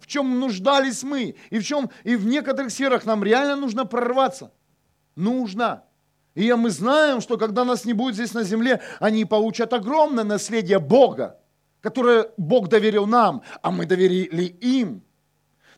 В 0.00 0.08
чем 0.08 0.40
нуждались 0.40 1.04
мы, 1.04 1.36
и 1.50 1.60
в 1.60 1.64
чем, 1.64 1.88
и 2.02 2.16
в 2.16 2.26
некоторых 2.26 2.72
сферах 2.72 3.06
нам 3.06 3.22
реально 3.22 3.54
нужно 3.54 3.86
прорваться. 3.86 4.52
Нужно. 5.14 5.84
И 6.34 6.52
мы 6.54 6.70
знаем, 6.70 7.20
что 7.20 7.38
когда 7.38 7.64
нас 7.64 7.84
не 7.84 7.92
будет 7.92 8.16
здесь 8.16 8.34
на 8.34 8.42
земле, 8.42 8.80
они 8.98 9.24
получат 9.24 9.72
огромное 9.72 10.24
наследие 10.24 10.80
Бога, 10.80 11.38
которое 11.80 12.30
Бог 12.36 12.66
доверил 12.68 13.06
нам, 13.06 13.42
а 13.62 13.70
мы 13.70 13.86
доверили 13.86 14.46
им. 14.46 15.04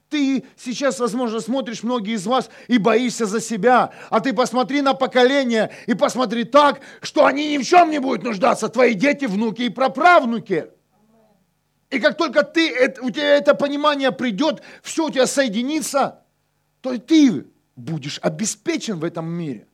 Ты 0.08 0.44
сейчас, 0.56 1.00
возможно, 1.00 1.40
смотришь 1.40 1.82
многие 1.82 2.14
из 2.14 2.26
вас 2.26 2.48
и 2.66 2.78
боишься 2.78 3.26
за 3.26 3.40
себя, 3.40 3.92
а 4.08 4.20
ты 4.20 4.32
посмотри 4.32 4.80
на 4.80 4.94
поколение 4.94 5.70
и 5.86 5.94
посмотри 5.94 6.44
так, 6.44 6.80
что 7.02 7.26
они 7.26 7.52
ни 7.52 7.58
в 7.58 7.66
чем 7.66 7.90
не 7.90 7.98
будут 7.98 8.24
нуждаться, 8.24 8.68
твои 8.68 8.94
дети, 8.94 9.26
внуки 9.26 9.62
и 9.62 9.68
праправнуки. 9.68 10.68
И 11.90 11.98
как 12.00 12.16
только 12.16 12.42
ты, 12.42 12.94
у 13.02 13.10
тебя 13.10 13.36
это 13.36 13.54
понимание 13.54 14.10
придет, 14.10 14.62
все 14.82 15.06
у 15.06 15.10
тебя 15.10 15.26
соединится, 15.26 16.22
то 16.80 16.96
ты 16.98 17.46
будешь 17.76 18.18
обеспечен 18.22 18.98
в 18.98 19.04
этом 19.04 19.28
мире. 19.28 19.66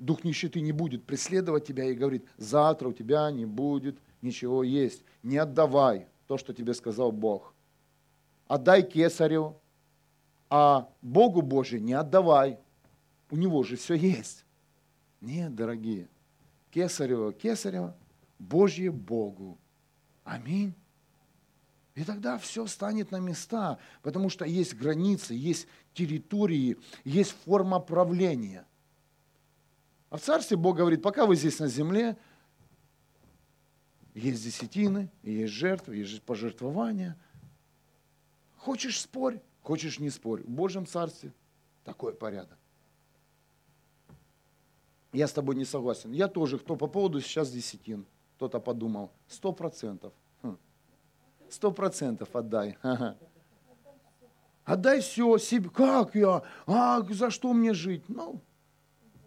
Дух 0.00 0.24
нищеты 0.24 0.60
не 0.60 0.72
будет 0.72 1.04
преследовать 1.04 1.66
тебя 1.66 1.84
и 1.84 1.94
говорит, 1.94 2.24
завтра 2.38 2.88
у 2.88 2.92
тебя 2.92 3.30
не 3.30 3.46
будет 3.46 3.98
ничего 4.20 4.64
есть, 4.64 5.04
не 5.22 5.36
отдавай 5.38 6.09
то, 6.30 6.38
что 6.38 6.54
тебе 6.54 6.74
сказал 6.74 7.10
Бог. 7.10 7.52
Отдай 8.46 8.84
кесарю, 8.84 9.56
а 10.48 10.88
Богу 11.02 11.42
Божий 11.42 11.80
не 11.80 11.92
отдавай. 11.92 12.60
У 13.32 13.36
него 13.36 13.64
же 13.64 13.74
все 13.74 13.94
есть. 13.94 14.44
Нет, 15.20 15.52
дорогие, 15.56 16.08
кесарево, 16.70 17.32
кесарево, 17.32 17.96
Божье 18.38 18.92
Богу. 18.92 19.58
Аминь. 20.22 20.72
И 21.96 22.04
тогда 22.04 22.38
все 22.38 22.64
станет 22.68 23.10
на 23.10 23.18
места, 23.18 23.78
потому 24.00 24.28
что 24.28 24.44
есть 24.44 24.76
границы, 24.76 25.34
есть 25.34 25.66
территории, 25.94 26.78
есть 27.02 27.34
форма 27.44 27.80
правления. 27.80 28.64
А 30.10 30.16
в 30.16 30.20
Царстве 30.20 30.56
Бог 30.56 30.76
говорит, 30.76 31.02
пока 31.02 31.26
вы 31.26 31.34
здесь 31.34 31.58
на 31.58 31.66
земле, 31.66 32.16
есть 34.14 34.44
десятины, 34.44 35.10
есть 35.22 35.52
жертвы, 35.52 35.96
есть 35.96 36.22
пожертвования. 36.22 37.16
Хочешь 38.56 39.00
спорь, 39.00 39.40
хочешь 39.62 39.98
не 39.98 40.10
спорь. 40.10 40.42
В 40.42 40.50
Божьем 40.50 40.86
Царстве 40.86 41.32
такой 41.84 42.12
порядок. 42.14 42.58
Я 45.12 45.26
с 45.26 45.32
тобой 45.32 45.56
не 45.56 45.64
согласен. 45.64 46.12
Я 46.12 46.28
тоже, 46.28 46.58
кто 46.58 46.76
по 46.76 46.86
поводу 46.86 47.20
сейчас 47.20 47.50
десятин, 47.50 48.06
кто-то 48.36 48.60
подумал, 48.60 49.10
сто 49.26 49.52
процентов. 49.52 50.12
Хм. 50.42 50.56
Сто 51.48 51.72
процентов 51.72 52.34
отдай. 52.34 52.78
Отдай 54.64 55.00
все 55.00 55.36
себе. 55.38 55.68
Как 55.68 56.14
я? 56.14 56.42
А 56.66 57.02
за 57.02 57.30
что 57.30 57.52
мне 57.52 57.74
жить? 57.74 58.04
Ну, 58.08 58.40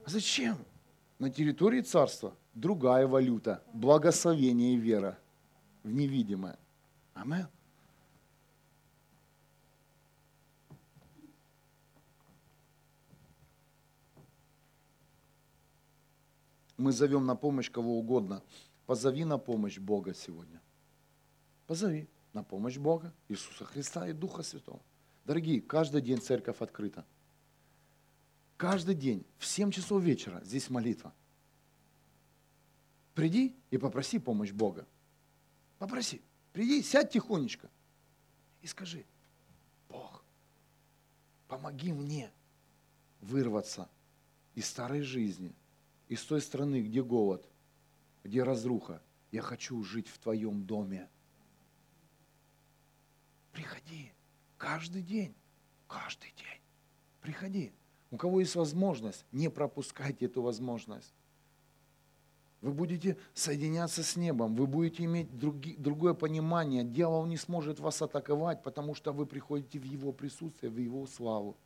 зачем? 0.06 0.58
На 1.20 1.30
территории 1.30 1.82
царства 1.82 2.34
другая 2.54 3.08
валюта, 3.08 3.64
благословение 3.74 4.74
и 4.74 4.78
вера 4.78 5.20
в 5.84 5.92
невидимое. 5.92 6.58
Амин. 7.14 7.48
Мы 16.78 16.92
зовем 16.92 17.26
на 17.26 17.36
помощь 17.36 17.70
кого 17.72 17.98
угодно. 17.98 18.42
Позови 18.86 19.24
на 19.24 19.38
помощь 19.38 19.78
Бога 19.78 20.14
сегодня. 20.14 20.62
Позови 21.68 22.10
на 22.34 22.44
помощь 22.44 22.78
Бога, 22.78 23.14
Иисуса 23.30 23.64
Христа 23.64 24.08
и 24.08 24.14
Духа 24.14 24.44
Святого. 24.44 24.82
Дорогие, 25.24 25.62
каждый 25.62 26.02
день 26.02 26.20
церковь 26.20 26.62
открыта. 26.62 27.06
Каждый 28.58 28.96
день 28.96 29.26
в 29.38 29.46
7 29.46 29.72
часов 29.72 30.02
вечера 30.04 30.42
здесь 30.44 30.70
молитва– 30.70 31.14
Приди 33.14 33.56
и 33.70 33.78
попроси 33.78 34.20
помощь 34.20 34.52
Бога. 34.52 34.88
Попроси. 35.78 36.22
Приди, 36.52 36.82
сядь 36.82 37.12
тихонечко 37.12 37.70
и 38.62 38.68
скажи, 38.68 39.06
Бог, 39.90 40.24
помоги 41.48 41.92
мне 41.92 42.32
вырваться 43.22 43.90
из 44.56 44.68
старой 44.68 45.02
жизни, 45.02 45.54
из 46.08 46.24
той 46.24 46.42
страны, 46.42 46.82
где 46.82 47.04
голод, 47.04 47.48
где 48.24 48.44
разруха. 48.44 49.02
Я 49.32 49.42
хочу 49.42 49.84
жить 49.84 50.08
в 50.08 50.20
Твоем 50.20 50.64
доме. 50.66 51.10
Приходи 53.52 54.12
каждый 54.58 55.02
день, 55.02 55.36
каждый 55.88 56.32
день. 56.38 56.62
Приходи. 57.22 57.74
У 58.12 58.18
кого 58.18 58.42
есть 58.42 58.56
возможность, 58.56 59.26
не 59.32 59.50
пропускайте 59.50 60.26
эту 60.26 60.42
возможность. 60.44 61.14
Вы 62.64 62.72
будете 62.72 63.18
соединяться 63.34 64.04
с 64.04 64.16
небом, 64.16 64.56
вы 64.56 64.68
будете 64.68 65.04
иметь 65.04 65.38
други, 65.38 65.76
другое 65.78 66.14
понимание. 66.14 66.86
Дьявол 66.86 67.26
не 67.26 67.36
сможет 67.36 67.82
вас 67.82 68.02
атаковать, 68.02 68.64
потому 68.64 68.96
что 68.96 69.12
вы 69.12 69.26
приходите 69.26 69.80
в 69.80 69.84
его 69.84 70.14
присутствие, 70.14 70.72
в 70.72 70.78
его 70.78 71.06
славу. 71.06 71.58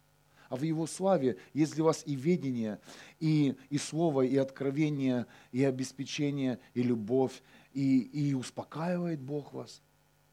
а 0.49 0.55
в 0.55 0.63
Его 0.63 0.87
славе 0.87 1.37
есть 1.53 1.75
для 1.75 1.83
вас 1.83 2.01
и 2.07 2.15
ведение, 2.15 2.79
и, 3.19 3.55
и 3.69 3.77
слово, 3.77 4.23
и 4.23 4.37
откровение, 4.37 5.27
и 5.51 5.63
обеспечение, 5.63 6.57
и 6.73 6.81
любовь, 6.81 7.43
и, 7.73 7.99
и 7.99 8.33
успокаивает 8.33 9.21
Бог 9.21 9.53
вас 9.53 9.83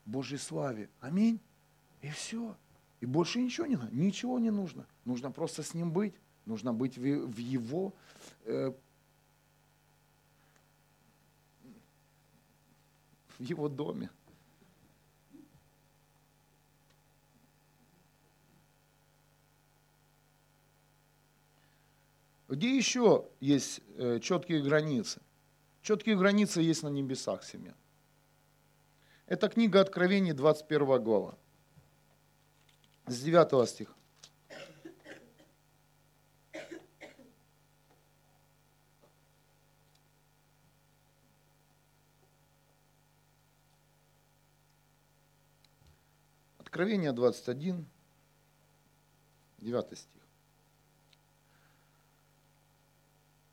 в 0.06 0.10
Божьей 0.10 0.38
славе. 0.38 0.88
Аминь. 1.00 1.40
И 2.00 2.08
все. 2.08 2.56
И 3.00 3.06
больше 3.06 3.38
ничего 3.38 3.66
не 3.66 3.76
надо. 3.76 3.94
Ничего 3.94 4.38
не 4.38 4.50
нужно. 4.50 4.86
Нужно 5.04 5.30
просто 5.30 5.62
с 5.62 5.74
Ним 5.74 5.90
быть. 5.90 6.14
Нужно 6.46 6.72
быть 6.72 6.96
в, 6.96 7.02
в 7.02 7.36
Его 7.38 7.92
э, 8.44 8.72
в 13.39 13.43
Его 13.43 13.68
доме. 13.68 14.11
Где 22.49 22.76
еще 22.76 23.28
есть 23.41 23.80
э, 23.97 24.20
четкие 24.20 24.62
границы? 24.62 25.20
Четкие 25.82 26.16
границы 26.16 26.61
есть 26.61 26.82
на 26.82 26.89
небесах, 26.89 27.43
семья. 27.43 27.74
Это 29.26 29.49
книга 29.49 29.80
Откровений, 29.80 30.32
21 30.32 31.03
глава, 31.03 31.37
с 33.07 33.20
9 33.20 33.68
стиха. 33.68 33.95
Откровение 46.74 47.12
21, 47.12 47.86
9 49.58 49.96
стих. 49.96 50.22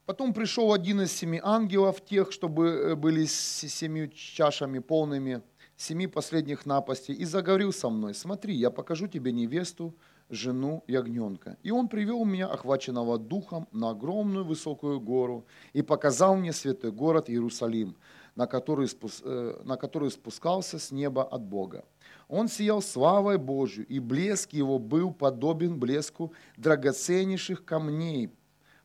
Потом 0.06 0.34
пришел 0.34 0.72
один 0.72 1.02
из 1.02 1.12
семи 1.12 1.40
ангелов, 1.40 2.04
тех, 2.04 2.32
чтобы 2.32 2.66
э, 2.66 2.94
были 2.96 3.24
с 3.26 3.32
семью 3.68 4.08
чашами 4.08 4.80
полными, 4.80 5.40
семи 5.76 6.08
последних 6.08 6.66
напастей, 6.66 7.14
и 7.14 7.24
заговорил 7.24 7.72
со 7.72 7.90
мной, 7.90 8.12
смотри, 8.12 8.56
я 8.56 8.70
покажу 8.70 9.06
тебе 9.06 9.30
невесту, 9.30 9.94
жену 10.28 10.82
ягненка. 10.88 11.56
И 11.62 11.70
он 11.70 11.86
привел 11.86 12.24
меня, 12.24 12.48
охваченного 12.48 13.18
духом, 13.18 13.68
на 13.70 13.90
огромную 13.90 14.44
высокую 14.44 14.98
гору 14.98 15.44
и 15.72 15.82
показал 15.82 16.34
мне 16.34 16.52
святой 16.52 16.90
город 16.90 17.30
Иерусалим, 17.30 17.94
на 18.34 18.48
который, 18.48 18.88
э, 19.22 19.60
на 19.62 19.76
который 19.76 20.10
спускался 20.10 20.80
с 20.80 20.90
неба 20.90 21.22
от 21.22 21.42
Бога. 21.42 21.84
Он 22.32 22.48
сиял 22.48 22.80
славой 22.80 23.36
Божью, 23.36 23.86
и 23.86 23.98
блеск 23.98 24.54
его 24.54 24.78
был 24.78 25.12
подобен 25.12 25.78
блеску 25.78 26.32
драгоценнейших 26.56 27.62
камней, 27.62 28.30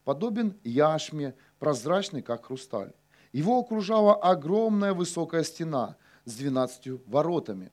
подобен 0.03 0.57
яшме, 0.65 1.33
прозрачный, 1.57 2.21
как 2.21 2.47
хрусталь. 2.47 2.91
Его 3.31 3.57
окружала 3.57 4.15
огромная 4.15 4.93
высокая 4.93 5.43
стена 5.43 5.95
с 6.25 6.35
двенадцатью 6.35 7.01
воротами. 7.05 7.71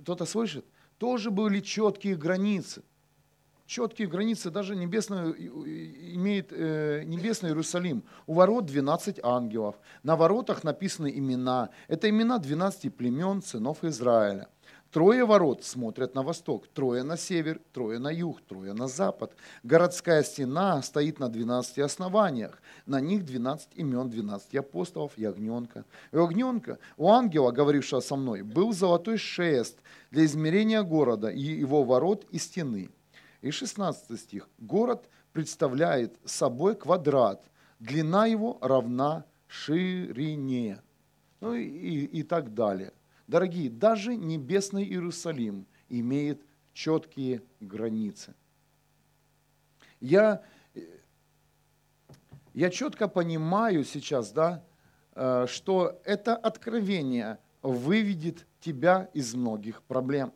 Кто-то 0.00 0.26
слышит? 0.26 0.66
Тоже 0.98 1.30
были 1.30 1.60
четкие 1.60 2.14
границы. 2.14 2.82
Четкие 3.64 4.06
границы, 4.06 4.50
даже 4.50 4.76
небесный, 4.76 5.30
имеет 6.14 6.52
э, 6.52 7.04
небесный 7.06 7.50
Иерусалим. 7.50 8.04
У 8.26 8.34
ворот 8.34 8.66
12 8.66 9.20
ангелов. 9.22 9.76
На 10.02 10.14
воротах 10.16 10.62
написаны 10.62 11.10
имена. 11.10 11.70
Это 11.86 12.10
имена 12.10 12.36
12 12.38 12.94
племен 12.94 13.40
сынов 13.40 13.82
Израиля. 13.82 14.48
Трое 14.90 15.26
ворот 15.26 15.64
смотрят 15.64 16.14
на 16.14 16.22
восток, 16.22 16.66
трое 16.68 17.02
на 17.02 17.18
север, 17.18 17.60
трое 17.72 17.98
на 17.98 18.10
юг, 18.10 18.40
трое 18.40 18.72
на 18.72 18.88
запад. 18.88 19.34
Городская 19.62 20.22
стена 20.22 20.80
стоит 20.80 21.18
на 21.18 21.28
12 21.28 21.78
основаниях. 21.80 22.62
На 22.86 22.98
них 22.98 23.26
12 23.26 23.68
имен 23.74 24.08
12 24.08 24.54
апостолов. 24.54 25.12
И 25.16 25.26
у 25.26 25.34
ягненка, 26.12 26.78
у 26.96 27.10
ангела, 27.10 27.50
говорившего 27.50 28.00
со 28.00 28.16
мной, 28.16 28.40
был 28.40 28.72
золотой 28.72 29.18
шест 29.18 29.78
для 30.10 30.24
измерения 30.24 30.82
города 30.82 31.28
и 31.28 31.40
его 31.40 31.84
ворот 31.84 32.24
и 32.30 32.38
стены. 32.38 32.88
И 33.42 33.50
16 33.50 34.18
стих. 34.18 34.48
Город 34.56 35.06
представляет 35.34 36.16
собой 36.24 36.74
квадрат. 36.74 37.44
Длина 37.78 38.24
его 38.24 38.56
равна 38.62 39.26
ширине. 39.48 40.80
Ну 41.40 41.52
и, 41.52 41.62
и, 41.62 42.04
и 42.20 42.22
так 42.22 42.54
далее. 42.54 42.92
Дорогие, 43.28 43.68
даже 43.68 44.16
небесный 44.16 44.84
Иерусалим 44.84 45.66
имеет 45.90 46.42
четкие 46.72 47.42
границы. 47.60 48.34
Я, 50.00 50.42
я 52.54 52.70
четко 52.70 53.06
понимаю 53.06 53.84
сейчас, 53.84 54.32
да, 54.32 54.64
э, 55.14 55.44
что 55.46 56.00
это 56.06 56.36
откровение 56.36 57.38
выведет 57.60 58.46
тебя 58.60 59.10
из 59.12 59.34
многих 59.34 59.82
проблем. 59.82 60.32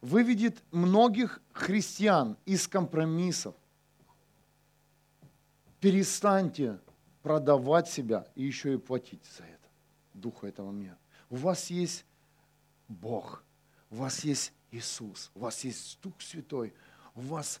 Выведет 0.00 0.60
многих 0.72 1.40
христиан 1.52 2.36
из 2.46 2.66
компромиссов. 2.66 3.54
Перестаньте 5.78 6.80
продавать 7.22 7.88
себя 7.88 8.26
и 8.34 8.42
еще 8.42 8.74
и 8.74 8.76
платить 8.76 9.24
за 9.36 9.44
это 9.44 9.59
духа 10.20 10.46
этого 10.46 10.70
мира. 10.70 10.98
У 11.28 11.36
вас 11.36 11.70
есть 11.70 12.04
Бог, 12.88 13.44
у 13.90 13.96
вас 13.96 14.24
есть 14.24 14.52
Иисус, 14.70 15.30
у 15.34 15.40
вас 15.40 15.64
есть 15.64 15.98
Дух 16.02 16.20
Святой, 16.20 16.74
у 17.14 17.20
вас, 17.20 17.60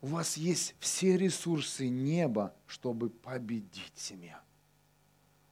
у 0.00 0.08
вас 0.08 0.36
есть 0.36 0.74
все 0.78 1.16
ресурсы 1.16 1.88
неба, 1.88 2.54
чтобы 2.66 3.10
победить 3.10 3.92
семья. 3.96 4.40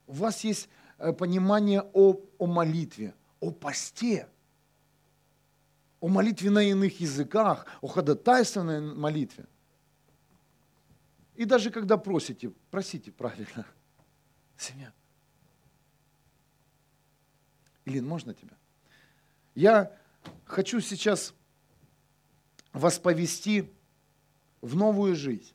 У 0.07 0.13
вас 0.13 0.45
есть 0.45 0.69
э, 0.99 1.13
понимание 1.13 1.83
о, 1.93 2.21
о 2.39 2.47
молитве, 2.47 3.15
о 3.41 3.51
посте, 3.51 4.29
о 6.01 6.09
молитве 6.09 6.51
на 6.51 6.63
иных 6.63 7.01
языках, 7.01 7.67
о 7.81 7.89
ходатайственной 7.89 8.81
молитве. 8.81 9.47
И 11.35 11.45
даже 11.45 11.71
когда 11.71 11.97
просите, 11.97 12.51
просите 12.71 13.11
правильно. 13.13 13.67
Семья. 14.57 14.93
Илин, 17.87 18.07
можно 18.07 18.35
тебя? 18.35 18.57
Я 19.55 19.97
хочу 20.45 20.81
сейчас 20.81 21.33
вас 22.73 22.99
повести 22.99 23.73
в 24.61 24.75
новую 24.75 25.15
жизнь. 25.15 25.55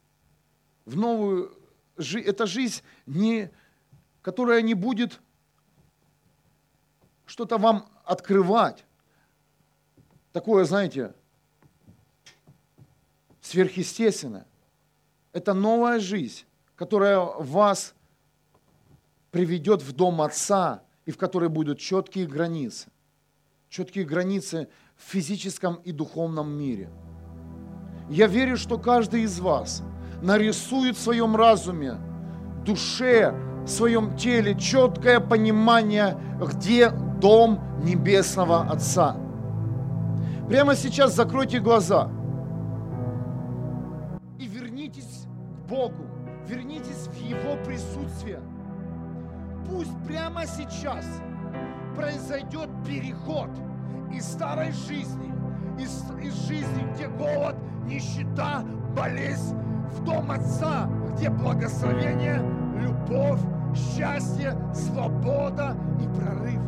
В 0.86 0.96
новую 0.96 1.56
жизнь. 1.98 2.28
Это 2.28 2.48
жизнь, 2.48 2.82
не, 3.06 3.52
которая 4.22 4.62
не 4.62 4.74
будет 4.74 5.20
что-то 7.26 7.58
вам 7.58 7.88
открывать. 8.06 8.86
Такое, 10.32 10.64
знаете, 10.64 11.14
сверхъестественное. 13.42 14.48
Это 15.34 15.54
новая 15.54 16.00
жизнь, 16.00 16.46
которая 16.76 17.20
вас 17.20 17.94
приведет 19.32 19.82
в 19.82 19.92
дом 19.92 20.22
Отца, 20.22 20.84
и 21.06 21.12
в 21.12 21.18
которой 21.18 21.50
будут 21.50 21.80
четкие 21.80 22.28
границы. 22.28 22.90
Четкие 23.70 24.06
границы 24.06 24.68
в 24.96 25.10
физическом 25.12 25.76
и 25.76 25.92
духовном 25.92 26.52
мире. 26.52 26.90
Я 28.10 28.28
верю, 28.28 28.58
что 28.58 28.78
каждый 28.78 29.22
из 29.24 29.40
вас 29.40 29.84
нарисует 30.22 30.98
в 30.98 31.02
своем 31.02 31.36
разуме, 31.36 31.96
душе, 32.66 33.34
в 33.64 33.68
своем 33.68 34.16
теле 34.18 34.56
четкое 34.60 35.20
понимание, 35.20 36.18
где 36.40 36.90
дом 36.90 37.62
Небесного 37.84 38.64
Отца. 38.70 39.16
Прямо 40.50 40.76
сейчас 40.76 41.16
закройте 41.16 41.60
глаза 41.60 42.12
и 44.38 44.46
вернитесь 44.46 45.26
к 45.56 45.70
Богу, 45.70 46.06
вернитесь 46.48 47.08
в 47.08 47.16
Его 47.16 47.56
присутствие– 47.64 48.01
пусть 49.72 49.98
прямо 50.06 50.46
сейчас 50.46 51.06
произойдет 51.96 52.70
переход 52.86 53.50
из 54.12 54.26
старой 54.26 54.72
жизни, 54.72 55.32
из, 55.80 56.04
из 56.22 56.48
жизни, 56.48 56.88
где 56.94 57.08
голод, 57.08 57.56
нищета, 57.86 58.64
болезнь, 58.96 59.58
в 59.92 60.04
дом 60.04 60.32
Отца, 60.32 60.90
где 61.14 61.30
благословение, 61.30 62.42
любовь, 62.78 63.40
счастье, 63.76 64.56
свобода 64.74 65.76
и 66.00 66.08
прорыв. 66.08 66.62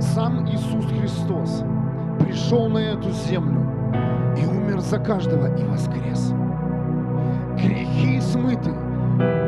Сам 0.00 0.48
Иисус 0.48 0.86
Христос– 0.86 1.64
пришел 2.34 2.68
на 2.68 2.78
эту 2.78 3.10
землю 3.12 3.60
и 4.36 4.44
умер 4.44 4.80
за 4.80 4.98
каждого 4.98 5.56
и 5.56 5.64
воскрес. 5.66 6.32
Грехи 7.56 8.20
смыты, 8.20 8.72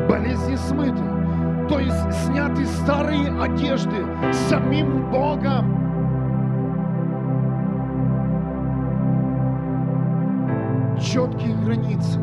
болезни 0.07 0.55
смыты, 0.55 1.03
то 1.67 1.79
есть 1.79 2.13
сняты 2.13 2.65
старые 2.65 3.29
одежды 3.41 4.05
самим 4.31 5.11
Богом. 5.11 5.75
Четкие 10.97 11.55
границы. 11.57 12.19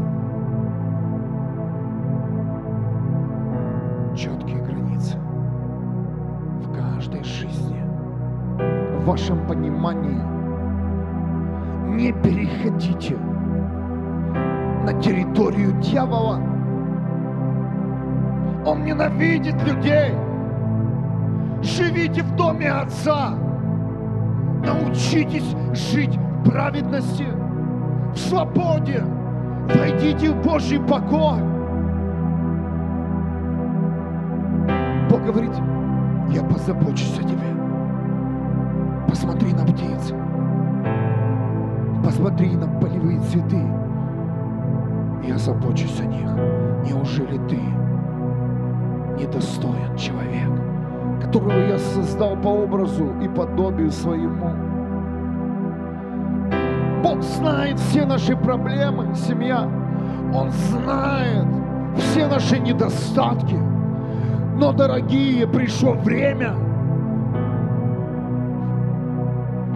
Четкие 4.16 4.62
границы 4.62 5.18
в 6.62 6.74
каждой 6.74 7.22
жизни, 7.22 7.82
в 8.98 9.04
вашем 9.04 9.46
понимании. 9.46 10.33
Не 11.94 12.10
переходите 12.12 13.16
на 14.84 15.00
территорию 15.00 15.80
дьявола. 15.80 16.40
Он 18.66 18.84
ненавидит 18.84 19.54
людей. 19.62 20.12
Живите 21.62 22.24
в 22.24 22.34
доме 22.34 22.68
Отца. 22.72 23.38
Научитесь 24.66 25.54
жить 25.72 26.16
в 26.16 26.50
праведности, 26.50 27.26
в 28.12 28.18
свободе. 28.18 29.04
Войдите 29.72 30.32
в 30.32 30.42
Божий 30.42 30.80
покой. 30.80 31.38
Бог 35.08 35.24
говорит, 35.24 35.54
я 36.30 36.42
позабочусь 36.42 37.20
о 37.20 37.22
тебе. 37.22 37.54
Посмотри 39.08 39.52
на 39.52 39.64
птиц. 39.64 40.12
Посмотри 42.04 42.54
на 42.54 42.68
полевые 42.80 43.18
цветы 43.20 43.62
я 45.26 45.38
забочусь 45.38 46.00
о 46.00 46.04
них. 46.04 46.28
Неужели 46.84 47.38
ты 47.48 47.58
недостоин 49.18 49.96
человек, 49.96 50.50
которого 51.22 51.52
я 51.52 51.78
создал 51.78 52.36
по 52.36 52.48
образу 52.48 53.06
и 53.22 53.28
подобию 53.28 53.90
своему? 53.90 54.50
Бог 57.02 57.22
знает 57.22 57.78
все 57.78 58.04
наши 58.04 58.36
проблемы, 58.36 59.14
семья. 59.14 59.66
Он 60.34 60.50
знает 60.50 61.46
все 61.96 62.26
наши 62.26 62.58
недостатки. 62.58 63.56
Но, 64.56 64.72
дорогие, 64.72 65.46
пришло 65.46 65.92
время 65.92 66.54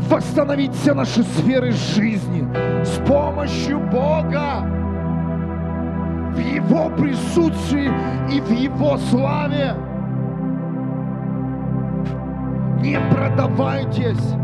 восстановить 0.09 0.75
все 0.75 0.95
наши 0.95 1.23
сферы 1.23 1.71
жизни 1.73 2.47
с 2.83 2.99
помощью 3.07 3.79
Бога 3.79 4.65
в 6.33 6.39
Его 6.39 6.89
присутствии 6.97 7.91
и 8.31 8.41
в 8.41 8.51
Его 8.51 8.97
славе. 8.97 9.75
Не 12.81 12.99
продавайтесь, 13.11 14.35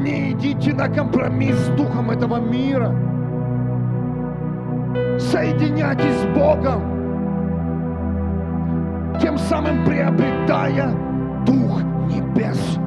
не 0.00 0.32
идите 0.32 0.72
на 0.72 0.88
компромисс 0.88 1.56
с 1.56 1.68
духом 1.70 2.10
этого 2.10 2.38
мира. 2.38 2.94
Соединяйтесь 5.18 6.20
с 6.20 6.24
Богом, 6.34 6.82
тем 9.20 9.36
самым 9.38 9.84
приобретая 9.84 10.94
Дух 11.44 11.82
Небес, 12.08 12.76
Дух 12.76 12.81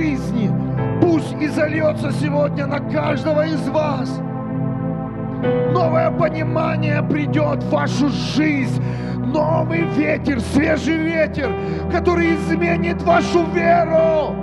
жизни. 0.00 0.50
Пусть 1.02 1.34
и 1.40 1.48
зальется 1.48 2.10
сегодня 2.12 2.66
на 2.66 2.78
каждого 2.78 3.46
из 3.46 3.68
вас– 3.68 4.20
Новое 5.72 6.10
понимание 6.10 7.02
придет 7.02 7.62
в 7.62 7.70
вашу 7.70 8.08
жизнь. 8.08 8.82
Новый 9.16 9.84
ветер, 9.96 10.40
свежий 10.40 10.96
ветер, 10.96 11.50
который 11.90 12.34
изменит 12.34 13.00
вашу 13.02 13.44
веру. 13.46 14.34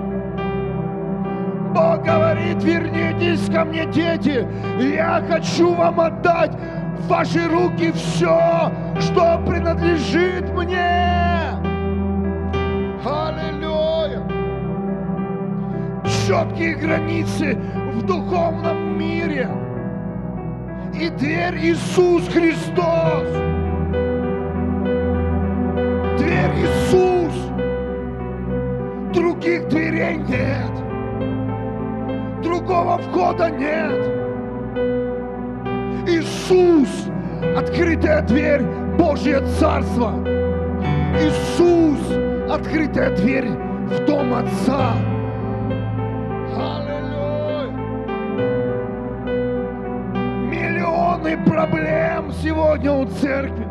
Бог 1.73 2.03
говорит, 2.03 2.63
вернитесь 2.63 3.45
ко 3.53 3.65
мне, 3.65 3.85
дети, 3.85 4.47
я 4.79 5.21
хочу 5.29 5.73
вам 5.73 5.99
отдать 5.99 6.51
в 6.97 7.07
ваши 7.07 7.47
руки 7.47 7.91
все, 7.91 8.71
что 8.99 9.39
принадлежит 9.45 10.49
мне. 10.55 11.66
Четкие 16.27 16.75
границы 16.75 17.57
в 17.93 18.03
духовном 18.03 18.97
мире– 18.97 19.49
и 20.99 21.09
дверь 21.09 21.57
Иисус 21.57 22.27
Христос. 22.27 23.27
Дверь 26.17 26.53
Иисус. 26.57 27.33
Других 29.13 29.67
дверей 29.67 30.17
нет. 30.17 30.71
Другого 32.43 32.97
входа 32.97 33.49
нет. 33.51 34.07
Иисус, 36.07 36.89
открытая 37.55 38.23
дверь 38.23 38.63
Божье 38.97 39.41
Царство. 39.59 40.13
Иисус, 41.15 41.99
открытая 42.49 43.15
дверь 43.15 43.49
в 43.49 44.05
дом 44.05 44.33
Отца. 44.33 44.93
Проблем 51.35 52.31
сегодня 52.41 52.91
у 52.91 53.05
церкви. 53.05 53.67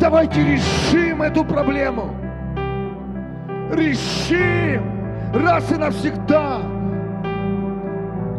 Давайте 0.00 0.44
решим 0.44 1.22
эту 1.22 1.44
проблему. 1.44 2.10
Решим 3.72 4.82
раз 5.34 5.70
и 5.70 5.76
навсегда. 5.76 6.58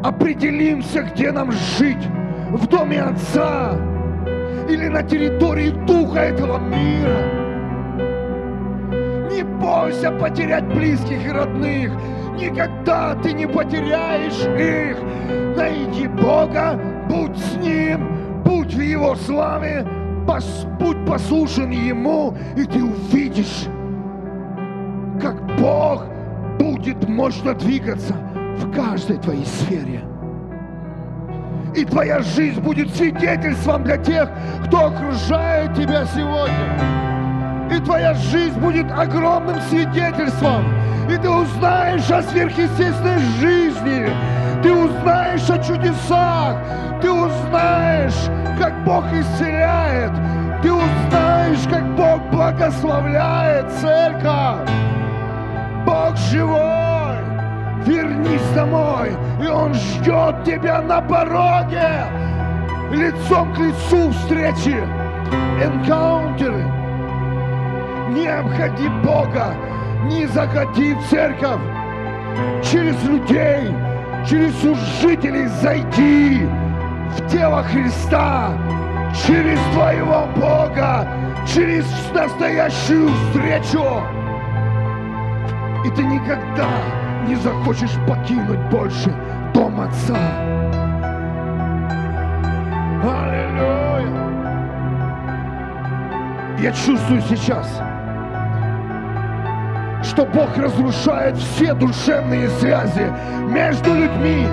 Определимся, 0.03 1.03
где 1.03 1.31
нам 1.31 1.51
жить. 1.51 2.07
В 2.51 2.67
доме 2.67 3.01
Отца 3.01 3.71
или 4.69 4.87
на 4.87 5.03
территории 5.03 5.69
Духа 5.85 6.19
этого 6.19 6.59
мира. 6.59 7.45
Не 9.31 9.43
бойся 9.43 10.11
потерять 10.11 10.65
близких 10.65 11.25
и 11.25 11.31
родных. 11.31 11.91
Никогда 12.39 13.15
ты 13.15 13.33
не 13.33 13.47
потеряешь 13.47 14.45
их. 14.57 14.97
Найди 15.57 16.07
Бога, 16.07 16.79
будь 17.15 17.37
с 17.37 17.55
Ним, 17.57 18.43
будь 18.43 18.73
в 18.73 18.79
Его 18.79 19.15
славе, 19.15 19.85
будь 20.79 21.05
послушен 21.05 21.71
Ему, 21.71 22.35
и 22.55 22.65
ты 22.65 22.83
увидишь, 22.83 23.65
как 25.21 25.35
Бог 25.57 26.05
будет 26.59 27.07
мощно 27.07 27.53
двигаться 27.53 28.15
в 28.57 28.71
каждой 28.73 29.17
твоей 29.17 29.45
сфере. 29.45 30.01
И 31.75 31.83
твоя 31.85 32.19
жизнь 32.21 32.61
будет 32.61 32.93
свидетельством 32.95 33.83
для 33.83 33.97
тех, 33.97 34.29
кто 34.65 34.85
окружает 34.85 35.75
тебя 35.75 36.05
сегодня. 36.05 37.75
И 37.75 37.83
твоя 37.83 38.13
жизнь 38.13 38.57
будет 38.59 38.89
огромным 38.91 39.59
свидетельством. 39.69 40.63
И 41.09 41.17
ты 41.17 41.29
узнаешь 41.29 42.09
о 42.09 42.21
сверхъестественной 42.23 43.19
жизни. 43.39 44.34
Ты 44.65 44.73
узнаешь 44.73 45.47
о 45.47 45.59
чудесах. 45.59 46.55
Ты 46.99 47.11
узнаешь, 47.11 48.31
как 48.57 48.83
Бог 48.83 49.05
исцеляет. 49.13 50.11
Ты 50.63 50.73
узнаешь, 50.73 51.67
как 51.69 51.95
Бог 51.95 52.19
благословляет 52.31 53.71
церковь. 53.73 54.67
Бог 55.85 56.17
живой. 56.17 57.19
Вернись 57.85 58.49
домой, 58.55 59.11
и 59.39 59.45
Он 59.45 59.71
ждет 59.75 60.43
тебя 60.43 60.81
на 60.81 60.99
пороге. 60.99 62.07
Лицом 62.89 63.53
к 63.53 63.59
лицу 63.59 64.09
встречи. 64.13 64.83
Энкаунтеры. 65.63 66.65
Не 68.09 68.25
обходи 68.25 68.89
Бога, 69.03 69.53
не 70.05 70.25
заходи 70.25 70.95
в 70.95 71.07
церковь. 71.07 71.61
Через 72.63 73.01
людей, 73.03 73.69
через 74.27 74.59
служителей 74.59 75.47
зайди 75.61 76.47
в 77.17 77.29
тело 77.29 77.63
Христа 77.63 78.53
через 79.27 79.59
твоего 79.73 80.27
Бога, 80.35 81.07
через 81.47 81.85
настоящую 82.13 83.09
встречу. 83.09 84.01
И 85.85 85.89
ты 85.91 86.03
никогда 86.03 86.67
не 87.27 87.35
захочешь 87.35 87.95
покинуть 88.07 88.59
больше 88.69 89.13
дом 89.53 89.79
Отца. 89.79 90.17
Аллилуйя! 93.03 94.25
Я 96.59 96.71
чувствую 96.71 97.21
сейчас, 97.21 97.79
что 100.05 100.25
Бог 100.25 100.55
разрушает 100.57 101.35
все 101.37 101.73
душевные 101.73 102.49
связи 102.59 103.11
между 103.49 103.93
людьми 103.93 104.47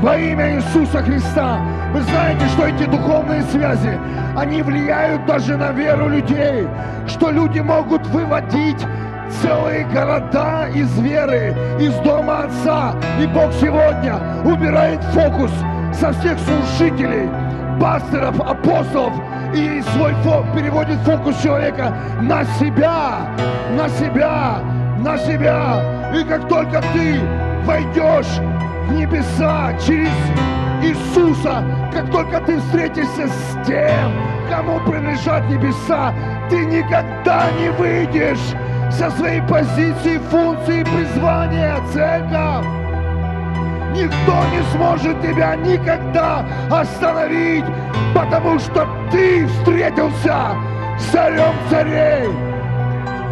во 0.00 0.16
имя 0.16 0.56
Иисуса 0.56 1.02
Христа. 1.02 1.60
Вы 1.92 2.02
знаете, 2.02 2.46
что 2.48 2.66
эти 2.66 2.84
духовные 2.84 3.42
связи, 3.44 3.98
они 4.36 4.62
влияют 4.62 5.24
даже 5.26 5.56
на 5.56 5.70
веру 5.72 6.08
людей, 6.08 6.66
что 7.06 7.30
люди 7.30 7.60
могут 7.60 8.06
выводить 8.08 8.84
целые 9.40 9.84
города 9.86 10.68
из 10.74 10.98
веры, 10.98 11.54
из 11.80 11.94
дома 12.00 12.44
Отца. 12.44 12.94
И 13.20 13.26
Бог 13.26 13.52
сегодня 13.54 14.18
убирает 14.44 15.02
фокус 15.04 15.52
со 15.92 16.12
всех 16.12 16.36
служителей, 16.40 17.30
пасторов, 17.80 18.38
апостолов, 18.40 19.14
и 19.54 19.82
свой 19.94 20.12
фокус, 20.22 20.46
переводит 20.54 20.98
фокус 21.00 21.36
человека 21.40 21.96
на 22.20 22.44
себя, 22.58 23.28
на 23.76 23.88
себя, 23.88 24.58
на 24.98 25.18
себя. 25.18 25.82
И 26.14 26.24
как 26.24 26.48
только 26.48 26.82
ты 26.92 27.20
войдешь 27.64 28.40
в 28.86 28.92
небеса 28.92 29.72
через 29.86 30.12
Иисуса, 30.82 31.64
как 31.92 32.10
только 32.10 32.40
ты 32.40 32.58
встретишься 32.60 33.28
с 33.28 33.66
тем, 33.66 34.12
кому 34.50 34.78
принадлежат 34.80 35.48
небеса, 35.48 36.12
ты 36.48 36.64
никогда 36.64 37.50
не 37.60 37.70
выйдешь 37.70 38.54
со 38.90 39.10
своей 39.10 39.42
позиции, 39.42 40.18
функции, 40.30 40.84
призвания, 40.84 41.76
церковь. 41.92 42.66
Никто 43.92 44.44
не 44.52 44.62
сможет 44.74 45.20
тебя 45.22 45.56
никогда 45.56 46.44
остановить, 46.70 47.64
потому 48.14 48.58
что 48.58 48.86
ты 49.10 49.46
встретился 49.46 50.54
с 50.98 51.04
царем 51.10 51.54
царей. 51.70 52.55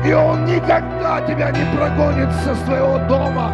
И 0.04 0.12
он 0.12 0.44
никогда 0.44 1.22
тебя 1.22 1.50
не 1.50 1.64
прогонит 1.74 2.30
со 2.44 2.54
своего 2.54 2.98
дома. 3.08 3.52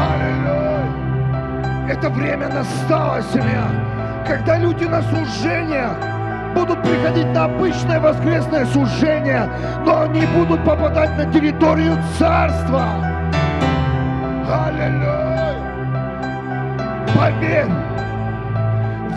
Аллилуйя. 0.00 1.90
Это 1.90 2.08
время 2.08 2.48
настало, 2.48 3.20
семья, 3.22 3.68
когда 4.26 4.56
люди 4.56 4.84
на 4.84 5.02
служениях 5.02 5.92
будут 6.54 6.82
приходить 6.82 7.26
на 7.34 7.44
обычное 7.44 8.00
воскресное 8.00 8.64
служение, 8.64 9.46
но 9.84 10.02
они 10.02 10.24
будут 10.34 10.64
попадать 10.64 11.14
на 11.18 11.30
территорию 11.34 11.98
царства. 12.18 12.84
Аллилуйя! 14.48 15.54
Поверь, 17.14 17.66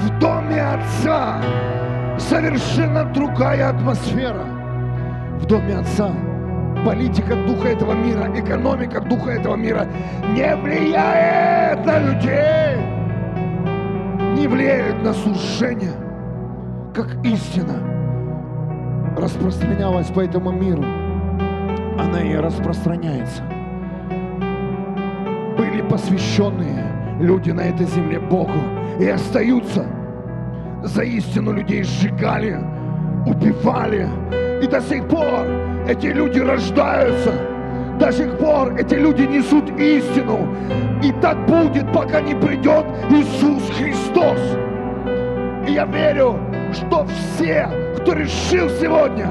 в 0.02 0.20
доме 0.20 0.62
Отца 0.62 1.38
совершенно 2.18 3.06
другая 3.06 3.70
атмосфера. 3.70 4.61
В 5.42 5.46
доме 5.46 5.78
Отца 5.78 6.12
политика 6.86 7.36
духа 7.36 7.70
этого 7.70 7.94
мира, 7.94 8.32
экономика 8.36 9.02
духа 9.02 9.32
этого 9.32 9.56
мира 9.56 9.88
не 10.34 10.56
влияет 10.56 11.86
на 11.86 12.00
людей, 12.00 12.78
не 14.36 14.48
влияет 14.48 15.04
на 15.04 15.14
служение 15.14 15.94
как 16.94 17.08
истина 17.24 17.76
распространялась 19.18 20.08
по 20.08 20.22
этому 20.22 20.52
миру, 20.52 20.84
она 21.98 22.22
и 22.22 22.36
распространяется. 22.36 23.44
Были 25.58 25.82
посвященные 25.90 27.18
люди 27.20 27.52
на 27.52 27.62
этой 27.62 27.86
земле 27.86 28.20
Богу 28.20 28.60
и 29.00 29.08
остаются. 29.08 29.86
За 30.84 31.04
истину 31.04 31.54
людей 31.54 31.84
сжигали, 31.84 32.60
убивали. 33.26 34.10
И 34.62 34.68
до 34.68 34.80
сих 34.80 35.08
пор 35.08 35.48
эти 35.88 36.08
люди 36.08 36.40
рождаются. 36.40 37.34
До 38.00 38.12
сих 38.12 38.38
пор 38.38 38.76
эти 38.78 38.94
люди 38.94 39.24
несут 39.24 39.70
истину. 39.80 40.48
И 41.04 41.12
так 41.22 41.46
будет, 41.48 41.92
пока 41.92 42.22
не 42.22 42.36
придет 42.36 42.86
Иисус 43.10 43.64
Христос. 43.78 44.40
И 45.68 45.74
я 45.74 45.86
верю, 45.86 46.40
что 46.74 47.06
все, 47.06 47.68
кто 47.98 48.14
решил 48.14 48.70
сегодня 48.70 49.30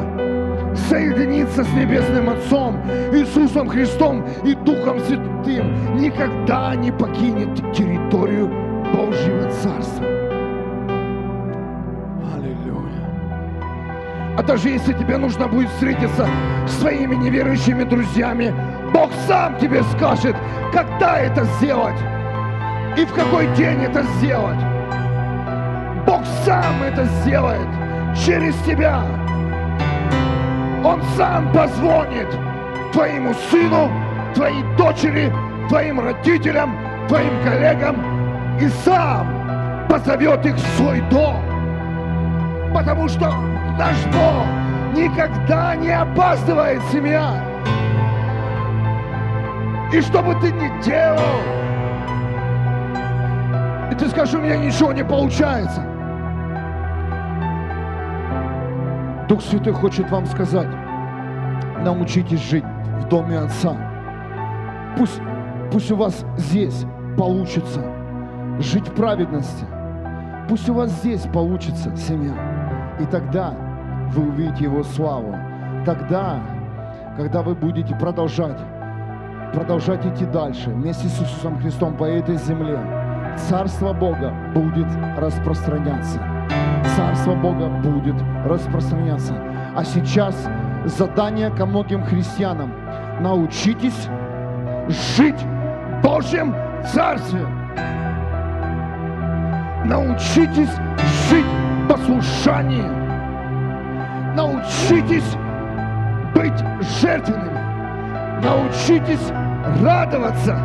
соединиться 0.89 1.63
с 1.63 1.73
Небесным 1.75 2.31
Отцом, 2.31 2.77
Иисусом 3.13 3.69
Христом 3.69 4.25
и 4.45 4.55
Духом 4.55 4.99
Святым, 5.01 5.97
никогда 5.97 6.75
не 6.75 6.91
покинет 6.91 7.55
территорию 7.73 8.49
Божьего 8.95 9.49
Царства. 9.51 10.10
А 14.41 14.43
даже 14.43 14.71
если 14.71 14.95
тебе 14.95 15.19
нужно 15.19 15.49
будет 15.49 15.69
встретиться 15.69 16.27
с 16.67 16.81
своими 16.81 17.15
неверующими 17.15 17.85
друзьями, 17.85 18.55
Бог 18.91 19.11
сам 19.27 19.59
тебе 19.59 19.83
скажет, 19.95 20.35
когда 20.73 21.19
это 21.19 21.45
сделать 21.59 21.99
и 22.97 23.05
в 23.05 23.13
какой 23.13 23.55
день 23.55 23.83
это 23.83 24.03
сделать. 24.17 24.59
Бог 26.07 26.23
сам 26.47 26.83
это 26.83 27.05
сделает 27.05 27.69
через 28.17 28.55
тебя. 28.65 29.03
Он 30.87 31.03
сам 31.19 31.53
позвонит 31.53 32.29
твоему 32.95 33.35
сыну, 33.51 33.91
твоей 34.35 34.65
дочери, 34.79 35.31
твоим 35.69 36.01
родителям, 36.01 36.79
твоим 37.09 37.45
коллегам 37.45 38.59
и 38.59 38.69
сам 38.87 39.87
позовет 39.91 40.47
их 40.47 40.55
в 40.55 40.77
свой 40.79 41.03
дом. 41.11 41.45
Потому 42.73 43.07
что 43.07 43.50
наш 43.79 43.97
Бог 44.07 44.47
никогда 44.95 45.75
не 45.77 45.91
опаздывает, 45.91 46.83
семья. 46.93 47.45
И 49.93 50.01
что 50.01 50.23
бы 50.23 50.35
ты 50.37 50.53
ни 50.53 50.83
делал, 50.83 51.19
и 53.91 53.95
ты 53.97 54.09
скажешь, 54.09 54.35
у 54.35 54.39
меня 54.39 54.57
ничего 54.57 54.93
не 54.93 55.05
получается. 55.05 55.85
Дух 59.29 59.43
Святой 59.43 59.73
хочет 59.73 60.11
вам 60.11 60.27
сказать, 60.27 60.69
научитесь 61.85 62.41
жить 62.51 62.65
в 63.01 63.09
доме 63.09 63.39
Отца. 63.39 63.77
Пусть, 64.97 65.21
пусть 65.73 65.91
у 65.91 65.97
вас 65.97 66.25
здесь 66.37 66.85
получится 67.17 67.85
жить 68.59 68.89
в 68.89 68.95
праведности. 68.95 69.65
Пусть 70.49 70.69
у 70.69 70.75
вас 70.75 70.91
здесь 70.91 71.23
получится 71.33 71.95
семья. 71.97 72.50
И 73.01 73.07
тогда 73.07 73.55
вы 74.11 74.29
увидите 74.29 74.65
Его 74.65 74.83
славу. 74.83 75.35
Тогда, 75.87 76.41
когда 77.17 77.43
вы 77.43 77.55
будете 77.55 77.95
продолжать, 77.95 78.59
продолжать 79.55 80.05
идти 80.07 80.27
дальше 80.27 80.71
вместе 80.71 81.09
с 81.09 81.21
Иисусом 81.23 81.59
Христом 81.59 81.97
по 81.97 82.05
этой 82.05 82.37
земле, 82.37 82.79
Царство 83.49 83.93
Бога 83.93 84.35
будет 84.55 84.89
распространяться. 85.17 86.21
Царство 86.95 87.35
Бога 87.35 87.69
будет 87.69 88.17
распространяться. 88.45 89.35
А 89.75 89.83
сейчас 89.85 90.49
задание 90.85 91.51
ко 91.51 91.65
многим 91.65 92.05
христианам. 92.05 92.73
Научитесь 93.21 94.09
жить 95.17 95.41
в 95.41 96.03
Божьем 96.03 96.55
Царстве. 96.93 97.47
Научитесь 99.85 100.71
жить 101.31 101.60
послушании. 101.91 102.87
Научитесь 104.37 105.37
быть 106.35 106.65
жертвенными. 107.01 107.59
Научитесь 108.45 109.33
радоваться. 109.83 110.57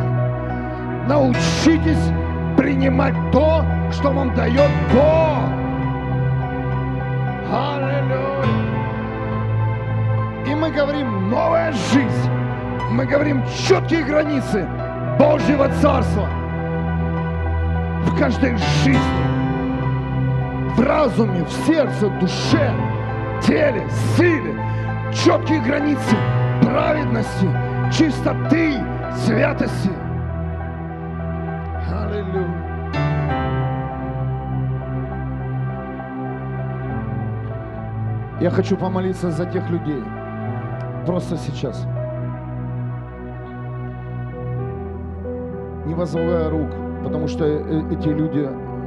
Научитесь 1.08 2.12
принимать 2.56 3.14
то, 3.32 3.64
что 3.90 4.12
вам 4.12 4.34
дает 4.36 4.70
Бог. 4.92 5.42
Аллилуйя. 7.52 8.46
И 10.46 10.54
мы 10.54 10.70
говорим 10.70 11.28
новая 11.28 11.72
жизнь. 11.72 12.30
Мы 12.92 13.04
говорим 13.04 13.42
четкие 13.66 14.04
границы 14.04 14.66
Божьего 15.18 15.68
Царства 15.80 16.28
в 18.04 18.16
каждой 18.16 18.56
жизни, 18.84 19.25
в 20.76 20.80
разуме, 20.80 21.44
в 21.44 21.50
сердце, 21.66 22.08
душе, 22.20 22.70
теле, 23.42 23.88
силе, 24.16 24.54
четкие 25.12 25.60
границы 25.60 26.16
праведности, 26.62 27.48
чистоты, 27.92 28.74
святости. 29.14 29.90
Аллилуйя. 31.90 32.66
Я 38.40 38.50
хочу 38.50 38.76
помолиться 38.76 39.30
за 39.30 39.46
тех 39.46 39.68
людей. 39.70 40.02
Просто 41.06 41.36
сейчас. 41.36 41.86
Не 45.86 45.94
возлагая 45.94 46.50
рук, 46.50 46.68
потому 47.02 47.28
что 47.28 47.44
э- 47.46 47.94
эти 47.94 48.08
люди 48.08 48.46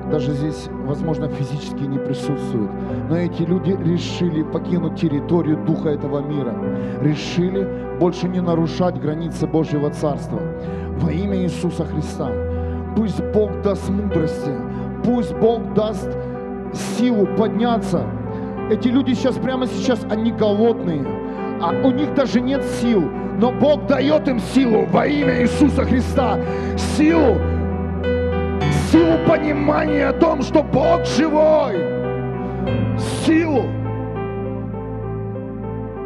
даже 0.10 0.34
здесь, 0.34 0.70
возможно, 0.86 1.28
физически 1.30 1.84
не 1.84 2.00
присутствуют. 2.00 2.72
Но 3.10 3.18
эти 3.18 3.44
люди 3.44 3.72
решили 3.72 4.44
покинуть 4.44 5.00
территорию 5.00 5.58
духа 5.66 5.90
этого 5.90 6.20
мира. 6.20 6.54
Решили 7.02 7.68
больше 8.00 8.28
не 8.28 8.42
нарушать 8.42 9.00
границы 9.00 9.48
Божьего 9.48 9.90
Царства. 9.90 10.40
Во 10.98 11.12
имя 11.12 11.38
Иисуса 11.44 11.86
Христа. 11.86 12.32
Пусть 12.96 13.24
Бог 13.34 13.62
даст 13.62 13.90
мудрости. 13.90 14.52
Пусть 15.04 15.34
Бог 15.36 15.74
даст 15.74 16.10
силу 16.74 17.26
подняться. 17.38 18.04
Эти 18.70 18.88
люди 18.90 19.14
сейчас, 19.14 19.36
прямо 19.36 19.68
сейчас, 19.68 20.06
они 20.10 20.32
голодные. 20.32 21.06
А 21.62 21.72
у 21.84 21.92
них 21.92 22.14
даже 22.14 22.42
нет 22.42 22.64
сил. 22.64 23.04
Но 23.40 23.52
Бог 23.52 23.88
дает 23.88 24.28
им 24.28 24.40
силу 24.40 24.86
во 24.92 25.08
имя 25.08 25.42
Иисуса 25.42 25.84
Христа. 25.84 26.38
Силу 26.98 27.38
силу 28.92 29.18
понимания 29.28 30.08
о 30.08 30.14
том, 30.14 30.42
что 30.42 30.64
Бог 30.64 31.06
живой, 31.06 31.78
силу, 33.26 33.66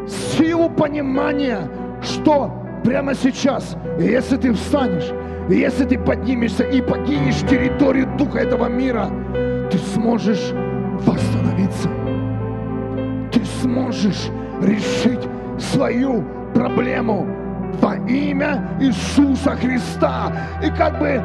силу 0.08 0.70
понимания, 0.70 1.70
что 2.02 2.52
прямо 2.84 3.14
сейчас, 3.16 3.78
если 4.00 4.38
ты 4.38 4.54
встанешь, 4.54 5.12
если 5.50 5.86
ты 5.86 5.98
поднимешься 5.98 6.64
и 6.64 6.82
покинешь 6.82 7.40
территорию 7.50 8.08
духа 8.18 8.40
этого 8.40 8.68
мира, 8.68 9.08
ты 9.72 9.78
сможешь 9.78 10.52
восстановиться. 11.06 11.90
Ты 13.32 13.44
сможешь 13.62 14.30
решить 14.62 15.28
свою 15.60 16.24
проблему 16.54 17.28
во 17.82 17.96
имя 18.08 18.70
Иисуса 18.80 19.56
Христа. 19.56 20.32
И 20.64 20.70
как 20.70 21.00
бы 21.00 21.22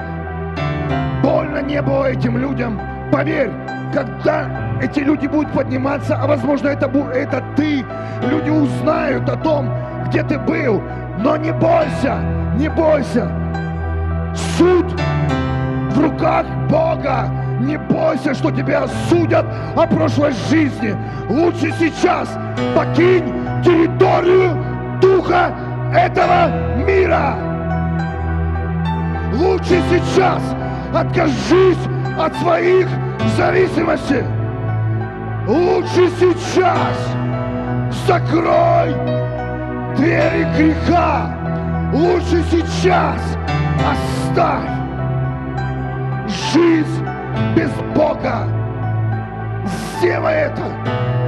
Больно 1.23 1.63
не 1.63 1.81
было 1.83 2.07
этим 2.07 2.39
людям. 2.39 2.81
Поверь, 3.13 3.51
когда 3.93 4.49
эти 4.81 5.01
люди 5.01 5.27
будут 5.27 5.53
подниматься, 5.53 6.17
а 6.17 6.27
возможно 6.27 6.69
это, 6.69 6.87
это 7.15 7.43
ты, 7.57 7.85
люди 8.23 8.51
узнают 8.51 9.29
о 9.29 9.37
том, 9.37 9.71
где 10.07 10.23
ты 10.23 10.39
был. 10.39 10.83
Но 11.19 11.37
не 11.37 11.53
бойся, 11.53 12.19
не 12.57 12.69
бойся. 12.69 13.31
Суд 14.57 14.87
в 15.91 16.01
руках 16.01 16.47
Бога. 16.71 17.29
Не 17.61 17.77
бойся, 17.77 18.35
что 18.35 18.53
тебя 18.53 18.87
судят 19.09 19.45
о 19.75 19.85
прошлой 19.87 20.33
жизни. 20.49 20.95
Лучше 21.29 21.73
сейчас 21.77 22.29
покинь 22.77 23.35
территорию 23.65 24.57
Духа 25.01 25.53
этого 25.93 26.77
мира. 26.77 27.35
Лучше 29.35 29.81
сейчас 29.91 30.41
Откажись 30.95 31.87
от 32.19 32.35
своих 32.37 32.89
зависимостей. 33.37 34.25
Лучше 35.47 36.11
сейчас 36.19 36.97
закрой 38.07 38.95
двери 39.97 40.47
греха. 40.57 41.35
Лучше 41.93 42.43
сейчас 42.51 43.21
оставь 43.91 44.69
жизнь 46.53 47.07
без 47.55 47.71
Бога. 47.95 48.47
Сделай 49.99 50.35
это. 50.35 50.63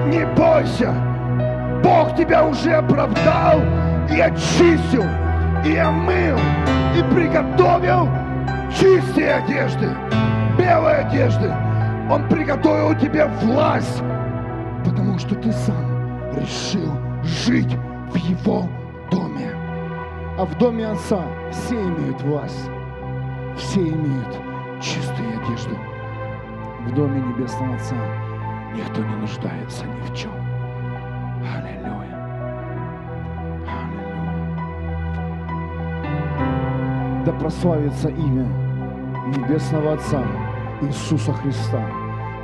Не 0.06 0.24
бойся. 0.36 0.94
Бог 1.82 2.14
тебя 2.16 2.46
уже 2.46 2.72
оправдал 2.72 3.60
и 4.10 4.20
очистил, 4.20 5.04
и 5.64 5.76
омыл, 5.76 6.38
и 6.96 7.14
приготовил 7.14 8.08
чистые 8.78 9.34
одежды, 9.34 9.96
белые 10.58 10.96
одежды. 10.96 11.52
Он 12.10 12.28
приготовил 12.28 12.98
тебе 12.98 13.26
власть, 13.42 14.02
потому 14.84 15.18
что 15.18 15.34
ты 15.34 15.52
сам 15.52 16.32
решил 16.34 16.92
жить 17.22 17.76
в 18.10 18.16
его 18.16 18.68
доме. 19.10 19.52
А 20.38 20.44
в 20.44 20.56
доме 20.58 20.88
Отца 20.88 21.22
все 21.52 21.80
имеют 21.80 22.20
власть, 22.22 22.68
все 23.56 23.80
имеют 23.80 24.38
чистые 24.80 25.38
одежды. 25.38 25.76
В 26.86 26.94
доме 26.94 27.20
Небесного 27.20 27.74
Отца 27.76 27.96
никто 28.74 29.02
не 29.04 29.14
нуждается 29.16 29.84
ни 29.84 30.00
в 30.00 30.16
чем. 30.16 30.32
Аллилуйя. 31.56 31.99
Да 37.24 37.32
прославится 37.32 38.08
имя 38.08 38.46
Небесного 39.26 39.94
Отца 39.94 40.24
Иисуса 40.82 41.32
Христа 41.32 41.84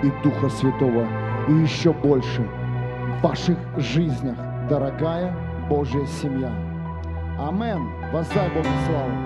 и 0.02 0.10
Духа 0.22 0.48
Святого 0.48 1.06
и 1.48 1.52
еще 1.52 1.92
больше 1.92 2.42
в 2.42 3.22
ваших 3.22 3.56
жизнях, 3.78 4.36
дорогая 4.68 5.34
Божья 5.68 6.04
семья. 6.06 6.52
Амен. 7.38 7.88
Воздай 8.12 8.48
Богу 8.50 8.68
славу. 8.86 9.25